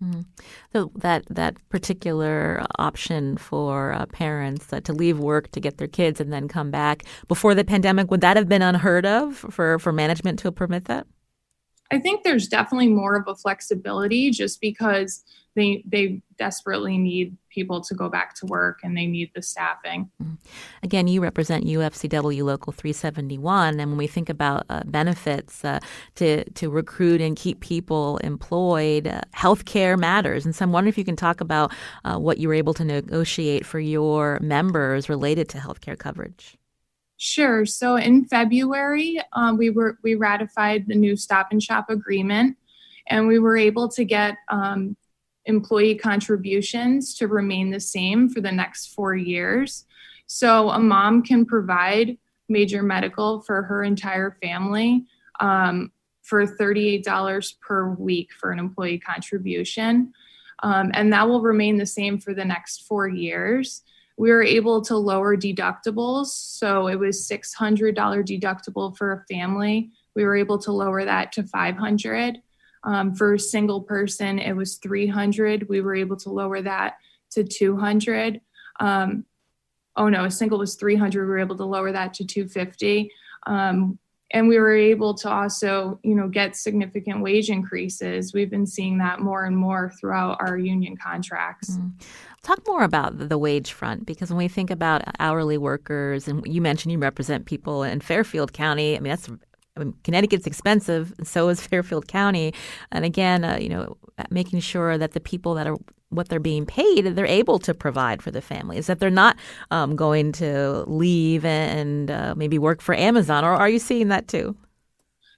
Mm. 0.03 0.25
So 0.73 0.91
that 0.95 1.25
that 1.29 1.57
particular 1.69 2.63
option 2.79 3.37
for 3.37 3.93
uh, 3.93 4.07
parents 4.07 4.73
uh, 4.73 4.81
to 4.81 4.93
leave 4.93 5.19
work 5.19 5.51
to 5.51 5.59
get 5.59 5.77
their 5.77 5.87
kids 5.87 6.19
and 6.19 6.33
then 6.33 6.47
come 6.47 6.71
back 6.71 7.03
before 7.27 7.53
the 7.53 7.63
pandemic 7.63 8.09
would 8.09 8.21
that 8.21 8.35
have 8.35 8.49
been 8.49 8.63
unheard 8.63 9.05
of 9.05 9.35
for 9.35 9.77
for 9.77 9.91
management 9.91 10.39
to 10.39 10.51
permit 10.51 10.85
that? 10.85 11.05
I 11.91 11.99
think 11.99 12.23
there's 12.23 12.47
definitely 12.47 12.87
more 12.87 13.15
of 13.15 13.27
a 13.27 13.35
flexibility 13.35 14.31
just 14.31 14.61
because 14.61 15.23
they 15.55 15.83
they 15.85 16.21
desperately 16.37 16.97
need 16.97 17.35
people 17.49 17.81
to 17.81 17.93
go 17.93 18.09
back 18.09 18.33
to 18.35 18.45
work 18.45 18.79
and 18.83 18.95
they 18.95 19.05
need 19.05 19.29
the 19.35 19.41
staffing. 19.41 20.09
Mm-hmm. 20.21 20.33
Again, 20.83 21.07
you 21.07 21.21
represent 21.21 21.65
UFCW 21.65 22.43
Local 22.43 22.71
371, 22.73 23.79
and 23.79 23.91
when 23.91 23.97
we 23.97 24.07
think 24.07 24.29
about 24.29 24.65
uh, 24.69 24.83
benefits 24.85 25.63
uh, 25.65 25.79
to 26.15 26.43
to 26.51 26.69
recruit 26.69 27.21
and 27.21 27.35
keep 27.35 27.59
people 27.59 28.17
employed, 28.17 29.07
uh, 29.07 29.21
healthcare 29.35 29.97
matters. 29.99 30.45
And 30.45 30.55
so 30.55 30.63
I'm 30.63 30.71
wondering 30.71 30.89
if 30.89 30.97
you 30.97 31.05
can 31.05 31.15
talk 31.15 31.41
about 31.41 31.73
uh, 32.05 32.17
what 32.17 32.37
you 32.37 32.47
were 32.47 32.53
able 32.53 32.73
to 32.75 32.85
negotiate 32.85 33.65
for 33.65 33.79
your 33.79 34.39
members 34.41 35.09
related 35.09 35.49
to 35.49 35.57
healthcare 35.57 35.97
coverage. 35.97 36.57
Sure. 37.17 37.67
So 37.67 37.97
in 37.97 38.25
February, 38.25 39.21
um, 39.33 39.57
we 39.57 39.69
were 39.69 39.99
we 40.01 40.15
ratified 40.15 40.87
the 40.87 40.95
new 40.95 41.15
Stop 41.15 41.49
and 41.51 41.61
Shop 41.61 41.89
agreement, 41.89 42.57
and 43.07 43.27
we 43.27 43.37
were 43.37 43.57
able 43.57 43.89
to 43.89 44.03
get 44.03 44.37
um, 44.49 44.97
employee 45.45 45.95
contributions 45.95 47.15
to 47.15 47.27
remain 47.27 47.71
the 47.71 47.79
same 47.79 48.29
for 48.29 48.41
the 48.41 48.51
next 48.51 48.93
four 48.93 49.15
years. 49.15 49.85
So 50.27 50.69
a 50.69 50.79
mom 50.79 51.23
can 51.23 51.45
provide 51.45 52.17
major 52.47 52.83
medical 52.83 53.41
for 53.41 53.63
her 53.63 53.83
entire 53.83 54.37
family 54.41 55.05
um, 55.39 55.91
for 56.21 56.45
$38 56.45 57.53
per 57.61 57.89
week 57.95 58.29
for 58.39 58.51
an 58.51 58.59
employee 58.59 58.99
contribution. 58.99 60.13
Um, 60.63 60.91
and 60.93 61.11
that 61.11 61.27
will 61.27 61.41
remain 61.41 61.77
the 61.77 61.85
same 61.85 62.19
for 62.19 62.33
the 62.33 62.45
next 62.45 62.87
four 62.87 63.07
years. 63.07 63.81
We 64.17 64.29
were 64.29 64.43
able 64.43 64.81
to 64.83 64.95
lower 64.95 65.35
deductibles. 65.35 66.27
So 66.27 66.87
it 66.87 66.97
was 66.97 67.27
$600 67.27 67.95
deductible 67.95 68.95
for 68.95 69.13
a 69.13 69.33
family. 69.33 69.89
We 70.15 70.23
were 70.23 70.35
able 70.35 70.59
to 70.59 70.71
lower 70.71 71.03
that 71.05 71.31
to 71.33 71.43
500. 71.43 72.37
Um, 72.83 73.13
for 73.13 73.35
a 73.35 73.39
single 73.39 73.81
person, 73.81 74.39
it 74.39 74.53
was 74.53 74.77
300. 74.77 75.69
We 75.69 75.81
were 75.81 75.95
able 75.95 76.17
to 76.17 76.29
lower 76.31 76.61
that 76.61 76.95
to 77.31 77.43
200. 77.43 78.41
Um, 78.79 79.25
oh 79.95 80.09
no, 80.09 80.25
a 80.25 80.31
single 80.31 80.59
was 80.59 80.75
300. 80.75 81.21
We 81.21 81.27
were 81.27 81.39
able 81.39 81.57
to 81.57 81.65
lower 81.65 81.91
that 81.91 82.13
to 82.15 82.25
250. 82.25 83.11
Um, 83.45 83.99
and 84.33 84.47
we 84.47 84.57
were 84.57 84.75
able 84.75 85.13
to 85.15 85.29
also, 85.29 85.99
you 86.03 86.15
know, 86.15 86.27
get 86.27 86.55
significant 86.55 87.21
wage 87.21 87.49
increases. 87.49 88.33
We've 88.33 88.49
been 88.49 88.65
seeing 88.65 88.97
that 88.99 89.19
more 89.19 89.43
and 89.43 89.57
more 89.57 89.91
throughout 89.99 90.37
our 90.39 90.57
union 90.57 90.95
contracts. 90.95 91.71
Mm. 91.71 92.01
Talk 92.41 92.65
more 92.65 92.83
about 92.83 93.29
the 93.29 93.37
wage 93.37 93.73
front 93.73 94.05
because 94.05 94.29
when 94.29 94.37
we 94.37 94.47
think 94.47 94.71
about 94.71 95.03
hourly 95.19 95.57
workers, 95.57 96.27
and 96.27 96.45
you 96.47 96.61
mentioned 96.61 96.91
you 96.93 96.97
represent 96.97 97.45
people 97.45 97.83
in 97.83 97.99
Fairfield 97.99 98.53
County, 98.53 98.95
I 98.95 98.99
mean, 98.99 99.11
that's 99.11 99.29
I 99.75 99.79
mean, 99.79 99.93
Connecticut's 100.03 100.47
expensive, 100.47 101.13
and 101.17 101.27
so 101.27 101.49
is 101.49 101.61
Fairfield 101.67 102.07
County. 102.07 102.53
And 102.91 103.05
again, 103.05 103.43
uh, 103.43 103.57
you 103.57 103.69
know, 103.69 103.97
making 104.29 104.59
sure 104.59 104.97
that 104.97 105.13
the 105.13 105.19
people 105.19 105.53
that 105.55 105.67
are 105.67 105.77
what 106.09 106.27
they're 106.27 106.39
being 106.39 106.65
paid, 106.65 107.05
they're 107.05 107.25
able 107.25 107.57
to 107.59 107.73
provide 107.73 108.21
for 108.21 108.31
the 108.31 108.41
families, 108.41 108.87
that 108.87 108.99
they're 108.99 109.09
not 109.09 109.37
um, 109.71 109.95
going 109.95 110.33
to 110.33 110.83
leave 110.85 111.45
and 111.45 112.11
uh, 112.11 112.35
maybe 112.35 112.59
work 112.59 112.81
for 112.81 112.93
Amazon. 112.93 113.45
Or 113.45 113.53
are 113.53 113.69
you 113.69 113.79
seeing 113.79 114.09
that 114.09 114.27
too? 114.27 114.55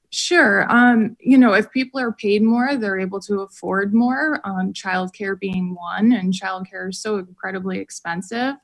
Sure. 0.09 0.71
Um, 0.71 1.17
you 1.19 1.37
know, 1.37 1.53
if 1.53 1.71
people 1.71 1.99
are 1.99 2.11
paid 2.11 2.43
more, 2.43 2.75
they're 2.75 2.99
able 2.99 3.19
to 3.21 3.41
afford 3.41 3.93
more. 3.93 4.39
Um, 4.43 4.73
childcare 4.73 5.39
being 5.39 5.73
one, 5.73 6.11
and 6.11 6.33
childcare 6.33 6.89
is 6.89 6.99
so 6.99 7.17
incredibly 7.17 7.79
expensive. 7.79 8.55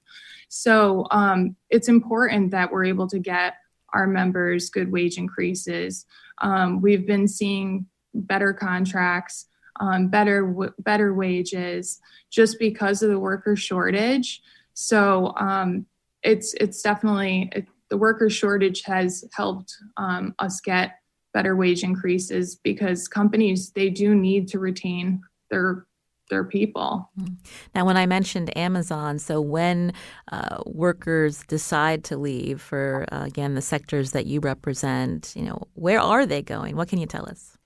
So 0.47 1.07
um, 1.09 1.55
it's 1.69 1.89
important 1.89 2.51
that 2.51 2.71
we're 2.71 2.85
able 2.85 3.07
to 3.07 3.19
get 3.19 3.55
our 3.93 4.07
members 4.07 4.69
good 4.69 4.91
wage 4.91 5.17
increases. 5.17 6.05
Um, 6.41 6.81
we've 6.81 7.05
been 7.05 7.27
seeing 7.27 7.85
better 8.13 8.53
contracts, 8.53 9.45
um, 9.79 10.07
better 10.07 10.47
w- 10.47 10.73
better 10.79 11.13
wages, 11.13 11.99
just 12.29 12.59
because 12.59 13.01
of 13.01 13.09
the 13.09 13.19
worker 13.19 13.55
shortage. 13.55 14.41
So 14.73 15.33
um, 15.37 15.85
it's 16.23 16.53
it's 16.55 16.81
definitely 16.81 17.49
it, 17.53 17.67
the 17.89 17.97
worker 17.97 18.29
shortage 18.29 18.83
has 18.83 19.25
helped 19.33 19.75
um, 19.97 20.35
us 20.39 20.61
get 20.61 20.99
better 21.33 21.55
wage 21.55 21.83
increases 21.83 22.55
because 22.55 23.07
companies 23.07 23.71
they 23.71 23.89
do 23.89 24.15
need 24.15 24.47
to 24.49 24.59
retain 24.59 25.21
their 25.49 25.85
their 26.29 26.43
people. 26.43 27.09
Mm-hmm. 27.19 27.33
Now, 27.75 27.85
when 27.85 27.97
I 27.97 28.05
mentioned 28.05 28.55
Amazon, 28.57 29.19
so 29.19 29.41
when 29.41 29.93
uh, 30.31 30.57
workers 30.65 31.43
decide 31.47 32.03
to 32.05 32.17
leave 32.17 32.61
for 32.61 33.05
uh, 33.11 33.25
again 33.25 33.55
the 33.55 33.61
sectors 33.61 34.11
that 34.11 34.25
you 34.25 34.39
represent, 34.39 35.33
you 35.35 35.43
know, 35.43 35.63
where 35.73 35.99
are 35.99 36.25
they 36.25 36.41
going? 36.41 36.75
What 36.75 36.87
can 36.87 36.99
you 36.99 37.07
tell 37.07 37.27
us? 37.27 37.57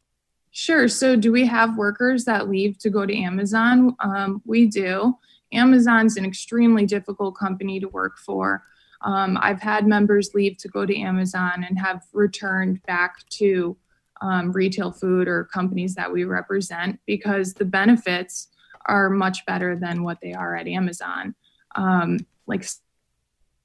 Sure. 0.52 0.88
So, 0.88 1.16
do 1.16 1.32
we 1.32 1.48
have 1.48 1.78
workers 1.78 2.26
that 2.26 2.48
leave 2.48 2.78
to 2.80 2.90
go 2.90 3.06
to 3.06 3.18
Amazon? 3.18 3.96
Um, 4.00 4.42
we 4.46 4.68
do. 4.68 5.18
Amazon's 5.52 6.18
an 6.18 6.26
extremely 6.26 6.86
difficult 6.86 7.38
company 7.38 7.80
to 7.80 7.88
work 7.88 8.18
for. 8.18 8.64
Um, 9.02 9.38
I've 9.42 9.62
had 9.62 9.86
members 9.86 10.32
leave 10.34 10.58
to 10.60 10.68
go 10.68 10.86
to 10.86 10.98
Amazon 10.98 11.66
and 11.68 11.78
have 11.78 12.04
returned 12.14 12.82
back 12.84 13.28
to 13.32 13.76
um, 14.22 14.52
retail 14.52 14.92
food 14.92 15.28
or 15.28 15.44
companies 15.46 15.96
that 15.96 16.12
we 16.12 16.24
represent 16.24 17.00
because 17.06 17.54
the 17.54 17.66
benefits 17.66 18.48
are 18.86 19.10
much 19.10 19.46
better 19.46 19.76
than 19.76 20.04
what 20.04 20.20
they 20.22 20.34
are 20.34 20.56
at 20.56 20.68
Amazon. 20.68 21.36
Um, 21.76 22.20
like 22.48 22.66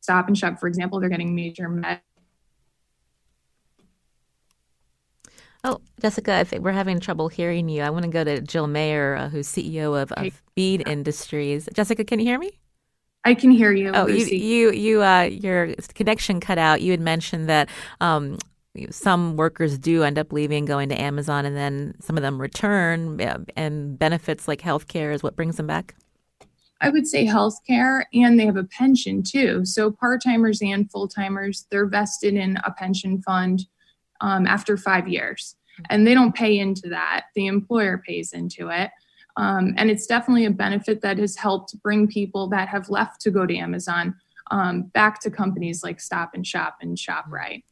Stop 0.01 0.29
and 0.29 0.39
Shop, 0.39 0.59
for 0.59 0.67
example, 0.67 1.01
they're 1.01 1.09
getting 1.09 1.35
major 1.35 1.69
med. 1.69 2.01
Oh, 5.65 5.81
Jessica, 6.01 6.39
if 6.39 6.53
we're 6.53 6.73
having 6.73 7.01
trouble 7.01 7.29
hearing 7.29 7.69
you, 7.69 7.83
I 7.83 7.91
want 7.91 8.05
to 8.05 8.11
go 8.11 8.23
to 8.23 8.41
Jill 8.41 8.69
Mayer, 8.69 9.17
uh, 9.17 9.29
who's 9.29 9.49
CEO 9.49 10.01
of, 10.01 10.13
of 10.13 10.41
Bead 10.55 10.87
Industries. 10.87 11.69
Jessica, 11.75 12.05
can 12.05 12.21
you 12.21 12.27
hear 12.27 12.39
me? 12.39 12.53
I 13.25 13.35
can 13.35 13.51
hear 13.51 13.73
you. 13.73 13.91
Oh, 13.93 14.05
Lucy. 14.05 14.39
you, 14.39 14.71
you, 14.71 14.73
you, 14.73 15.03
uh, 15.03 15.23
your 15.23 15.75
connection 15.95 16.41
cut 16.41 16.59
out. 16.59 16.81
You 16.81 16.93
had 16.93 17.01
mentioned 17.01 17.49
that 17.49 17.69
um, 18.01 18.39
some 18.91 19.37
workers 19.37 19.79
do 19.79 20.03
end 20.03 20.19
up 20.19 20.33
leaving, 20.33 20.65
going 20.65 20.89
to 20.91 21.01
Amazon, 21.01 21.45
and 21.45 21.57
then 21.57 21.95
some 22.01 22.17
of 22.17 22.23
them 22.23 22.41
return, 22.41 23.21
and 23.57 23.99
benefits 23.99 24.47
like 24.47 24.61
healthcare 24.61 25.13
is 25.13 25.23
what 25.23 25.37
brings 25.37 25.57
them 25.57 25.67
back. 25.67 25.95
I 26.81 26.91
would 26.91 27.07
say 27.07 27.27
healthcare, 27.27 28.05
and 28.15 28.39
they 28.39 28.47
have 28.47 28.57
a 28.57 28.65
pension 28.65 29.23
too. 29.23 29.65
So 29.65 29.91
part 29.91 30.23
timers 30.23 30.63
and 30.63 30.91
full 30.91 31.09
timers, 31.09 31.67
they're 31.71 31.87
vested 31.87 32.35
in 32.35 32.57
a 32.65 32.71
pension 32.71 33.21
fund 33.23 33.67
um, 34.21 34.47
after 34.47 34.77
five 34.77 35.09
years, 35.09 35.57
and 35.91 36.07
they 36.07 36.15
don't 36.15 36.35
pay 36.35 36.59
into 36.59 36.89
that. 36.91 37.27
The 37.35 37.47
employer 37.47 38.03
pays 38.07 38.33
into 38.33 38.69
it. 38.69 38.91
Um, 39.37 39.75
and 39.77 39.89
it's 39.89 40.07
definitely 40.07 40.47
a 40.47 40.51
benefit 40.51 41.01
that 41.03 41.19
has 41.19 41.37
helped 41.37 41.81
bring 41.83 42.09
people 42.09 42.49
that 42.49 42.69
have 42.69 42.91
left 42.91 43.21
to 43.21 43.31
go 43.31 43.47
to 43.47 43.57
Amazon 43.57 44.17
um, 44.51 44.83
back 44.83 45.21
to 45.21 45.31
companies 45.31 45.85
like 45.85 46.01
Stop 46.01 46.31
and 46.35 46.47
Shop 46.47 46.79
and 46.81 46.97
ShopRite. 46.97 47.63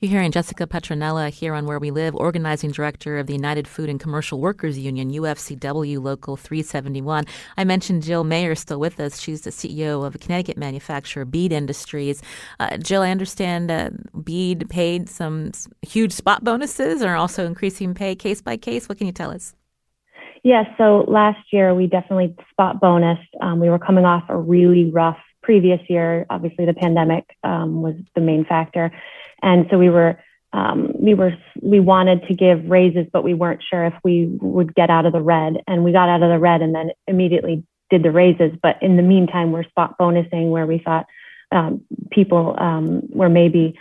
You're 0.00 0.10
hearing 0.10 0.30
Jessica 0.30 0.66
Petronella 0.66 1.30
here 1.30 1.54
on 1.54 1.66
Where 1.66 1.78
We 1.78 1.90
Live, 1.90 2.14
organizing 2.14 2.70
director 2.70 3.18
of 3.18 3.26
the 3.26 3.32
United 3.32 3.66
Food 3.66 3.88
and 3.88 3.98
Commercial 3.98 4.40
Workers 4.40 4.78
Union, 4.78 5.10
UFCW 5.10 6.02
Local 6.02 6.36
371. 6.36 7.24
I 7.56 7.64
mentioned 7.64 8.02
Jill 8.02 8.24
Mayer 8.24 8.52
is 8.52 8.60
still 8.60 8.80
with 8.80 9.00
us. 9.00 9.20
She's 9.20 9.42
the 9.42 9.50
CEO 9.50 10.06
of 10.06 10.14
a 10.14 10.18
Connecticut 10.18 10.56
manufacturer, 10.56 11.24
Bead 11.24 11.52
Industries. 11.52 12.22
Uh, 12.60 12.76
Jill, 12.78 13.02
I 13.02 13.10
understand 13.10 13.70
uh, 13.70 13.90
Bead 14.22 14.68
paid 14.68 15.08
some 15.08 15.52
huge 15.82 16.12
spot 16.12 16.44
bonuses 16.44 17.02
or 17.02 17.14
also 17.14 17.46
increasing 17.46 17.94
pay 17.94 18.14
case 18.14 18.40
by 18.40 18.56
case. 18.56 18.88
What 18.88 18.98
can 18.98 19.06
you 19.06 19.12
tell 19.12 19.30
us? 19.30 19.54
Yes, 20.44 20.66
yeah, 20.68 20.76
so 20.76 21.04
last 21.08 21.52
year 21.52 21.74
we 21.74 21.86
definitely 21.86 22.36
spot 22.50 22.80
bonus. 22.80 23.18
Um, 23.40 23.60
we 23.60 23.68
were 23.68 23.78
coming 23.78 24.04
off 24.04 24.24
a 24.28 24.36
really 24.36 24.90
rough 24.90 25.18
previous 25.42 25.80
year. 25.88 26.26
Obviously, 26.30 26.66
the 26.66 26.74
pandemic 26.74 27.24
um, 27.42 27.82
was 27.82 27.94
the 28.14 28.20
main 28.20 28.44
factor. 28.44 28.92
And 29.42 29.66
so 29.70 29.78
we 29.78 29.90
were 29.90 30.18
um, 30.52 30.92
we 30.98 31.14
were 31.14 31.36
we 31.60 31.80
wanted 31.80 32.26
to 32.28 32.34
give 32.34 32.64
raises, 32.64 33.06
but 33.12 33.22
we 33.22 33.34
weren't 33.34 33.62
sure 33.68 33.84
if 33.84 33.94
we 34.02 34.26
would 34.40 34.74
get 34.74 34.90
out 34.90 35.06
of 35.06 35.12
the 35.12 35.20
red. 35.20 35.62
And 35.66 35.84
we 35.84 35.92
got 35.92 36.08
out 36.08 36.22
of 36.22 36.30
the 36.30 36.38
red, 36.38 36.62
and 36.62 36.74
then 36.74 36.90
immediately 37.06 37.64
did 37.90 38.02
the 38.02 38.10
raises. 38.10 38.52
But 38.62 38.82
in 38.82 38.96
the 38.96 39.02
meantime, 39.02 39.52
we're 39.52 39.64
spot 39.64 39.96
bonusing 39.98 40.50
where 40.50 40.66
we 40.66 40.78
thought 40.78 41.06
um, 41.52 41.82
people 42.10 42.54
um, 42.58 43.02
were 43.10 43.28
maybe 43.28 43.78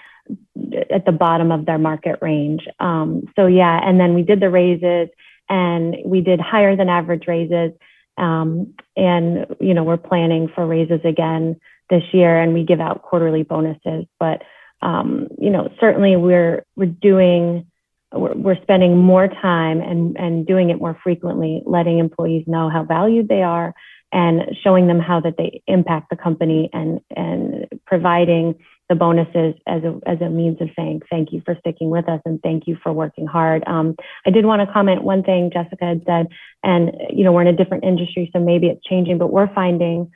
at 0.90 1.06
the 1.06 1.12
bottom 1.12 1.52
of 1.52 1.66
their 1.66 1.78
market 1.78 2.20
range. 2.22 2.68
Um, 2.80 3.24
so 3.36 3.48
yeah, 3.48 3.80
and 3.82 4.00
then 4.00 4.14
we 4.14 4.24
did 4.24 4.42
the 4.42 4.50
raises, 4.50 5.10
and 5.50 5.96
we 6.06 6.22
did 6.22 6.42
higher 6.42 6.76
than 6.76 6.90
average 6.90 7.28
raises. 7.28 7.72
Um, 8.18 8.74
and 8.98 9.46
you 9.60 9.74
know 9.74 9.84
we're 9.84 9.98
planning 9.98 10.50
for 10.54 10.66
raises 10.66 11.02
again 11.06 11.62
this 11.90 12.04
year, 12.12 12.42
and 12.42 12.54
we 12.54 12.64
give 12.64 12.82
out 12.82 13.04
quarterly 13.04 13.44
bonuses, 13.44 14.06
but 14.20 14.42
um, 14.82 15.28
you 15.40 15.50
know, 15.50 15.72
certainly 15.80 16.16
we're 16.16 16.64
we're 16.76 16.86
doing 16.86 17.66
we're, 18.14 18.34
we're 18.34 18.62
spending 18.62 18.98
more 18.98 19.28
time 19.28 19.82
and 19.82 20.18
and 20.18 20.46
doing 20.46 20.70
it 20.70 20.80
more 20.80 20.98
frequently, 21.04 21.64
letting 21.66 22.00
employees 22.00 22.46
know 22.48 22.70
how 22.70 22.84
valued 22.84 23.28
they 23.28 23.44
are 23.44 23.74
and 24.14 24.56
showing 24.64 24.88
them 24.88 25.00
how 25.00 25.20
that 25.20 25.36
they 25.38 25.62
impact 25.68 26.10
the 26.10 26.16
company 26.16 26.70
and 26.74 27.02
and 27.16 27.68
providing 27.86 28.56
the 28.90 28.96
bonuses 28.96 29.54
as 29.68 29.84
a 29.84 30.00
as 30.06 30.22
a 30.22 30.30
means 30.30 30.62
of 30.62 30.70
saying 30.78 31.02
thank 31.10 31.34
you 31.34 31.42
for 31.44 31.58
sticking 31.60 31.90
with 31.90 32.08
us 32.08 32.22
and 32.26 32.42
thank 32.42 32.68
you 32.68 32.78
for 32.82 32.94
working 32.94 33.28
hard. 33.28 33.64
Um, 33.68 33.96
I 34.26 34.30
did 34.30 34.46
want 34.46 34.66
to 34.66 34.72
comment 34.72 35.04
one 35.04 35.24
thing 35.24 35.52
Jessica 35.52 35.86
had 35.86 36.04
said, 36.06 36.28
and 36.64 36.92
you 37.10 37.24
know 37.24 37.32
we're 37.32 37.42
in 37.42 37.48
a 37.48 37.56
different 37.56 37.84
industry, 37.84 38.30
so 38.32 38.40
maybe 38.40 38.68
it's 38.68 38.86
changing, 38.86 39.18
but 39.18 39.32
we're 39.32 39.54
finding 39.54 40.12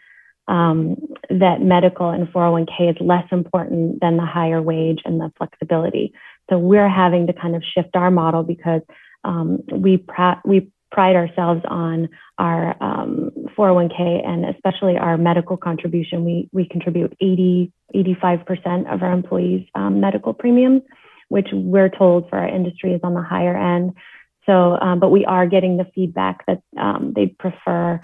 um, 0.52 0.98
that 1.30 1.62
medical 1.62 2.10
and 2.10 2.28
401k 2.28 2.92
is 2.92 2.98
less 3.00 3.26
important 3.32 4.02
than 4.02 4.18
the 4.18 4.26
higher 4.26 4.62
wage 4.62 5.00
and 5.06 5.20
the 5.20 5.32
flexibility. 5.38 6.14
So 6.50 6.58
we're 6.58 6.90
having 6.90 7.26
to 7.28 7.34
kind 7.34 7.56
of 7.56 7.64
shift 7.64 7.96
our 7.96 8.12
model 8.12 8.44
because 8.44 8.82
um, 9.24 9.60
we 9.72 9.98
pr- 9.98 10.42
we 10.44 10.70
pride 10.92 11.16
ourselves 11.16 11.62
on 11.70 12.10
our 12.38 12.76
um, 12.84 13.32
401k 13.58 14.28
and 14.28 14.44
especially 14.46 14.98
our 14.98 15.18
medical 15.18 15.56
contribution. 15.56 16.26
We 16.26 16.50
we 16.52 16.68
contribute 16.68 17.16
80 17.22 17.72
85% 17.96 18.94
of 18.94 19.04
our 19.04 19.14
employees' 19.14 19.68
um, 19.76 20.02
medical 20.02 20.34
premiums, 20.34 20.82
which 21.30 21.48
we're 21.54 21.90
told 21.90 22.30
for 22.30 22.38
our 22.38 22.48
industry 22.48 22.94
is 22.94 23.02
on 23.04 23.14
the 23.14 23.22
higher 23.22 23.56
end. 23.56 23.94
So, 24.46 24.78
um, 24.82 25.00
but 25.00 25.12
we 25.12 25.24
are 25.24 25.46
getting 25.46 25.78
the 25.78 25.86
feedback 25.96 26.46
that 26.48 26.62
um, 26.78 27.14
they 27.16 27.28
prefer 27.28 28.02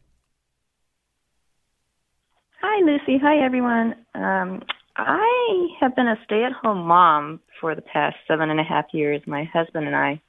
Hi, 2.69 2.85
Lucy. 2.85 3.17
Hi, 3.23 3.45
everyone. 3.45 3.95
Um, 4.17 4.61
I 4.97 5.69
have 5.81 5.95
been 5.95 6.09
a 6.09 6.17
stay 6.25 6.43
at 6.43 6.51
home 6.51 6.85
mom 6.85 7.39
for 7.61 7.77
the 7.77 7.81
past 7.81 8.17
seven 8.27 8.51
and 8.51 8.59
a 8.59 8.65
half 8.65 8.87
years. 8.93 9.23
My 9.25 9.45
husband 9.45 9.87
and 9.87 9.95
I, 9.95 10.21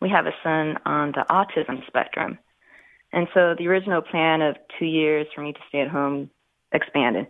we 0.00 0.10
have 0.10 0.26
a 0.26 0.32
son 0.42 0.78
on 0.84 1.12
the 1.12 1.24
autism 1.30 1.86
spectrum. 1.86 2.40
And 3.12 3.28
so 3.32 3.54
the 3.56 3.68
original 3.68 4.02
plan 4.02 4.42
of 4.42 4.56
two 4.80 4.84
years 4.84 5.28
for 5.32 5.42
me 5.42 5.52
to 5.52 5.60
stay 5.68 5.80
at 5.80 5.86
home 5.86 6.28
expanded. 6.72 7.28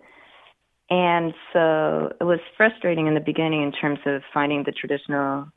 And 0.89 1.35
so 1.53 2.11
it 2.19 2.25
was 2.25 2.41
frustrating 2.57 3.09
in 3.09 3.13
the 3.13 3.21
beginning 3.21 3.63
in 3.63 3.73
terms 3.73 3.99
of 4.07 4.23
finding 4.33 4.65
the 4.65 4.73
traditional 4.73 5.49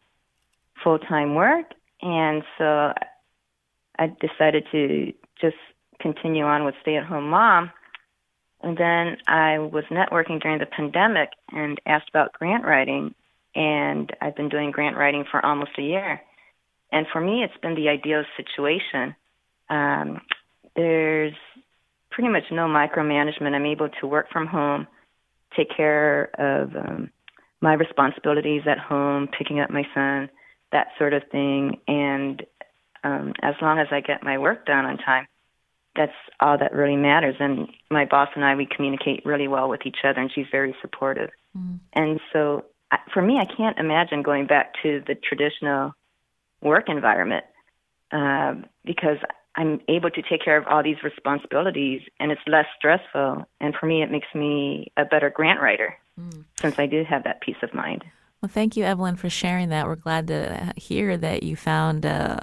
full 0.83 0.99
time 0.99 1.35
work. 1.35 1.67
And 2.01 2.43
so 2.57 2.91
I 3.97 4.07
decided 4.19 4.65
to 4.73 5.13
just 5.39 5.55
continue 6.01 6.43
on 6.43 6.65
with 6.65 6.75
stay 6.81 6.97
at 6.97 7.05
home 7.05 7.29
mom 7.29 7.71
and 8.63 8.77
then 8.77 9.17
I 9.27 9.59
was 9.59 9.83
networking 9.91 10.41
during 10.41 10.59
the 10.59 10.65
pandemic 10.65 11.29
and 11.51 11.79
asked 11.85 12.09
about 12.09 12.31
grant 12.33 12.63
writing. 12.63 13.13
And 13.55 14.09
I've 14.21 14.35
been 14.35 14.49
doing 14.49 14.71
grant 14.71 14.95
writing 14.95 15.25
for 15.29 15.45
almost 15.45 15.71
a 15.77 15.81
year. 15.81 16.21
And 16.91 17.05
for 17.11 17.19
me, 17.19 17.43
it's 17.43 17.61
been 17.61 17.75
the 17.75 17.89
ideal 17.89 18.23
situation. 18.37 19.15
Um, 19.69 20.21
there's 20.75 21.35
pretty 22.09 22.29
much 22.29 22.43
no 22.51 22.67
micromanagement. 22.67 23.53
I'm 23.53 23.65
able 23.65 23.89
to 23.99 24.07
work 24.07 24.27
from 24.31 24.47
home, 24.47 24.87
take 25.57 25.75
care 25.75 26.29
of 26.39 26.75
um, 26.75 27.09
my 27.61 27.73
responsibilities 27.73 28.61
at 28.65 28.79
home, 28.79 29.27
picking 29.37 29.59
up 29.59 29.69
my 29.69 29.83
son, 29.93 30.29
that 30.71 30.87
sort 30.97 31.13
of 31.13 31.23
thing. 31.31 31.79
And 31.87 32.43
um, 33.03 33.33
as 33.41 33.55
long 33.61 33.79
as 33.79 33.87
I 33.91 33.99
get 33.99 34.23
my 34.23 34.37
work 34.37 34.65
done 34.65 34.85
on 34.85 34.97
time, 34.97 35.27
that's 35.95 36.13
all 36.39 36.57
that 36.57 36.73
really 36.73 36.95
matters. 36.95 37.35
And 37.39 37.67
my 37.89 38.05
boss 38.05 38.29
and 38.35 38.43
I, 38.43 38.55
we 38.55 38.65
communicate 38.65 39.25
really 39.25 39.47
well 39.47 39.69
with 39.69 39.81
each 39.85 39.97
other, 40.03 40.19
and 40.19 40.31
she's 40.33 40.47
very 40.51 40.75
supportive. 40.81 41.29
Mm. 41.57 41.79
And 41.93 42.19
so, 42.31 42.65
for 43.13 43.21
me, 43.21 43.39
I 43.39 43.45
can't 43.45 43.77
imagine 43.77 44.21
going 44.21 44.47
back 44.47 44.73
to 44.83 45.03
the 45.05 45.15
traditional 45.15 45.93
work 46.61 46.85
environment 46.87 47.45
uh, 48.11 48.55
because 48.85 49.17
I'm 49.55 49.81
able 49.87 50.09
to 50.09 50.21
take 50.21 50.43
care 50.43 50.57
of 50.57 50.65
all 50.67 50.83
these 50.83 51.03
responsibilities, 51.03 52.01
and 52.19 52.31
it's 52.31 52.41
less 52.47 52.65
stressful. 52.77 53.45
And 53.59 53.75
for 53.75 53.85
me, 53.85 54.01
it 54.01 54.11
makes 54.11 54.27
me 54.33 54.91
a 54.97 55.05
better 55.05 55.29
grant 55.29 55.61
writer 55.61 55.95
mm. 56.19 56.43
since 56.59 56.79
I 56.79 56.87
do 56.87 57.03
have 57.03 57.23
that 57.25 57.41
peace 57.41 57.57
of 57.61 57.73
mind. 57.73 58.03
Well, 58.41 58.49
thank 58.49 58.75
you, 58.75 58.83
Evelyn, 58.83 59.15
for 59.15 59.29
sharing 59.29 59.69
that. 59.69 59.87
We're 59.87 59.95
glad 59.95 60.27
to 60.27 60.73
hear 60.75 61.15
that 61.15 61.43
you 61.43 61.55
found 61.55 62.05
uh, 62.05 62.39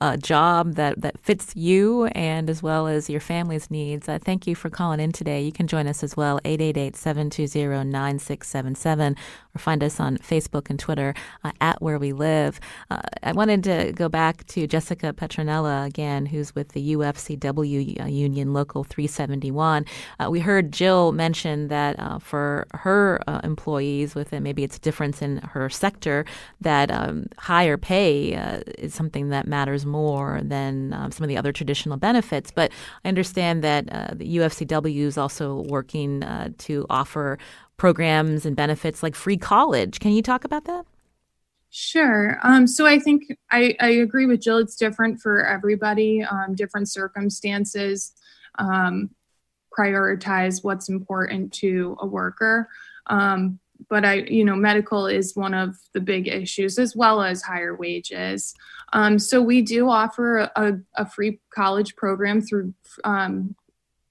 a 0.00 0.16
job 0.16 0.74
that, 0.74 1.00
that 1.00 1.18
fits 1.18 1.56
you 1.56 2.06
and 2.06 2.48
as 2.48 2.62
well 2.62 2.86
as 2.86 3.10
your 3.10 3.20
family's 3.20 3.68
needs. 3.70 4.08
Uh, 4.08 4.18
thank 4.22 4.46
you 4.46 4.54
for 4.54 4.70
calling 4.70 5.00
in 5.00 5.10
today. 5.10 5.42
You 5.42 5.50
can 5.50 5.66
join 5.66 5.88
us 5.88 6.04
as 6.04 6.16
well, 6.16 6.38
888 6.44 6.94
720 6.94 7.90
9677, 7.90 9.16
or 9.54 9.58
find 9.58 9.82
us 9.82 9.98
on 9.98 10.18
Facebook 10.18 10.70
and 10.70 10.78
Twitter 10.78 11.14
uh, 11.42 11.50
at 11.60 11.82
Where 11.82 11.98
We 11.98 12.12
Live. 12.12 12.60
Uh, 12.90 13.00
I 13.24 13.32
wanted 13.32 13.64
to 13.64 13.92
go 13.92 14.08
back 14.08 14.46
to 14.48 14.68
Jessica 14.68 15.12
Petronella 15.12 15.86
again, 15.86 16.26
who's 16.26 16.54
with 16.54 16.68
the 16.72 16.94
UFCW 16.94 18.00
uh, 18.00 18.06
Union 18.06 18.52
Local 18.52 18.84
371. 18.84 19.84
Uh, 20.20 20.30
we 20.30 20.38
heard 20.40 20.72
Jill 20.72 21.10
mention 21.10 21.68
that 21.68 21.98
uh, 21.98 22.20
for 22.20 22.68
her 22.72 23.20
employees, 23.42 24.14
with 24.14 24.32
it, 24.32 24.40
maybe 24.40 24.62
it's 24.62 24.76
a 24.76 24.80
difference 24.80 25.22
in 25.22 25.38
her 25.38 25.68
sector, 25.68 26.24
that 26.60 26.90
um, 26.92 27.26
higher 27.36 27.76
pay 27.76 28.62
is 28.78 28.94
something 28.94 29.30
that 29.30 29.48
matters 29.48 29.84
more 29.88 30.40
than 30.42 30.92
um, 30.92 31.10
some 31.10 31.24
of 31.24 31.28
the 31.28 31.36
other 31.36 31.52
traditional 31.52 31.96
benefits. 31.96 32.50
But 32.50 32.70
I 33.04 33.08
understand 33.08 33.64
that 33.64 33.92
uh, 33.92 34.08
the 34.14 34.36
UFCW 34.36 35.00
is 35.00 35.18
also 35.18 35.64
working 35.68 36.22
uh, 36.22 36.50
to 36.58 36.86
offer 36.90 37.38
programs 37.76 38.44
and 38.44 38.54
benefits 38.54 39.02
like 39.02 39.14
free 39.14 39.36
college. 39.36 40.00
Can 40.00 40.12
you 40.12 40.22
talk 40.22 40.44
about 40.44 40.64
that? 40.64 40.84
Sure. 41.70 42.38
Um, 42.42 42.66
so 42.66 42.86
I 42.86 42.98
think 42.98 43.24
I, 43.50 43.76
I, 43.78 43.88
agree 43.88 44.24
with 44.24 44.40
Jill. 44.40 44.56
It's 44.56 44.74
different 44.74 45.20
for 45.20 45.44
everybody, 45.44 46.22
um, 46.22 46.54
different 46.54 46.88
circumstances. 46.88 48.12
Um, 48.58 49.10
prioritize 49.78 50.64
what's 50.64 50.88
important 50.88 51.52
to 51.52 51.96
a 52.00 52.06
worker. 52.06 52.68
Um, 53.06 53.58
but 53.88 54.04
I, 54.04 54.14
you 54.14 54.44
know, 54.44 54.56
medical 54.56 55.06
is 55.06 55.36
one 55.36 55.54
of 55.54 55.76
the 55.92 56.00
big 56.00 56.28
issues 56.28 56.78
as 56.78 56.96
well 56.96 57.22
as 57.22 57.42
higher 57.42 57.74
wages. 57.74 58.54
Um, 58.92 59.18
so 59.18 59.40
we 59.40 59.62
do 59.62 59.88
offer 59.88 60.50
a, 60.56 60.78
a, 60.96 61.08
free 61.08 61.40
college 61.54 61.94
program 61.96 62.40
through 62.40 62.74
um, 63.04 63.54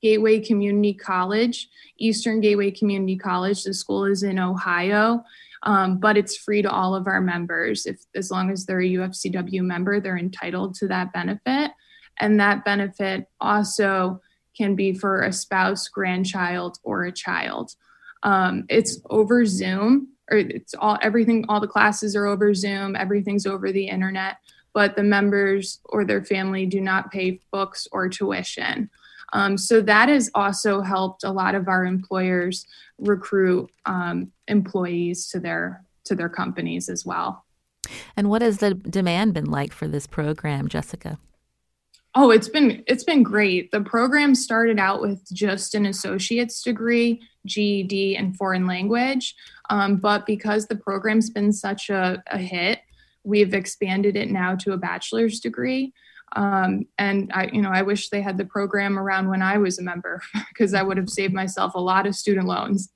Gateway 0.01 0.39
Community 0.39 0.93
College, 0.93 1.67
Eastern 1.97 2.39
Gateway 2.39 2.71
Community 2.71 3.17
College. 3.17 3.63
The 3.63 3.73
school 3.73 4.05
is 4.05 4.23
in 4.23 4.39
Ohio, 4.39 5.23
um, 5.63 5.97
but 5.97 6.15
it's 6.15 6.37
free 6.37 6.61
to 6.61 6.69
all 6.69 6.95
of 6.95 7.07
our 7.07 7.21
members. 7.21 7.85
If 7.85 7.99
as 8.15 8.29
long 8.29 8.51
as 8.51 8.65
they're 8.65 8.81
a 8.81 8.89
UFCW 8.89 9.61
member, 9.61 9.99
they're 9.99 10.17
entitled 10.17 10.75
to 10.75 10.87
that 10.89 11.11
benefit, 11.11 11.71
and 12.19 12.39
that 12.39 12.63
benefit 12.63 13.27
also 13.41 14.21
can 14.55 14.75
be 14.75 14.93
for 14.93 15.21
a 15.21 15.33
spouse, 15.33 15.87
grandchild, 15.87 16.77
or 16.83 17.03
a 17.03 17.11
child. 17.11 17.73
Um, 18.23 18.65
it's 18.69 18.99
over 19.09 19.45
Zoom, 19.45 20.09
or 20.31 20.37
it's 20.37 20.73
all 20.73 20.97
everything. 21.01 21.45
All 21.49 21.59
the 21.59 21.67
classes 21.67 22.15
are 22.15 22.25
over 22.25 22.53
Zoom. 22.53 22.95
Everything's 22.95 23.45
over 23.45 23.71
the 23.71 23.87
internet. 23.87 24.37
But 24.73 24.95
the 24.95 25.03
members 25.03 25.79
or 25.85 26.05
their 26.05 26.23
family 26.23 26.65
do 26.65 26.81
not 26.81 27.11
pay 27.11 27.39
books 27.51 27.87
or 27.91 28.09
tuition. 28.09 28.89
Um, 29.33 29.57
so 29.57 29.81
that 29.81 30.09
has 30.09 30.29
also 30.35 30.81
helped 30.81 31.23
a 31.23 31.31
lot 31.31 31.55
of 31.55 31.67
our 31.67 31.85
employers 31.85 32.65
recruit 32.97 33.69
um, 33.85 34.31
employees 34.47 35.27
to 35.29 35.39
their 35.39 35.83
to 36.05 36.15
their 36.15 36.29
companies 36.29 36.87
as 36.87 37.05
well. 37.05 37.43
And 38.15 38.29
what 38.29 38.41
has 38.41 38.59
the 38.59 38.73
demand 38.73 39.33
been 39.33 39.49
like 39.49 39.73
for 39.73 39.87
this 39.87 40.07
program, 40.07 40.67
Jessica? 40.67 41.19
Oh, 42.19 42.31
it's 42.31 42.49
been 42.49 42.83
it's 42.87 43.03
been 43.03 43.21
great. 43.21 43.69
The 43.69 43.81
program 43.81 44.33
started 44.33 44.79
out 44.79 45.01
with 45.01 45.23
just 45.31 45.75
an 45.75 45.85
associate's 45.85 46.63
degree, 46.63 47.21
GED, 47.45 48.17
and 48.17 48.35
foreign 48.35 48.65
language. 48.65 49.35
Um, 49.69 49.97
but 49.97 50.25
because 50.25 50.65
the 50.65 50.77
program's 50.77 51.29
been 51.29 51.53
such 51.53 51.91
a, 51.91 52.23
a, 52.31 52.39
hit, 52.39 52.79
we've 53.23 53.53
expanded 53.53 54.15
it 54.15 54.31
now 54.31 54.55
to 54.55 54.71
a 54.71 54.77
bachelor's 54.77 55.39
degree. 55.39 55.93
Um, 56.35 56.87
and 56.97 57.31
I, 57.35 57.51
you 57.53 57.61
know, 57.61 57.69
I 57.69 57.83
wish 57.83 58.09
they 58.09 58.23
had 58.23 58.39
the 58.39 58.45
program 58.45 58.97
around 58.97 59.29
when 59.29 59.43
I 59.43 59.59
was 59.59 59.77
a 59.77 59.83
member 59.83 60.23
because 60.49 60.73
I 60.73 60.81
would 60.81 60.97
have 60.97 61.11
saved 61.11 61.35
myself 61.35 61.75
a 61.75 61.79
lot 61.79 62.07
of 62.07 62.15
student 62.15 62.47
loans. 62.47 62.89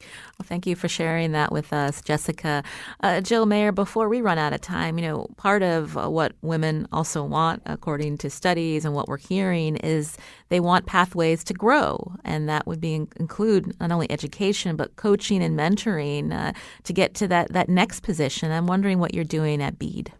Well, 0.00 0.46
thank 0.46 0.66
you 0.66 0.76
for 0.76 0.86
sharing 0.86 1.32
that 1.32 1.50
with 1.50 1.72
us, 1.72 2.00
Jessica. 2.00 2.62
Uh, 3.02 3.20
Jill 3.20 3.46
Mayer, 3.46 3.72
before 3.72 4.08
we 4.08 4.20
run 4.20 4.38
out 4.38 4.52
of 4.52 4.60
time, 4.60 4.96
you 4.96 5.04
know, 5.04 5.26
part 5.36 5.62
of 5.62 5.96
uh, 5.98 6.08
what 6.08 6.32
women 6.42 6.86
also 6.92 7.24
want, 7.24 7.62
according 7.66 8.18
to 8.18 8.30
studies 8.30 8.84
and 8.84 8.94
what 8.94 9.08
we're 9.08 9.16
hearing, 9.16 9.76
is 9.78 10.16
they 10.48 10.60
want 10.60 10.86
pathways 10.86 11.42
to 11.44 11.54
grow. 11.54 12.12
And 12.24 12.48
that 12.48 12.66
would 12.68 12.80
be 12.80 12.94
include 12.94 13.78
not 13.80 13.90
only 13.90 14.08
education, 14.10 14.76
but 14.76 14.94
coaching 14.94 15.42
and 15.42 15.58
mentoring 15.58 16.32
uh, 16.32 16.52
to 16.84 16.92
get 16.92 17.14
to 17.14 17.28
that, 17.28 17.52
that 17.52 17.68
next 17.68 18.04
position. 18.04 18.52
I'm 18.52 18.68
wondering 18.68 19.00
what 19.00 19.14
you're 19.14 19.24
doing 19.24 19.60
at 19.60 19.78
BEAD. 19.78 20.12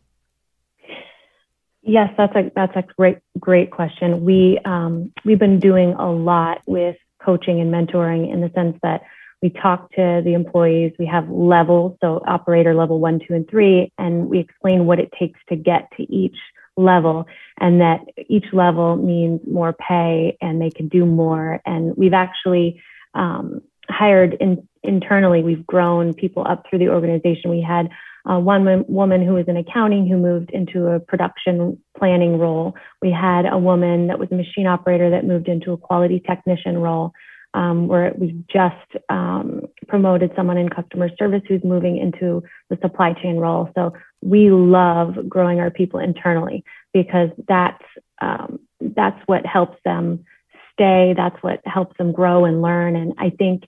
Yes, 1.82 2.10
that's 2.18 2.34
a 2.34 2.50
that's 2.54 2.76
a 2.76 2.84
great 2.98 3.18
great 3.38 3.70
question. 3.70 4.22
We 4.22 4.58
um, 4.66 5.10
we've 5.24 5.38
been 5.38 5.58
doing 5.58 5.94
a 5.94 6.10
lot 6.10 6.58
with 6.66 6.96
coaching 7.24 7.60
and 7.60 7.72
mentoring 7.72 8.30
in 8.30 8.42
the 8.42 8.50
sense 8.54 8.76
that 8.82 9.02
we 9.42 9.50
talk 9.50 9.90
to 9.92 10.20
the 10.24 10.34
employees. 10.34 10.92
We 10.98 11.06
have 11.06 11.28
levels, 11.28 11.96
so 12.00 12.22
operator 12.26 12.74
level 12.74 12.98
one, 12.98 13.20
two, 13.20 13.34
and 13.34 13.48
three, 13.48 13.92
and 13.98 14.28
we 14.28 14.40
explain 14.40 14.86
what 14.86 14.98
it 14.98 15.10
takes 15.18 15.38
to 15.48 15.56
get 15.56 15.88
to 15.96 16.02
each 16.12 16.36
level 16.76 17.26
and 17.58 17.80
that 17.80 18.00
each 18.28 18.46
level 18.52 18.96
means 18.96 19.40
more 19.46 19.72
pay 19.72 20.36
and 20.40 20.60
they 20.60 20.70
can 20.70 20.88
do 20.88 21.04
more. 21.04 21.60
And 21.66 21.96
we've 21.96 22.14
actually 22.14 22.80
um, 23.14 23.60
hired 23.88 24.34
in, 24.34 24.66
internally, 24.82 25.42
we've 25.42 25.66
grown 25.66 26.14
people 26.14 26.46
up 26.48 26.64
through 26.68 26.78
the 26.78 26.88
organization. 26.88 27.50
We 27.50 27.62
had 27.62 27.88
uh, 28.30 28.38
one 28.38 28.84
woman 28.88 29.24
who 29.24 29.34
was 29.34 29.46
in 29.48 29.56
accounting 29.56 30.06
who 30.06 30.18
moved 30.18 30.50
into 30.50 30.86
a 30.88 31.00
production 31.00 31.78
planning 31.96 32.38
role. 32.38 32.74
We 33.02 33.10
had 33.10 33.46
a 33.46 33.58
woman 33.58 34.08
that 34.08 34.18
was 34.18 34.28
a 34.30 34.34
machine 34.34 34.66
operator 34.66 35.10
that 35.10 35.24
moved 35.24 35.48
into 35.48 35.72
a 35.72 35.76
quality 35.76 36.20
technician 36.20 36.78
role 36.78 37.12
um, 37.54 37.88
where 37.88 38.12
we've 38.16 38.46
just 38.46 38.74
um, 39.08 39.62
promoted 39.86 40.32
someone 40.36 40.58
in 40.58 40.68
customer 40.68 41.08
service 41.18 41.42
who's 41.48 41.64
moving 41.64 41.96
into 41.96 42.42
the 42.70 42.78
supply 42.82 43.14
chain 43.14 43.36
role. 43.36 43.70
So 43.74 43.94
we 44.22 44.50
love 44.50 45.28
growing 45.28 45.60
our 45.60 45.70
people 45.70 46.00
internally 46.00 46.64
because 46.92 47.30
that's 47.46 47.82
um, 48.20 48.60
that's 48.80 49.20
what 49.26 49.46
helps 49.46 49.78
them 49.84 50.24
stay. 50.72 51.14
That's 51.16 51.40
what 51.42 51.60
helps 51.64 51.96
them 51.98 52.12
grow 52.12 52.44
and 52.44 52.62
learn. 52.62 52.96
And 52.96 53.14
I 53.18 53.30
think, 53.30 53.64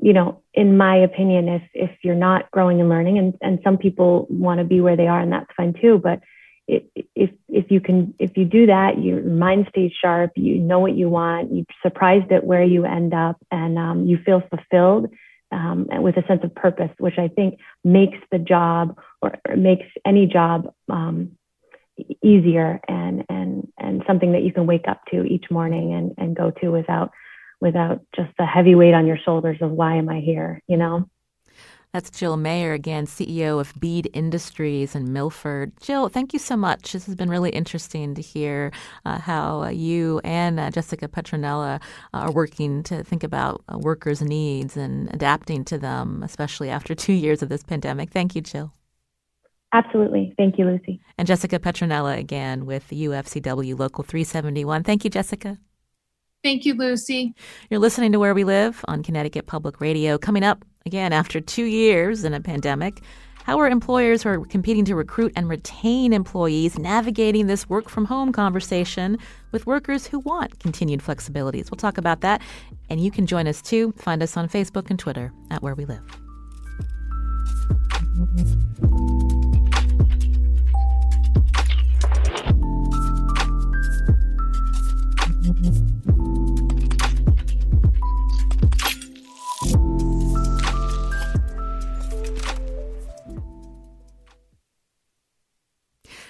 you 0.00 0.12
know, 0.12 0.42
in 0.52 0.76
my 0.76 0.96
opinion, 0.96 1.48
if 1.48 1.62
if 1.72 1.90
you're 2.02 2.14
not 2.14 2.50
growing 2.50 2.80
and 2.80 2.88
learning, 2.88 3.18
and 3.18 3.34
and 3.40 3.58
some 3.64 3.78
people 3.78 4.26
want 4.28 4.58
to 4.58 4.64
be 4.64 4.80
where 4.80 4.96
they 4.96 5.06
are, 5.06 5.20
and 5.20 5.32
that's 5.32 5.50
fine 5.56 5.74
too, 5.80 5.98
but 6.02 6.20
if 6.66 7.30
if 7.48 7.70
you 7.70 7.80
can 7.80 8.14
if 8.18 8.36
you 8.36 8.44
do 8.44 8.66
that 8.66 9.02
your 9.02 9.22
mind 9.22 9.66
stays 9.68 9.92
sharp 10.00 10.32
you 10.36 10.56
know 10.56 10.78
what 10.78 10.96
you 10.96 11.08
want 11.08 11.52
you're 11.52 11.64
surprised 11.82 12.30
at 12.32 12.44
where 12.44 12.62
you 12.62 12.84
end 12.84 13.12
up 13.12 13.36
and 13.50 13.78
um, 13.78 14.06
you 14.06 14.18
feel 14.24 14.42
fulfilled 14.48 15.10
um, 15.52 15.86
with 16.02 16.16
a 16.16 16.26
sense 16.26 16.40
of 16.42 16.54
purpose 16.54 16.90
which 16.98 17.18
i 17.18 17.28
think 17.28 17.58
makes 17.84 18.18
the 18.32 18.38
job 18.38 18.98
or, 19.20 19.36
or 19.48 19.56
makes 19.56 19.86
any 20.06 20.26
job 20.26 20.72
um, 20.90 21.32
easier 22.22 22.80
and 22.88 23.24
and 23.28 23.68
and 23.78 24.02
something 24.06 24.32
that 24.32 24.42
you 24.42 24.52
can 24.52 24.66
wake 24.66 24.88
up 24.88 25.00
to 25.10 25.22
each 25.24 25.44
morning 25.50 25.92
and 25.92 26.14
and 26.18 26.36
go 26.36 26.50
to 26.50 26.70
without 26.70 27.10
without 27.60 28.00
just 28.16 28.30
the 28.38 28.46
heavy 28.46 28.74
weight 28.74 28.94
on 28.94 29.06
your 29.06 29.18
shoulders 29.18 29.58
of 29.60 29.70
why 29.70 29.96
am 29.96 30.08
i 30.08 30.20
here 30.20 30.60
you 30.66 30.76
know 30.76 31.08
that's 31.94 32.10
Jill 32.10 32.36
Mayer 32.36 32.72
again, 32.72 33.06
CEO 33.06 33.60
of 33.60 33.72
Bead 33.78 34.10
Industries 34.12 34.96
in 34.96 35.12
Milford. 35.12 35.70
Jill, 35.80 36.08
thank 36.08 36.32
you 36.32 36.40
so 36.40 36.56
much. 36.56 36.92
This 36.92 37.06
has 37.06 37.14
been 37.14 37.30
really 37.30 37.50
interesting 37.50 38.16
to 38.16 38.20
hear 38.20 38.72
uh, 39.04 39.20
how 39.20 39.68
you 39.68 40.20
and 40.24 40.58
uh, 40.58 40.72
Jessica 40.72 41.06
Petronella 41.06 41.80
are 42.12 42.32
working 42.32 42.82
to 42.82 43.04
think 43.04 43.22
about 43.22 43.62
uh, 43.72 43.78
workers' 43.78 44.22
needs 44.22 44.76
and 44.76 45.08
adapting 45.14 45.64
to 45.66 45.78
them, 45.78 46.24
especially 46.24 46.68
after 46.68 46.94
two 46.96 47.12
years 47.12 47.44
of 47.44 47.48
this 47.48 47.62
pandemic. 47.62 48.10
Thank 48.10 48.34
you, 48.34 48.40
Jill. 48.40 48.72
Absolutely. 49.72 50.34
Thank 50.36 50.58
you, 50.58 50.64
Lucy. 50.64 51.00
And 51.16 51.28
Jessica 51.28 51.60
Petronella 51.60 52.18
again 52.18 52.66
with 52.66 52.88
UFCW 52.90 53.78
Local 53.78 54.02
371. 54.02 54.82
Thank 54.82 55.04
you, 55.04 55.10
Jessica. 55.10 55.58
Thank 56.42 56.66
you, 56.66 56.74
Lucy. 56.74 57.34
You're 57.70 57.80
listening 57.80 58.10
to 58.12 58.18
Where 58.18 58.34
We 58.34 58.42
Live 58.42 58.84
on 58.88 59.04
Connecticut 59.04 59.46
Public 59.46 59.80
Radio. 59.80 60.18
Coming 60.18 60.42
up, 60.42 60.64
Again, 60.86 61.14
after 61.14 61.40
two 61.40 61.64
years 61.64 62.24
in 62.24 62.34
a 62.34 62.40
pandemic, 62.42 63.00
how 63.44 63.58
are 63.58 63.66
employers 63.68 64.22
who 64.22 64.28
are 64.28 64.44
competing 64.44 64.84
to 64.84 64.94
recruit 64.94 65.32
and 65.34 65.48
retain 65.48 66.12
employees 66.12 66.78
navigating 66.78 67.46
this 67.46 67.66
work 67.70 67.88
from 67.88 68.04
home 68.04 68.32
conversation 68.32 69.18
with 69.50 69.66
workers 69.66 70.06
who 70.06 70.18
want 70.18 70.60
continued 70.60 71.00
flexibilities? 71.00 71.70
We'll 71.70 71.78
talk 71.78 71.96
about 71.96 72.20
that. 72.20 72.42
And 72.90 73.00
you 73.00 73.10
can 73.10 73.26
join 73.26 73.46
us 73.46 73.62
too. 73.62 73.92
Find 73.92 74.22
us 74.22 74.36
on 74.36 74.46
Facebook 74.46 74.90
and 74.90 74.98
Twitter 74.98 75.32
at 75.50 75.62
Where 75.62 75.74
We 75.74 75.86
Live. 75.86 76.02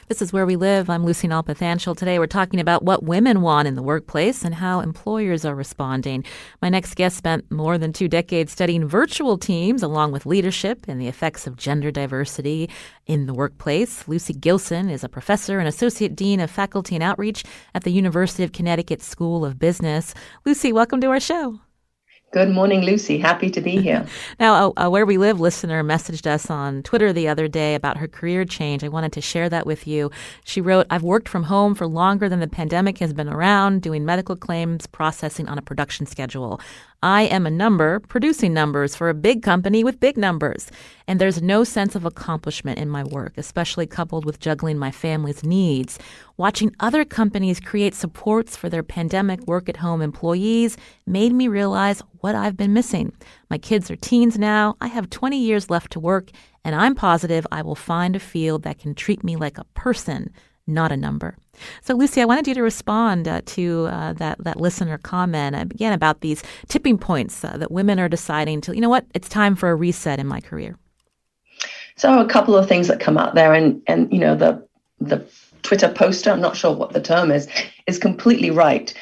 This 0.06 0.20
is 0.20 0.34
Where 0.34 0.44
We 0.44 0.56
Live. 0.56 0.90
I'm 0.90 1.02
Lucy 1.02 1.26
Nalpathanchil. 1.28 1.96
Today 1.96 2.18
we're 2.18 2.26
talking 2.26 2.60
about 2.60 2.82
what 2.82 3.04
women 3.04 3.40
want 3.40 3.66
in 3.66 3.74
the 3.74 3.82
workplace 3.82 4.44
and 4.44 4.54
how 4.54 4.80
employers 4.80 5.46
are 5.46 5.54
responding. 5.54 6.24
My 6.60 6.68
next 6.68 6.94
guest 6.96 7.16
spent 7.16 7.50
more 7.50 7.78
than 7.78 7.94
two 7.94 8.06
decades 8.06 8.52
studying 8.52 8.86
virtual 8.86 9.38
teams 9.38 9.82
along 9.82 10.12
with 10.12 10.26
leadership 10.26 10.84
and 10.88 11.00
the 11.00 11.08
effects 11.08 11.46
of 11.46 11.56
gender 11.56 11.90
diversity 11.90 12.68
in 13.06 13.24
the 13.24 13.32
workplace. 13.32 14.06
Lucy 14.06 14.34
Gilson 14.34 14.90
is 14.90 15.04
a 15.04 15.08
professor 15.08 15.58
and 15.58 15.66
associate 15.66 16.14
dean 16.14 16.38
of 16.38 16.50
faculty 16.50 16.94
and 16.94 17.02
outreach 17.02 17.42
at 17.74 17.84
the 17.84 17.90
University 17.90 18.44
of 18.44 18.52
Connecticut 18.52 19.00
School 19.00 19.42
of 19.42 19.58
Business. 19.58 20.12
Lucy, 20.44 20.70
welcome 20.70 21.00
to 21.00 21.08
our 21.08 21.20
show. 21.20 21.60
Good 22.34 22.50
morning, 22.50 22.80
Lucy. 22.80 23.18
Happy 23.18 23.48
to 23.48 23.60
be 23.60 23.76
here. 23.80 24.04
now, 24.40 24.72
a, 24.76 24.86
a, 24.86 24.90
Where 24.90 25.06
We 25.06 25.18
Live 25.18 25.38
listener 25.38 25.84
messaged 25.84 26.26
us 26.26 26.50
on 26.50 26.82
Twitter 26.82 27.12
the 27.12 27.28
other 27.28 27.46
day 27.46 27.76
about 27.76 27.98
her 27.98 28.08
career 28.08 28.44
change. 28.44 28.82
I 28.82 28.88
wanted 28.88 29.12
to 29.12 29.20
share 29.20 29.48
that 29.50 29.66
with 29.66 29.86
you. 29.86 30.10
She 30.44 30.60
wrote, 30.60 30.88
I've 30.90 31.04
worked 31.04 31.28
from 31.28 31.44
home 31.44 31.76
for 31.76 31.86
longer 31.86 32.28
than 32.28 32.40
the 32.40 32.48
pandemic 32.48 32.98
has 32.98 33.12
been 33.12 33.28
around, 33.28 33.82
doing 33.82 34.04
medical 34.04 34.34
claims 34.34 34.88
processing 34.88 35.48
on 35.48 35.58
a 35.58 35.62
production 35.62 36.06
schedule. 36.06 36.60
I 37.04 37.24
am 37.24 37.44
a 37.46 37.50
number 37.50 38.00
producing 38.00 38.54
numbers 38.54 38.96
for 38.96 39.10
a 39.10 39.14
big 39.14 39.42
company 39.42 39.84
with 39.84 40.00
big 40.00 40.16
numbers. 40.16 40.70
And 41.06 41.20
there's 41.20 41.42
no 41.42 41.62
sense 41.62 41.94
of 41.94 42.06
accomplishment 42.06 42.78
in 42.78 42.88
my 42.88 43.04
work, 43.04 43.34
especially 43.36 43.86
coupled 43.86 44.24
with 44.24 44.40
juggling 44.40 44.78
my 44.78 44.90
family's 44.90 45.44
needs. 45.44 45.98
Watching 46.38 46.74
other 46.80 47.04
companies 47.04 47.60
create 47.60 47.94
supports 47.94 48.56
for 48.56 48.70
their 48.70 48.82
pandemic 48.82 49.46
work 49.46 49.68
at 49.68 49.76
home 49.76 50.00
employees 50.00 50.78
made 51.06 51.34
me 51.34 51.46
realize 51.46 52.00
what 52.20 52.34
I've 52.34 52.56
been 52.56 52.72
missing. 52.72 53.12
My 53.50 53.58
kids 53.58 53.90
are 53.90 53.96
teens 53.96 54.38
now. 54.38 54.74
I 54.80 54.86
have 54.86 55.10
20 55.10 55.36
years 55.36 55.68
left 55.68 55.92
to 55.92 56.00
work, 56.00 56.30
and 56.64 56.74
I'm 56.74 56.94
positive 56.94 57.46
I 57.52 57.60
will 57.60 57.74
find 57.74 58.16
a 58.16 58.18
field 58.18 58.62
that 58.62 58.78
can 58.78 58.94
treat 58.94 59.22
me 59.22 59.36
like 59.36 59.58
a 59.58 59.64
person, 59.74 60.32
not 60.66 60.90
a 60.90 60.96
number. 60.96 61.36
So, 61.82 61.94
Lucy, 61.94 62.20
I 62.20 62.24
wanted 62.24 62.48
you 62.48 62.54
to 62.54 62.62
respond 62.62 63.28
uh, 63.28 63.42
to 63.46 63.86
uh, 63.90 64.12
that 64.14 64.42
that 64.44 64.60
listener 64.60 64.98
comment 64.98 65.56
again 65.56 65.92
about 65.92 66.20
these 66.20 66.42
tipping 66.68 66.98
points 66.98 67.44
uh, 67.44 67.56
that 67.56 67.70
women 67.70 67.98
are 68.00 68.08
deciding 68.08 68.60
to. 68.62 68.74
You 68.74 68.80
know 68.80 68.88
what? 68.88 69.06
It's 69.14 69.28
time 69.28 69.56
for 69.56 69.70
a 69.70 69.74
reset 69.74 70.18
in 70.18 70.26
my 70.26 70.40
career. 70.40 70.76
So, 71.96 72.20
a 72.20 72.26
couple 72.26 72.56
of 72.56 72.68
things 72.68 72.88
that 72.88 73.00
come 73.00 73.18
out 73.18 73.34
there, 73.34 73.52
and 73.54 73.80
and 73.86 74.12
you 74.12 74.18
know 74.18 74.34
the 74.34 74.66
the 75.00 75.24
Twitter 75.62 75.88
poster. 75.88 76.30
I'm 76.30 76.40
not 76.40 76.56
sure 76.56 76.74
what 76.74 76.92
the 76.92 77.00
term 77.00 77.30
is. 77.30 77.48
Is 77.86 77.98
completely 77.98 78.50
right. 78.50 78.92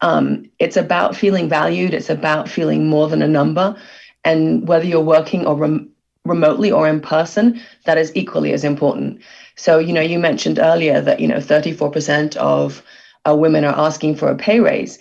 Um, 0.00 0.50
it's 0.58 0.76
about 0.76 1.14
feeling 1.14 1.48
valued. 1.48 1.92
It's 1.92 2.10
about 2.10 2.48
feeling 2.48 2.88
more 2.88 3.08
than 3.08 3.22
a 3.22 3.28
number, 3.28 3.76
and 4.24 4.66
whether 4.66 4.86
you're 4.86 5.00
working 5.00 5.46
or 5.46 5.56
rem- 5.56 5.90
remotely 6.24 6.70
or 6.70 6.88
in 6.88 7.00
person, 7.00 7.60
that 7.84 7.98
is 7.98 8.12
equally 8.14 8.52
as 8.52 8.64
important. 8.64 9.20
So, 9.60 9.78
you 9.78 9.92
know, 9.92 10.00
you 10.00 10.18
mentioned 10.18 10.58
earlier 10.58 11.02
that, 11.02 11.20
you 11.20 11.28
know, 11.28 11.36
34% 11.36 12.34
of 12.36 12.82
uh, 13.28 13.36
women 13.36 13.62
are 13.62 13.78
asking 13.78 14.16
for 14.16 14.28
a 14.28 14.34
pay 14.34 14.58
raise. 14.58 14.98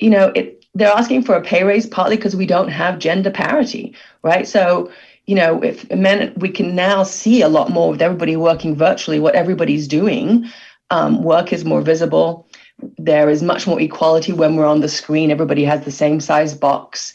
You 0.00 0.10
know, 0.10 0.32
it, 0.34 0.66
they're 0.74 0.90
asking 0.90 1.22
for 1.22 1.36
a 1.36 1.40
pay 1.40 1.62
raise 1.62 1.86
partly 1.86 2.16
because 2.16 2.34
we 2.34 2.44
don't 2.44 2.66
have 2.66 2.98
gender 2.98 3.30
parity, 3.30 3.94
right? 4.24 4.48
So, 4.48 4.90
you 5.26 5.36
know, 5.36 5.62
if 5.62 5.88
men, 5.92 6.32
we 6.34 6.48
can 6.48 6.74
now 6.74 7.04
see 7.04 7.42
a 7.42 7.48
lot 7.48 7.70
more 7.70 7.90
with 7.90 8.02
everybody 8.02 8.34
working 8.34 8.74
virtually, 8.74 9.20
what 9.20 9.36
everybody's 9.36 9.86
doing. 9.86 10.50
Um, 10.90 11.22
work 11.22 11.52
is 11.52 11.64
more 11.64 11.80
visible. 11.80 12.48
There 12.98 13.30
is 13.30 13.40
much 13.40 13.68
more 13.68 13.80
equality 13.80 14.32
when 14.32 14.56
we're 14.56 14.66
on 14.66 14.80
the 14.80 14.88
screen. 14.88 15.30
Everybody 15.30 15.62
has 15.62 15.84
the 15.84 15.92
same 15.92 16.18
size 16.18 16.54
box 16.54 17.14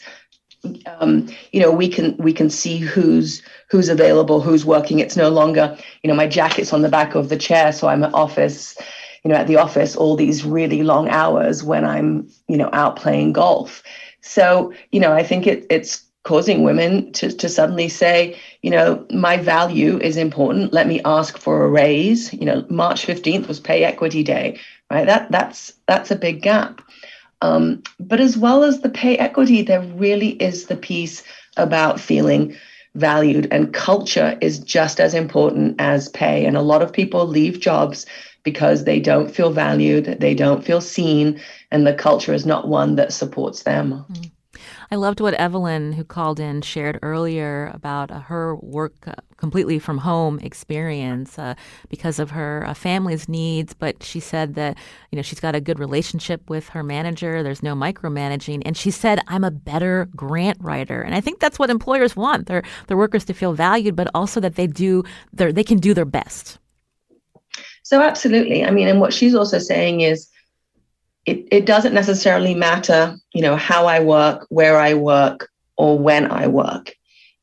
um, 0.86 1.28
you 1.52 1.60
know 1.60 1.70
we 1.70 1.88
can 1.88 2.16
we 2.18 2.32
can 2.32 2.50
see 2.50 2.78
who's 2.78 3.42
who's 3.70 3.88
available 3.88 4.40
who's 4.40 4.64
working. 4.64 4.98
It's 4.98 5.16
no 5.16 5.28
longer 5.28 5.76
you 6.02 6.08
know 6.08 6.14
my 6.14 6.26
jacket's 6.26 6.72
on 6.72 6.82
the 6.82 6.88
back 6.88 7.14
of 7.14 7.28
the 7.28 7.36
chair 7.36 7.72
so 7.72 7.88
i'm 7.88 8.04
at 8.04 8.14
office 8.14 8.76
you 9.24 9.30
know 9.30 9.36
at 9.36 9.46
the 9.46 9.56
office 9.56 9.96
all 9.96 10.16
these 10.16 10.44
really 10.44 10.82
long 10.82 11.08
hours 11.08 11.62
when 11.62 11.84
i'm 11.84 12.28
you 12.48 12.56
know 12.56 12.70
out 12.72 12.96
playing 12.96 13.32
golf. 13.32 13.82
So 14.20 14.72
you 14.92 15.00
know 15.00 15.12
i 15.12 15.22
think 15.22 15.46
it, 15.46 15.66
it's 15.70 16.04
causing 16.24 16.62
women 16.62 17.10
to, 17.12 17.32
to 17.32 17.48
suddenly 17.48 17.88
say 17.88 18.36
you 18.62 18.70
know 18.70 19.06
my 19.12 19.36
value 19.36 19.98
is 20.00 20.16
important. 20.16 20.72
Let 20.72 20.86
me 20.86 21.00
ask 21.04 21.38
for 21.38 21.64
a 21.64 21.68
raise. 21.68 22.32
You 22.32 22.44
know 22.44 22.66
march 22.68 23.06
15th 23.06 23.46
was 23.48 23.60
pay 23.60 23.84
equity 23.84 24.22
day 24.22 24.58
right? 24.90 25.06
That 25.06 25.30
that's 25.30 25.72
that's 25.86 26.10
a 26.10 26.16
big 26.16 26.42
gap 26.42 26.82
um, 27.42 27.82
but 28.00 28.20
as 28.20 28.36
well 28.36 28.64
as 28.64 28.80
the 28.80 28.88
pay 28.88 29.16
equity, 29.16 29.62
there 29.62 29.82
really 29.82 30.30
is 30.30 30.66
the 30.66 30.76
piece 30.76 31.22
about 31.56 32.00
feeling 32.00 32.56
valued, 32.94 33.48
and 33.52 33.72
culture 33.72 34.36
is 34.40 34.58
just 34.58 35.00
as 35.00 35.14
important 35.14 35.76
as 35.78 36.08
pay. 36.08 36.46
And 36.46 36.56
a 36.56 36.62
lot 36.62 36.82
of 36.82 36.92
people 36.92 37.26
leave 37.26 37.60
jobs 37.60 38.06
because 38.42 38.84
they 38.84 38.98
don't 38.98 39.30
feel 39.30 39.50
valued, 39.50 40.18
they 40.20 40.34
don't 40.34 40.64
feel 40.64 40.80
seen, 40.80 41.40
and 41.70 41.86
the 41.86 41.94
culture 41.94 42.32
is 42.32 42.46
not 42.46 42.68
one 42.68 42.96
that 42.96 43.12
supports 43.12 43.62
them. 43.62 44.04
Mm. 44.10 44.30
I 44.90 44.96
loved 44.96 45.20
what 45.20 45.34
Evelyn, 45.34 45.92
who 45.92 46.02
called 46.02 46.40
in, 46.40 46.62
shared 46.62 46.98
earlier 47.02 47.70
about 47.74 48.10
uh, 48.10 48.20
her 48.20 48.56
work 48.56 49.06
uh, 49.06 49.14
completely 49.36 49.78
from 49.78 49.98
home 49.98 50.38
experience 50.38 51.38
uh, 51.38 51.54
because 51.90 52.18
of 52.18 52.30
her 52.30 52.64
uh, 52.66 52.72
family's 52.72 53.28
needs. 53.28 53.74
But 53.74 54.02
she 54.02 54.18
said 54.18 54.54
that 54.54 54.78
you 55.10 55.16
know 55.16 55.22
she's 55.22 55.40
got 55.40 55.54
a 55.54 55.60
good 55.60 55.78
relationship 55.78 56.48
with 56.48 56.70
her 56.70 56.82
manager. 56.82 57.42
There's 57.42 57.62
no 57.62 57.74
micromanaging, 57.74 58.62
and 58.64 58.76
she 58.76 58.90
said, 58.90 59.20
"I'm 59.28 59.44
a 59.44 59.50
better 59.50 60.08
grant 60.16 60.58
writer." 60.62 61.02
And 61.02 61.14
I 61.14 61.20
think 61.20 61.38
that's 61.38 61.58
what 61.58 61.68
employers 61.68 62.16
want 62.16 62.46
their 62.46 62.62
their 62.86 62.96
workers 62.96 63.26
to 63.26 63.34
feel 63.34 63.52
valued, 63.52 63.94
but 63.94 64.10
also 64.14 64.40
that 64.40 64.54
they 64.54 64.66
do 64.66 65.04
their 65.34 65.52
they 65.52 65.64
can 65.64 65.78
do 65.78 65.92
their 65.92 66.06
best. 66.06 66.58
So 67.82 68.00
absolutely, 68.00 68.64
I 68.64 68.70
mean, 68.70 68.88
and 68.88 69.00
what 69.00 69.12
she's 69.12 69.34
also 69.34 69.58
saying 69.58 70.00
is 70.00 70.28
it, 71.28 71.46
it 71.50 71.66
doesn't 71.66 71.92
necessarily 71.92 72.54
matter, 72.54 73.14
you 73.34 73.42
know, 73.42 73.56
how 73.56 73.86
I 73.86 74.00
work, 74.00 74.46
where 74.48 74.78
I 74.78 74.94
work, 74.94 75.50
or 75.76 75.98
when 75.98 76.30
I 76.30 76.46
work. 76.46 76.94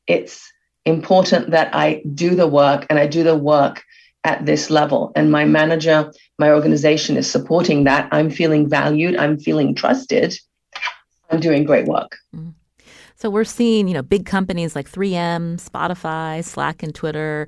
It's 0.08 0.52
important 0.84 1.50
that 1.52 1.72
I 1.72 2.02
do 2.14 2.34
the 2.34 2.48
work 2.48 2.86
and 2.90 2.98
I 2.98 3.06
do 3.06 3.22
the 3.22 3.36
work 3.36 3.84
at 4.24 4.44
this 4.44 4.70
level. 4.70 5.12
And 5.14 5.30
my 5.30 5.44
manager, 5.44 6.12
my 6.38 6.50
organization 6.50 7.16
is 7.16 7.30
supporting 7.30 7.84
that. 7.84 8.08
I'm 8.10 8.28
feeling 8.28 8.68
valued, 8.68 9.16
I'm 9.16 9.38
feeling 9.38 9.72
trusted, 9.74 10.36
I'm 11.30 11.38
doing 11.38 11.62
great 11.64 11.86
work. 11.86 12.16
Mm-hmm. 12.34 12.50
So 13.18 13.30
we're 13.30 13.44
seeing, 13.44 13.88
you 13.88 13.94
know, 13.94 14.02
big 14.02 14.26
companies 14.26 14.76
like 14.76 14.90
3M, 14.90 15.58
Spotify, 15.58 16.44
Slack, 16.44 16.82
and 16.82 16.94
Twitter 16.94 17.46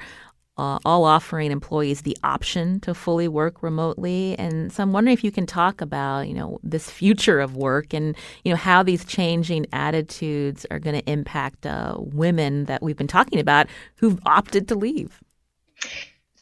uh, 0.59 0.79
all 0.85 1.05
offering 1.05 1.51
employees 1.51 2.03
the 2.03 2.17
option 2.25 2.81
to 2.81 2.95
fully 2.95 3.29
work 3.29 3.63
remotely. 3.63 4.37
And 4.39 4.73
so 4.73 4.83
I'm 4.83 4.93
wondering 4.93 5.15
if 5.15 5.23
you 5.23 5.31
can 5.31 5.47
talk 5.47 5.81
about, 5.81 6.29
you 6.29 6.35
know, 6.35 6.59
this 6.63 6.91
future 6.91 7.41
of 7.41 7.57
work 7.57 7.95
and, 7.95 8.17
you 8.45 8.53
know, 8.53 8.57
how 8.57 8.83
these 8.83 9.05
changing 9.05 9.67
attitudes 9.73 10.67
are 10.71 10.79
going 10.79 11.01
to 11.01 11.11
impact 11.11 11.65
uh, 11.65 11.97
women 11.99 12.65
that 12.65 12.83
we've 12.83 12.97
been 12.97 13.07
talking 13.07 13.39
about 13.39 13.69
who've 13.97 14.19
opted 14.27 14.69
to 14.69 14.75
leave. 14.75 15.21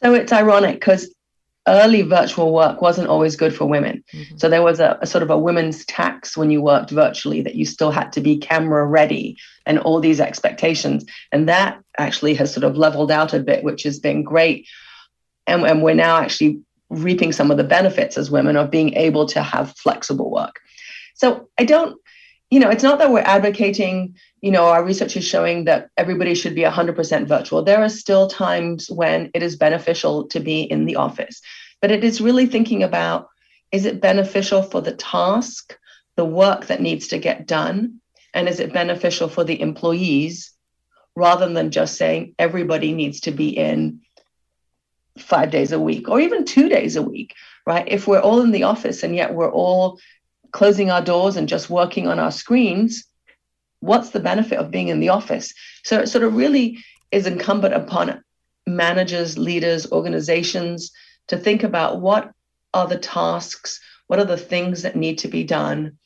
So 0.01 0.13
it's 0.13 0.31
ironic 0.31 0.79
because 0.79 1.13
early 1.67 2.01
virtual 2.01 2.53
work 2.53 2.81
wasn't 2.81 3.09
always 3.09 3.35
good 3.35 3.55
for 3.55 3.65
women. 3.65 4.03
Mm-hmm. 4.13 4.37
So 4.37 4.49
there 4.49 4.63
was 4.63 4.79
a, 4.79 4.97
a, 5.01 5.07
sort 5.07 5.21
of 5.21 5.29
a 5.29 5.37
women's 5.37 5.85
tax 5.85 6.37
when 6.37 6.49
you 6.49 6.61
worked 6.61 6.91
virtually 6.91 7.41
that 7.41 7.55
you 7.55 7.65
still 7.65 7.91
had 7.91 8.11
to 8.13 8.21
be 8.21 8.37
camera 8.37 8.85
ready 8.85 9.37
and 9.65 9.77
all 9.79 9.99
these 9.99 10.19
expectations. 10.19 11.05
And 11.31 11.47
that 11.49 11.79
actually 11.97 12.33
has 12.35 12.53
sort 12.53 12.63
of 12.63 12.77
leveled 12.77 13.11
out 13.11 13.33
a 13.33 13.39
bit, 13.39 13.63
which 13.63 13.83
has 13.83 13.99
been 13.99 14.23
great. 14.23 14.67
And, 15.45 15.65
and 15.65 15.83
we're 15.83 15.93
now 15.93 16.17
actually 16.17 16.61
reaping 16.89 17.33
some 17.33 17.51
of 17.51 17.57
the 17.57 17.63
benefits 17.63 18.17
as 18.17 18.31
women 18.31 18.55
of 18.55 18.71
being 18.71 18.93
able 18.93 19.25
to 19.27 19.41
have 19.41 19.75
flexible 19.77 20.31
work. 20.31 20.59
So 21.15 21.49
I 21.59 21.65
don't, 21.65 21.99
you 22.49 22.59
know, 22.59 22.69
it's 22.69 22.83
not 22.83 22.99
that 22.99 23.11
we're 23.11 23.19
advocating, 23.19 24.15
you 24.41 24.51
know, 24.51 24.65
our 24.65 24.83
research 24.83 25.17
is 25.17 25.25
showing 25.25 25.65
that 25.65 25.89
everybody 25.97 26.35
should 26.35 26.53
be 26.53 26.61
100% 26.61 27.27
virtual. 27.27 27.63
There 27.63 27.81
are 27.81 27.89
still 27.89 28.27
times 28.27 28.89
when 28.89 29.31
it 29.33 29.41
is 29.41 29.55
beneficial 29.55 30.27
to 30.27 30.39
be 30.39 30.61
in 30.61 30.85
the 30.85 30.97
office, 30.97 31.41
but 31.81 31.91
it 31.91 32.03
is 32.03 32.21
really 32.21 32.45
thinking 32.45 32.83
about 32.83 33.29
is 33.71 33.85
it 33.85 34.01
beneficial 34.01 34.63
for 34.63 34.81
the 34.81 34.93
task, 34.93 35.77
the 36.15 36.25
work 36.25 36.67
that 36.67 36.81
needs 36.81 37.07
to 37.09 37.17
get 37.17 37.47
done, 37.47 37.99
and 38.33 38.47
is 38.47 38.59
it 38.59 38.73
beneficial 38.73 39.27
for 39.27 39.43
the 39.43 39.59
employees 39.59 40.53
rather 41.15 41.51
than 41.51 41.71
just 41.71 41.97
saying 41.97 42.35
everybody 42.37 42.93
needs 42.93 43.21
to 43.21 43.31
be 43.31 43.49
in 43.49 44.01
five 45.17 45.49
days 45.49 45.71
a 45.71 45.79
week 45.79 46.07
or 46.07 46.19
even 46.19 46.45
two 46.45 46.69
days 46.69 46.95
a 46.95 47.01
week, 47.01 47.33
right? 47.65 47.87
If 47.87 48.07
we're 48.07 48.19
all 48.19 48.41
in 48.41 48.51
the 48.51 48.63
office 48.63 49.01
and 49.01 49.15
yet 49.15 49.33
we're 49.33 49.51
all 49.51 49.99
closing 50.51 50.91
our 50.91 51.01
doors 51.01 51.35
and 51.35 51.49
just 51.49 51.71
working 51.71 52.07
on 52.07 52.19
our 52.19 52.31
screens, 52.31 53.06
what's 53.79 54.09
the 54.09 54.19
benefit 54.19 54.57
of 54.57 54.71
being 54.71 54.87
in 54.87 54.99
the 54.99 55.09
office? 55.09 55.53
So 55.83 55.99
it 55.99 56.07
sort 56.07 56.23
of 56.23 56.35
really 56.35 56.83
is 57.11 57.27
incumbent 57.27 57.73
upon 57.73 58.23
managers, 58.65 59.37
leaders, 59.37 59.91
organizations 59.91 60.91
to 61.27 61.37
think 61.37 61.63
about 61.63 62.01
what 62.01 62.31
are 62.73 62.87
the 62.87 62.97
tasks, 62.97 63.79
what 64.07 64.19
are 64.19 64.25
the 64.25 64.37
things 64.37 64.81
that 64.81 64.95
need 64.95 65.19
to 65.19 65.27
be 65.27 65.43
done 65.43 65.97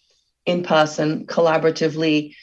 in 0.45 0.63
person, 0.63 1.26
collaboratively, 1.26 2.36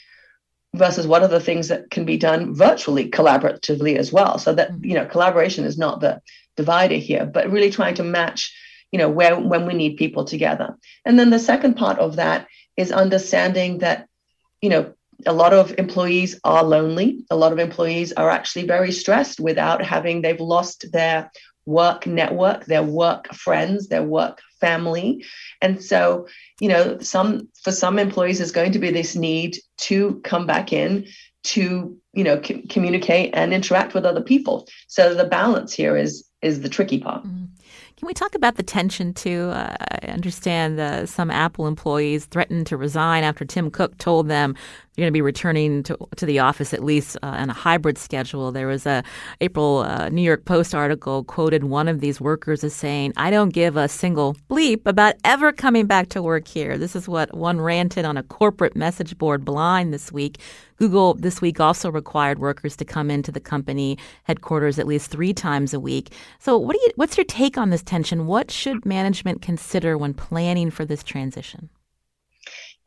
versus 0.75 1.07
what 1.07 1.23
are 1.23 1.29
the 1.29 1.41
things 1.41 1.69
that 1.69 1.91
can 1.91 2.05
be 2.05 2.17
done 2.17 2.55
virtually 2.55 3.11
collaboratively 3.11 3.97
as 3.97 4.13
well. 4.13 4.39
So 4.39 4.55
that 4.55 4.73
mm. 4.73 4.85
you 4.85 4.95
know 4.95 5.07
collaboration 5.07 5.65
is 5.65 5.79
not 5.79 6.01
the 6.01 6.21
divider 6.57 6.97
here 6.97 7.25
but 7.25 7.51
really 7.51 7.71
trying 7.71 7.95
to 7.95 8.03
match 8.03 8.53
you 8.91 8.99
know 8.99 9.09
where 9.09 9.39
when 9.39 9.67
we 9.67 9.75
need 9.75 9.97
people 9.97 10.25
together. 10.25 10.77
And 11.05 11.19
then 11.19 11.31
the 11.31 11.39
second 11.39 11.75
part 11.75 11.99
of 11.99 12.17
that 12.17 12.47
is 12.77 12.93
understanding 12.93 13.79
that 13.79 14.09
you 14.61 14.71
know 14.71 14.95
a 15.27 15.33
lot 15.33 15.53
of 15.53 15.75
employees 15.79 16.39
are 16.45 16.63
lonely 16.63 17.25
a 17.31 17.37
lot 17.37 17.53
of 17.53 17.59
employees 17.59 18.13
are 18.13 18.31
actually 18.31 18.67
very 18.67 18.93
stressed 18.93 19.41
without 19.41 19.85
having 19.85 20.23
they've 20.23 20.41
lost 20.41 20.91
their 20.93 21.31
work 21.67 22.07
network 22.07 22.65
their 22.67 22.83
work 22.83 23.33
friends 23.35 23.89
their 23.89 24.03
work 24.03 24.41
family 24.61 25.25
and 25.61 25.83
so 25.83 26.27
you 26.61 26.69
know 26.69 26.99
some 26.99 27.49
for 27.63 27.73
some 27.73 27.99
employees 27.99 28.39
there's 28.39 28.53
going 28.53 28.73
to 28.73 28.79
be 28.79 28.91
this 28.91 29.15
need 29.15 29.57
to 29.77 30.21
come 30.25 30.47
back 30.47 30.73
in 30.73 31.07
to 31.45 31.97
you 32.13 32.25
know 32.25 32.41
c- 32.43 32.63
communicate 32.69 33.31
and 33.35 33.53
interact 33.53 33.95
with 33.95 34.05
other 34.05 34.23
people 34.23 34.67
so 34.87 35.15
the 35.15 35.25
balance 35.25 35.73
here 35.73 35.97
is 35.97 36.29
is 36.43 36.61
the 36.61 36.69
tricky 36.69 36.99
part 37.01 37.25
mm-hmm. 37.25 37.45
Can 37.99 38.07
we 38.07 38.15
talk 38.15 38.37
about 38.37 38.55
the 38.55 38.63
tension 38.63 39.13
too? 39.13 39.51
Uh, 39.53 39.75
I 39.81 40.07
understand 40.07 40.79
uh, 40.79 41.05
some 41.05 41.33
Apple 41.33 41.67
employees 41.67 42.27
threatened 42.27 42.69
to 42.69 42.77
resign 42.77 43.25
after 43.25 43.45
Tim 43.45 43.73
Cook 43.73 43.99
told 43.99 44.29
them 44.29 44.55
you're 44.99 45.05
going 45.05 45.13
to 45.13 45.17
be 45.17 45.23
returning 45.23 45.85
to, 45.85 45.97
to 46.17 46.27
the 46.27 46.41
office 46.41 46.75
at 46.75 46.83
least 46.83 47.17
uh, 47.23 47.27
on 47.27 47.51
a 47.51 47.53
hybrid 47.53 47.97
schedule. 47.97 48.51
There 48.51 48.67
was 48.67 48.85
a 48.85 49.05
April 49.41 49.79
uh, 49.79 50.09
New 50.09 50.23
York 50.23 50.45
Post 50.45 50.75
article 50.75 51.23
quoted 51.23 51.63
one 51.63 51.87
of 51.87 52.01
these 52.01 52.21
workers 52.21 52.65
as 52.65 52.75
saying, 52.75 53.13
"I 53.17 53.31
don't 53.31 53.51
give 53.51 53.77
a 53.77 53.87
single 53.89 54.35
bleep 54.51 54.81
about 54.87 55.15
ever 55.23 55.53
coming 55.53 55.87
back 55.87 56.09
to 56.09 56.21
work 56.21 56.49
here." 56.49 56.77
This 56.77 56.97
is 56.97 57.09
what 57.09 57.33
one 57.33 57.61
ranted 57.61 58.05
on 58.05 58.17
a 58.17 58.25
corporate 58.25 58.75
message 58.75 59.17
board 59.17 59.45
blind 59.45 59.95
this 59.95 60.11
week. 60.11 60.41
Google 60.79 61.15
this 61.15 61.41
week 61.41 61.61
also 61.61 61.93
required 61.93 62.41
workers 62.41 62.75
to 62.77 62.85
come 62.85 63.09
into 63.09 63.31
the 63.31 63.41
company 63.41 63.99
headquarters 64.25 64.81
at 64.81 64.87
least 64.89 65.13
three 65.13 65.33
times 65.33 65.73
a 65.73 65.79
week. 65.81 66.13
So, 66.41 66.59
what 66.59 66.75
do 66.75 66.81
you, 66.83 66.91
what's 66.97 67.17
your 67.17 67.25
take 67.25 67.57
on 67.57 67.71
this 67.71 67.85
tension? 67.85 68.27
What 68.27 68.51
should 68.51 68.85
management 68.85 69.43
consider 69.43 69.97
when 69.97 70.13
planning 70.13 70.73
for 70.73 70.85
this 70.85 71.05
transition? 71.05 71.69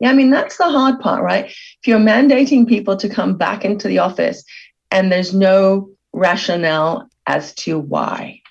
Yeah, 0.02 0.10
I 0.10 0.14
mean, 0.14 0.30
that's 0.30 0.56
the 0.56 0.68
hard 0.68 0.98
part, 0.98 1.22
right? 1.22 1.44
If 1.46 1.86
you're 1.86 2.00
mandating 2.00 2.66
people 2.66 2.96
to 2.96 3.08
come 3.08 3.36
back 3.36 3.64
into 3.64 3.86
the 3.86 4.00
office 4.00 4.42
and 4.90 5.12
there's 5.12 5.32
no 5.32 5.90
rationale 6.12 7.08
as 7.28 7.54
to 7.54 7.78
why, 7.78 8.42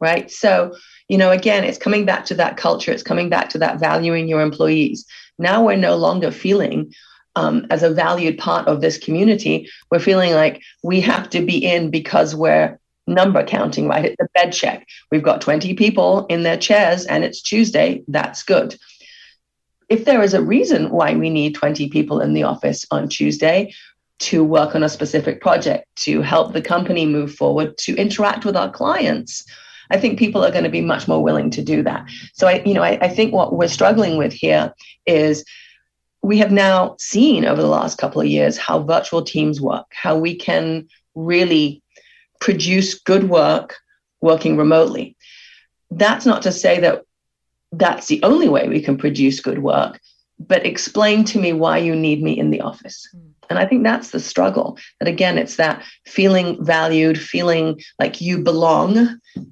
right? 0.00 0.28
So, 0.28 0.74
you 1.08 1.16
know, 1.16 1.30
again, 1.30 1.62
it's 1.62 1.78
coming 1.78 2.04
back 2.06 2.24
to 2.26 2.34
that 2.34 2.56
culture, 2.56 2.90
it's 2.90 3.04
coming 3.04 3.28
back 3.28 3.50
to 3.50 3.58
that 3.58 3.78
valuing 3.78 4.26
your 4.26 4.40
employees. 4.40 5.06
Now 5.38 5.64
we're 5.64 5.76
no 5.76 5.94
longer 5.94 6.32
feeling 6.32 6.92
um, 7.36 7.68
as 7.70 7.84
a 7.84 7.94
valued 7.94 8.36
part 8.36 8.66
of 8.66 8.80
this 8.80 8.98
community. 8.98 9.68
We're 9.92 10.00
feeling 10.00 10.32
like 10.32 10.60
we 10.82 11.00
have 11.02 11.30
to 11.30 11.46
be 11.46 11.64
in 11.64 11.92
because 11.92 12.34
we're 12.34 12.80
number 13.06 13.44
counting, 13.44 13.86
right? 13.86 14.06
It's 14.06 14.16
a 14.20 14.28
bed 14.34 14.50
check. 14.50 14.88
We've 15.12 15.22
got 15.22 15.40
20 15.40 15.72
people 15.74 16.26
in 16.26 16.42
their 16.42 16.58
chairs 16.58 17.06
and 17.06 17.22
it's 17.22 17.40
Tuesday. 17.40 18.02
That's 18.08 18.42
good 18.42 18.76
if 19.90 20.04
there 20.04 20.22
is 20.22 20.34
a 20.34 20.42
reason 20.42 20.90
why 20.90 21.14
we 21.14 21.28
need 21.28 21.54
20 21.54 21.88
people 21.90 22.20
in 22.20 22.32
the 22.32 22.44
office 22.44 22.86
on 22.92 23.08
Tuesday 23.08 23.74
to 24.20 24.44
work 24.44 24.74
on 24.74 24.84
a 24.84 24.88
specific 24.88 25.40
project, 25.40 25.84
to 25.96 26.22
help 26.22 26.52
the 26.52 26.62
company 26.62 27.04
move 27.04 27.34
forward, 27.34 27.76
to 27.78 27.96
interact 27.96 28.44
with 28.44 28.56
our 28.56 28.70
clients, 28.70 29.44
I 29.90 29.98
think 29.98 30.18
people 30.18 30.44
are 30.44 30.52
going 30.52 30.64
to 30.64 30.70
be 30.70 30.80
much 30.80 31.08
more 31.08 31.22
willing 31.22 31.50
to 31.50 31.62
do 31.62 31.82
that. 31.82 32.08
So 32.34 32.46
I, 32.46 32.62
you 32.64 32.74
know, 32.74 32.82
I, 32.82 32.98
I 33.02 33.08
think 33.08 33.34
what 33.34 33.54
we're 33.54 33.68
struggling 33.68 34.16
with 34.16 34.32
here 34.32 34.72
is 35.06 35.44
we 36.22 36.38
have 36.38 36.52
now 36.52 36.96
seen 37.00 37.44
over 37.44 37.60
the 37.60 37.66
last 37.66 37.98
couple 37.98 38.20
of 38.20 38.28
years 38.28 38.56
how 38.56 38.82
virtual 38.82 39.22
teams 39.22 39.60
work, 39.60 39.86
how 39.90 40.16
we 40.16 40.36
can 40.36 40.86
really 41.16 41.82
produce 42.40 42.94
good 42.94 43.28
work 43.28 43.78
working 44.20 44.56
remotely. 44.56 45.16
That's 45.90 46.26
not 46.26 46.42
to 46.42 46.52
say 46.52 46.78
that 46.80 47.04
that's 47.72 48.06
the 48.06 48.22
only 48.22 48.48
way 48.48 48.68
we 48.68 48.80
can 48.80 48.96
produce 48.96 49.40
good 49.40 49.60
work 49.60 50.00
but 50.38 50.64
explain 50.64 51.22
to 51.24 51.38
me 51.38 51.52
why 51.52 51.76
you 51.76 51.94
need 51.94 52.22
me 52.22 52.38
in 52.38 52.50
the 52.50 52.62
office. 52.62 53.06
Mm. 53.14 53.32
and 53.50 53.58
i 53.58 53.66
think 53.66 53.82
that's 53.82 54.10
the 54.10 54.20
struggle. 54.20 54.78
That 54.98 55.08
again 55.08 55.38
it's 55.38 55.56
that 55.56 55.84
feeling 56.06 56.62
valued 56.64 57.20
feeling 57.20 57.80
like 57.98 58.20
you 58.20 58.38
belong 58.38 58.96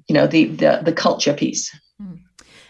you 0.07 0.13
know 0.15 0.27
the 0.27 0.45
the, 0.45 0.81
the 0.83 0.93
culture 0.93 1.33
piece 1.33 1.75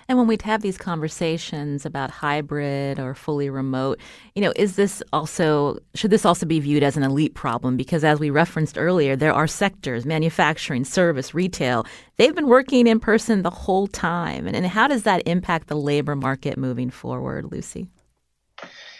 and 0.09 0.17
when 0.17 0.25
we'd 0.25 0.41
have 0.41 0.63
these 0.63 0.77
conversations 0.77 1.85
about 1.85 2.09
hybrid 2.09 2.99
or 2.99 3.13
fully 3.13 3.47
remote, 3.47 3.99
you 4.33 4.41
know, 4.41 4.51
is 4.55 4.75
this 4.75 5.03
also 5.13 5.77
should 5.93 6.09
this 6.09 6.25
also 6.25 6.47
be 6.47 6.59
viewed 6.59 6.81
as 6.81 6.97
an 6.97 7.03
elite 7.03 7.35
problem? 7.35 7.77
Because 7.77 8.03
as 8.03 8.19
we 8.19 8.31
referenced 8.31 8.75
earlier, 8.75 9.15
there 9.15 9.31
are 9.31 9.45
sectors, 9.45 10.07
manufacturing, 10.07 10.83
service, 10.83 11.35
retail, 11.35 11.85
they've 12.17 12.33
been 12.33 12.47
working 12.47 12.87
in 12.87 12.99
person 12.99 13.43
the 13.43 13.51
whole 13.51 13.85
time. 13.85 14.47
And, 14.47 14.55
and 14.55 14.65
how 14.65 14.87
does 14.87 15.03
that 15.03 15.21
impact 15.27 15.67
the 15.67 15.77
labor 15.77 16.15
market 16.15 16.57
moving 16.57 16.89
forward, 16.89 17.51
Lucy? 17.51 17.87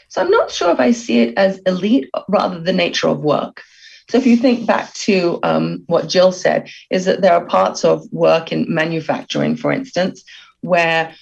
So 0.09 0.21
I'm 0.21 0.29
not 0.29 0.51
sure 0.51 0.71
if 0.71 0.79
I 0.79 0.91
see 0.91 1.21
it 1.21 1.37
as 1.37 1.57
elite, 1.65 2.09
rather 2.27 2.59
the 2.59 2.71
nature 2.71 3.07
of 3.07 3.23
work. 3.23 3.63
So 4.09 4.17
if 4.17 4.25
you 4.25 4.37
think 4.37 4.65
back 4.65 4.93
to 4.93 5.39
um, 5.43 5.83
what 5.87 6.09
Jill 6.09 6.31
said, 6.31 6.69
is 6.89 7.05
that 7.05 7.21
there 7.21 7.33
are 7.33 7.45
parts 7.45 7.83
of 7.83 8.03
work 8.11 8.51
in 8.51 8.65
manufacturing, 8.67 9.55
for 9.55 9.71
instance, 9.71 10.23
where 10.61 11.13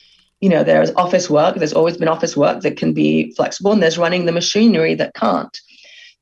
you 0.42 0.50
know 0.50 0.64
there's 0.64 0.92
office 0.92 1.30
work 1.30 1.56
there's 1.56 1.74
always 1.74 1.98
been 1.98 2.08
office 2.08 2.38
work 2.38 2.62
that 2.62 2.78
can 2.78 2.94
be 2.94 3.32
flexible 3.32 3.72
and 3.72 3.82
there's 3.82 3.98
running 3.98 4.26
the 4.26 4.32
machinery 4.32 4.96
that 4.96 5.14
can't. 5.14 5.60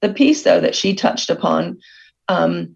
The 0.02 0.14
piece 0.14 0.44
though 0.44 0.62
that 0.62 0.76
she 0.76 0.94
touched 0.94 1.30
upon 1.30 1.80
um, 2.28 2.76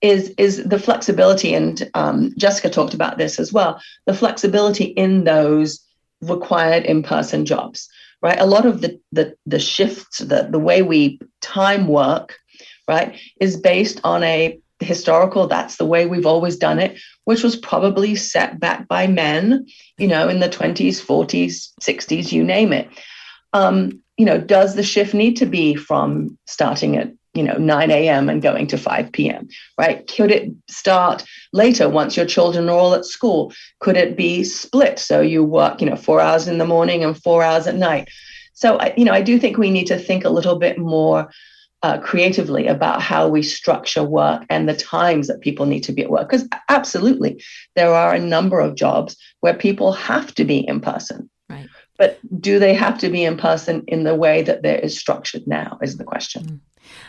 is 0.00 0.34
is 0.38 0.64
the 0.64 0.78
flexibility 0.78 1.54
and 1.54 1.90
um, 1.94 2.32
jessica 2.38 2.70
talked 2.70 2.94
about 2.94 3.18
this 3.18 3.38
as 3.38 3.52
well 3.52 3.80
the 4.06 4.14
flexibility 4.14 4.84
in 4.84 5.24
those 5.24 5.80
required 6.22 6.84
in-person 6.84 7.44
jobs 7.46 7.88
right? 8.22 8.38
A 8.38 8.46
lot 8.46 8.66
of 8.66 8.80
the 8.80 9.00
the, 9.12 9.36
the 9.46 9.58
shifts 9.58 10.18
the, 10.18 10.48
the 10.50 10.58
way 10.58 10.82
we 10.82 11.20
time 11.40 11.88
work 11.88 12.38
right 12.88 13.18
is 13.40 13.56
based 13.56 14.00
on 14.04 14.22
a 14.22 14.58
historical 14.80 15.46
that's 15.46 15.76
the 15.76 15.84
way 15.84 16.06
we've 16.06 16.26
always 16.26 16.56
done 16.56 16.78
it 16.78 16.98
which 17.24 17.42
was 17.42 17.56
probably 17.56 18.16
set 18.16 18.58
back 18.58 18.88
by 18.88 19.06
men 19.06 19.66
you 19.98 20.06
know 20.06 20.28
in 20.28 20.40
the 20.40 20.48
20s 20.48 21.04
40s 21.04 21.70
60s 21.80 22.32
you 22.32 22.42
name 22.42 22.72
it. 22.72 22.88
Um, 23.52 24.00
you 24.16 24.24
know 24.24 24.38
does 24.38 24.74
the 24.74 24.82
shift 24.82 25.14
need 25.14 25.36
to 25.36 25.46
be 25.46 25.74
from 25.74 26.38
starting 26.46 26.96
at 26.96 27.12
you 27.34 27.42
know 27.42 27.56
9 27.56 27.90
a.m 27.90 28.28
and 28.28 28.42
going 28.42 28.66
to 28.68 28.78
5 28.78 29.12
p.m 29.12 29.48
right? 29.78 30.06
Could 30.06 30.30
it 30.30 30.50
start 30.68 31.24
later 31.52 31.88
once 31.88 32.16
your 32.16 32.26
children 32.26 32.68
are 32.68 32.76
all 32.76 32.94
at 32.94 33.04
school? 33.04 33.52
Could 33.80 33.96
it 33.96 34.16
be 34.16 34.44
split? 34.44 34.98
So 34.98 35.20
you 35.20 35.44
work 35.44 35.80
you 35.80 35.88
know 35.88 35.96
four 35.96 36.20
hours 36.20 36.48
in 36.48 36.58
the 36.58 36.66
morning 36.66 37.04
and 37.04 37.20
four 37.22 37.42
hours 37.42 37.66
at 37.66 37.76
night. 37.76 38.08
So 38.54 38.78
you 38.96 39.04
know 39.04 39.12
i 39.12 39.22
do 39.22 39.38
think 39.38 39.56
we 39.56 39.70
need 39.70 39.86
to 39.86 39.98
think 39.98 40.24
a 40.24 40.30
little 40.30 40.58
bit 40.58 40.78
more 40.78 41.30
uh, 41.82 41.98
creatively 41.98 42.66
about 42.66 43.00
how 43.00 43.28
we 43.28 43.42
structure 43.42 44.04
work 44.04 44.44
and 44.50 44.68
the 44.68 44.76
times 44.76 45.26
that 45.26 45.40
people 45.40 45.66
need 45.66 45.82
to 45.84 45.92
be 45.92 46.02
at 46.02 46.10
work. 46.10 46.28
Because 46.28 46.48
absolutely, 46.68 47.42
there 47.76 47.94
are 47.94 48.14
a 48.14 48.20
number 48.20 48.60
of 48.60 48.74
jobs 48.74 49.16
where 49.40 49.54
people 49.54 49.92
have 49.92 50.34
to 50.34 50.44
be 50.44 50.58
in 50.58 50.80
person. 50.80 51.30
Right. 51.48 51.68
But 51.98 52.18
do 52.40 52.58
they 52.58 52.74
have 52.74 52.98
to 52.98 53.08
be 53.08 53.24
in 53.24 53.36
person 53.36 53.84
in 53.86 54.04
the 54.04 54.14
way 54.14 54.42
that 54.42 54.62
there 54.62 54.78
is 54.78 54.98
structured 54.98 55.46
now? 55.46 55.78
Is 55.82 55.96
the 55.96 56.04
question. 56.04 56.60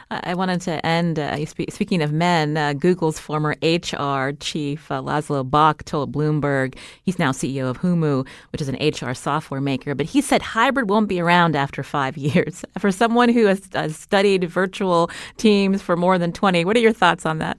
I 0.09 0.33
wanted 0.33 0.61
to 0.61 0.85
end, 0.85 1.19
uh, 1.19 1.45
speaking 1.45 2.01
of 2.01 2.11
men, 2.11 2.57
uh, 2.57 2.73
Google's 2.73 3.19
former 3.19 3.51
HR 3.61 4.31
chief, 4.39 4.91
uh, 4.91 5.01
Laszlo 5.01 5.49
Bock, 5.49 5.83
told 5.85 6.11
Bloomberg, 6.11 6.75
he's 7.03 7.17
now 7.17 7.31
CEO 7.31 7.69
of 7.69 7.79
Humu, 7.79 8.27
which 8.51 8.61
is 8.61 8.69
an 8.69 8.75
HR 8.75 9.13
software 9.13 9.61
maker, 9.61 9.95
but 9.95 10.05
he 10.05 10.21
said 10.21 10.41
hybrid 10.41 10.89
won't 10.89 11.07
be 11.07 11.19
around 11.19 11.55
after 11.55 11.83
five 11.83 12.17
years. 12.27 12.63
For 12.77 12.91
someone 12.91 13.29
who 13.29 13.45
has, 13.45 13.61
has 13.73 13.95
studied 13.95 14.43
virtual 14.45 15.09
teams 15.37 15.81
for 15.81 15.95
more 15.95 16.17
than 16.17 16.31
20, 16.31 16.65
what 16.65 16.75
are 16.75 16.81
your 16.81 16.93
thoughts 16.93 17.25
on 17.25 17.37
that? 17.39 17.57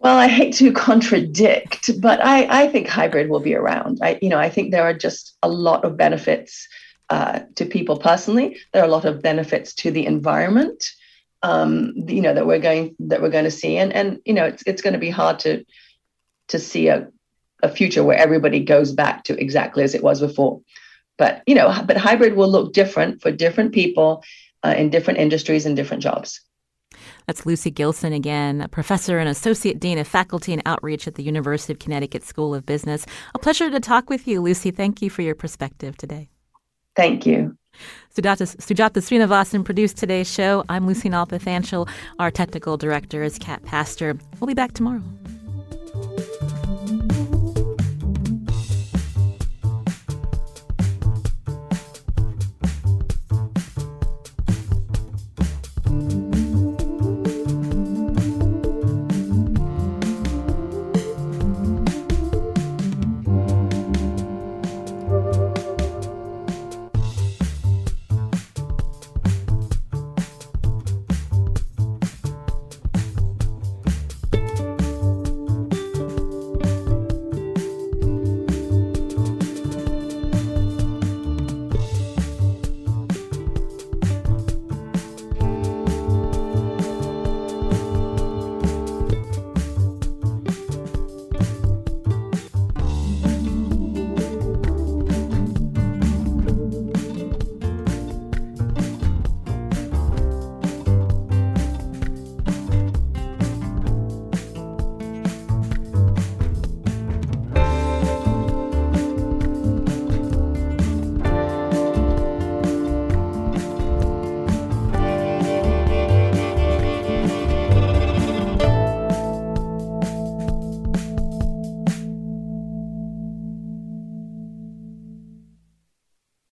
Well, 0.00 0.18
I 0.18 0.28
hate 0.28 0.52
to 0.56 0.70
contradict, 0.70 1.98
but 2.00 2.22
I, 2.22 2.64
I 2.64 2.68
think 2.68 2.88
hybrid 2.88 3.30
will 3.30 3.40
be 3.40 3.54
around. 3.54 4.00
I, 4.02 4.18
you 4.20 4.28
know, 4.28 4.38
I 4.38 4.50
think 4.50 4.70
there 4.70 4.82
are 4.82 4.92
just 4.92 5.36
a 5.42 5.48
lot 5.48 5.82
of 5.82 5.96
benefits 5.96 6.68
uh, 7.10 7.40
to 7.56 7.66
people 7.66 7.98
personally. 7.98 8.58
There 8.72 8.82
are 8.82 8.86
a 8.86 8.90
lot 8.90 9.04
of 9.04 9.22
benefits 9.22 9.74
to 9.76 9.90
the 9.90 10.06
environment, 10.06 10.90
um, 11.42 11.92
you 12.08 12.20
know, 12.20 12.34
that 12.34 12.46
we're 12.46 12.58
going 12.58 12.96
that 13.00 13.20
we're 13.20 13.30
going 13.30 13.44
to 13.44 13.50
see, 13.50 13.76
and 13.76 13.92
and 13.92 14.20
you 14.24 14.34
know, 14.34 14.46
it's 14.46 14.62
it's 14.66 14.82
going 14.82 14.94
to 14.94 14.98
be 14.98 15.10
hard 15.10 15.38
to 15.40 15.64
to 16.48 16.58
see 16.58 16.88
a 16.88 17.08
a 17.62 17.68
future 17.68 18.04
where 18.04 18.18
everybody 18.18 18.60
goes 18.60 18.92
back 18.92 19.24
to 19.24 19.40
exactly 19.40 19.82
as 19.82 19.94
it 19.94 20.02
was 20.02 20.20
before. 20.20 20.60
But 21.16 21.42
you 21.46 21.54
know, 21.54 21.72
but 21.86 21.96
hybrid 21.96 22.34
will 22.34 22.50
look 22.50 22.72
different 22.72 23.22
for 23.22 23.30
different 23.30 23.72
people 23.72 24.22
uh, 24.62 24.74
in 24.76 24.90
different 24.90 25.20
industries 25.20 25.66
and 25.66 25.76
different 25.76 26.02
jobs. 26.02 26.40
That's 27.26 27.46
Lucy 27.46 27.70
Gilson 27.70 28.12
again, 28.12 28.60
a 28.60 28.68
professor 28.68 29.18
and 29.18 29.28
associate 29.28 29.80
dean 29.80 29.98
of 29.98 30.06
faculty 30.06 30.52
and 30.52 30.62
outreach 30.66 31.08
at 31.08 31.16
the 31.16 31.22
University 31.22 31.72
of 31.72 31.78
Connecticut 31.78 32.22
School 32.22 32.54
of 32.54 32.66
Business. 32.66 33.06
A 33.34 33.38
pleasure 33.38 33.70
to 33.70 33.80
talk 33.80 34.10
with 34.10 34.28
you, 34.28 34.40
Lucy. 34.40 34.70
Thank 34.70 35.02
you 35.02 35.10
for 35.10 35.22
your 35.22 35.34
perspective 35.34 35.96
today. 35.96 36.28
Thank 36.96 37.26
you. 37.26 37.56
Sujata, 38.16 38.46
Sujata 38.58 39.00
Srinivasan 39.02 39.64
produced 39.64 39.96
today's 39.96 40.32
show. 40.32 40.64
I'm 40.68 40.86
Lucy 40.86 41.08
Nalpathanchil. 41.10 41.88
Our 42.20 42.30
technical 42.30 42.76
director 42.76 43.24
is 43.24 43.38
Kat 43.38 43.64
Pastor. 43.64 44.16
We'll 44.38 44.46
be 44.46 44.54
back 44.54 44.72
tomorrow. 44.72 45.02